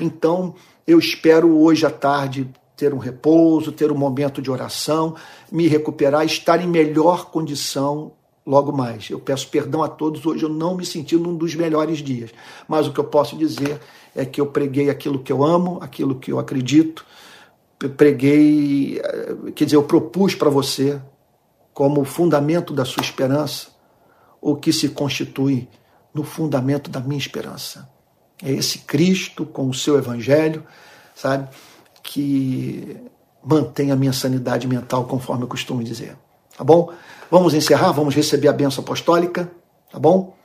Então, 0.00 0.54
eu 0.86 0.98
espero 0.98 1.58
hoje 1.58 1.84
à 1.84 1.90
tarde 1.90 2.48
ter 2.76 2.94
um 2.94 2.98
repouso, 2.98 3.72
ter 3.72 3.90
um 3.92 3.96
momento 3.96 4.40
de 4.40 4.50
oração, 4.50 5.14
me 5.50 5.66
recuperar, 5.66 6.24
estar 6.24 6.60
em 6.60 6.66
melhor 6.66 7.26
condição 7.26 8.12
logo 8.46 8.72
mais. 8.72 9.08
Eu 9.10 9.20
peço 9.20 9.48
perdão 9.48 9.82
a 9.82 9.88
todos, 9.88 10.24
hoje 10.24 10.44
eu 10.44 10.48
não 10.48 10.76
me 10.76 10.84
senti 10.84 11.16
num 11.16 11.36
dos 11.36 11.54
melhores 11.54 11.98
dias, 11.98 12.30
mas 12.66 12.86
o 12.86 12.92
que 12.92 12.98
eu 12.98 13.04
posso 13.04 13.36
dizer 13.36 13.80
é 14.14 14.24
que 14.24 14.40
eu 14.40 14.46
preguei 14.46 14.90
aquilo 14.90 15.18
que 15.18 15.32
eu 15.32 15.44
amo, 15.44 15.78
aquilo 15.80 16.16
que 16.16 16.32
eu 16.32 16.38
acredito, 16.38 17.04
preguei, 17.96 18.98
eh, 18.98 19.36
quer 19.54 19.64
dizer, 19.64 19.76
eu 19.76 19.82
propus 19.82 20.34
para 20.34 20.50
você 20.50 21.00
como 21.72 22.04
fundamento 22.04 22.74
da 22.74 22.84
sua 22.84 23.02
esperança, 23.02 23.68
o 24.40 24.56
que 24.56 24.72
se 24.72 24.90
constitui 24.90 25.68
no 26.12 26.22
fundamento 26.22 26.90
da 26.90 27.00
minha 27.00 27.18
esperança. 27.18 27.88
É 28.42 28.50
esse 28.50 28.80
Cristo 28.80 29.46
com 29.46 29.68
o 29.68 29.74
seu 29.74 29.96
evangelho, 29.96 30.64
sabe, 31.14 31.48
que 32.02 32.96
mantém 33.42 33.90
a 33.90 33.96
minha 33.96 34.12
sanidade 34.12 34.66
mental, 34.66 35.04
conforme 35.04 35.44
eu 35.44 35.48
costumo 35.48 35.82
dizer. 35.82 36.16
Tá 36.56 36.64
bom? 36.64 36.92
Vamos 37.30 37.54
encerrar, 37.54 37.92
vamos 37.92 38.14
receber 38.14 38.48
a 38.48 38.52
benção 38.52 38.84
apostólica, 38.84 39.50
tá 39.90 39.98
bom? 39.98 40.36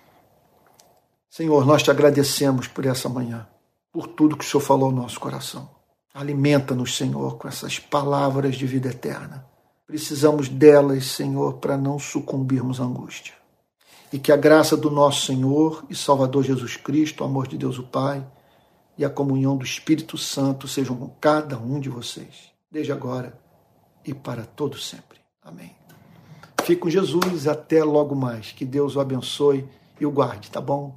Senhor, 1.30 1.66
nós 1.66 1.84
te 1.84 1.92
agradecemos 1.92 2.68
por 2.68 2.86
essa 2.86 3.10
manhã, 3.10 3.48
por 3.92 4.08
tudo 4.08 4.38
que 4.38 4.46
o 4.46 4.48
Senhor 4.48 4.62
falou 4.62 4.86
ao 4.86 4.96
nosso 4.96 5.20
coração. 5.20 5.70
Alimenta-nos, 6.14 6.96
Senhor, 6.96 7.38
com 7.38 7.48
essas 7.48 7.78
palavras 7.78 8.56
de 8.56 8.66
vida 8.66 8.90
eterna 8.90 9.46
Precisamos 9.88 10.50
delas, 10.50 11.06
Senhor, 11.06 11.54
para 11.54 11.78
não 11.78 11.98
sucumbirmos 11.98 12.82
à 12.82 12.84
angústia. 12.84 13.34
E 14.12 14.20
que 14.20 14.34
a 14.34 14.38
graça 14.38 14.76
do 14.76 14.92
nosso 14.92 15.26
Senhor 15.26 15.86
e 15.90 15.96
Salvador 15.96 16.44
Jesus 16.44 16.76
Cristo, 16.76 17.24
o 17.24 17.26
amor 17.26 17.48
de 17.48 17.58
Deus 17.58 17.80
o 17.80 17.84
Pai 17.84 18.26
e 18.98 19.06
a 19.06 19.10
comunhão 19.10 19.56
do 19.56 19.64
Espírito 19.64 20.18
Santo 20.18 20.68
sejam 20.68 20.96
com 20.98 21.08
cada 21.22 21.58
um 21.58 21.80
de 21.80 21.88
vocês, 21.88 22.52
desde 22.70 22.92
agora 22.92 23.40
e 24.06 24.14
para 24.14 24.46
todo 24.46 24.78
sempre. 24.78 25.20
Amém. 25.42 25.74
Fique 26.64 26.82
com 26.82 26.90
Jesus 26.90 27.48
até 27.48 27.82
logo 27.82 28.14
mais. 28.14 28.52
Que 28.52 28.66
Deus 28.66 28.98
o 28.98 29.00
abençoe 29.00 29.66
e 30.02 30.06
o 30.06 30.12
guarde, 30.12 30.52
tá 30.52 30.60
bom? 30.60 30.86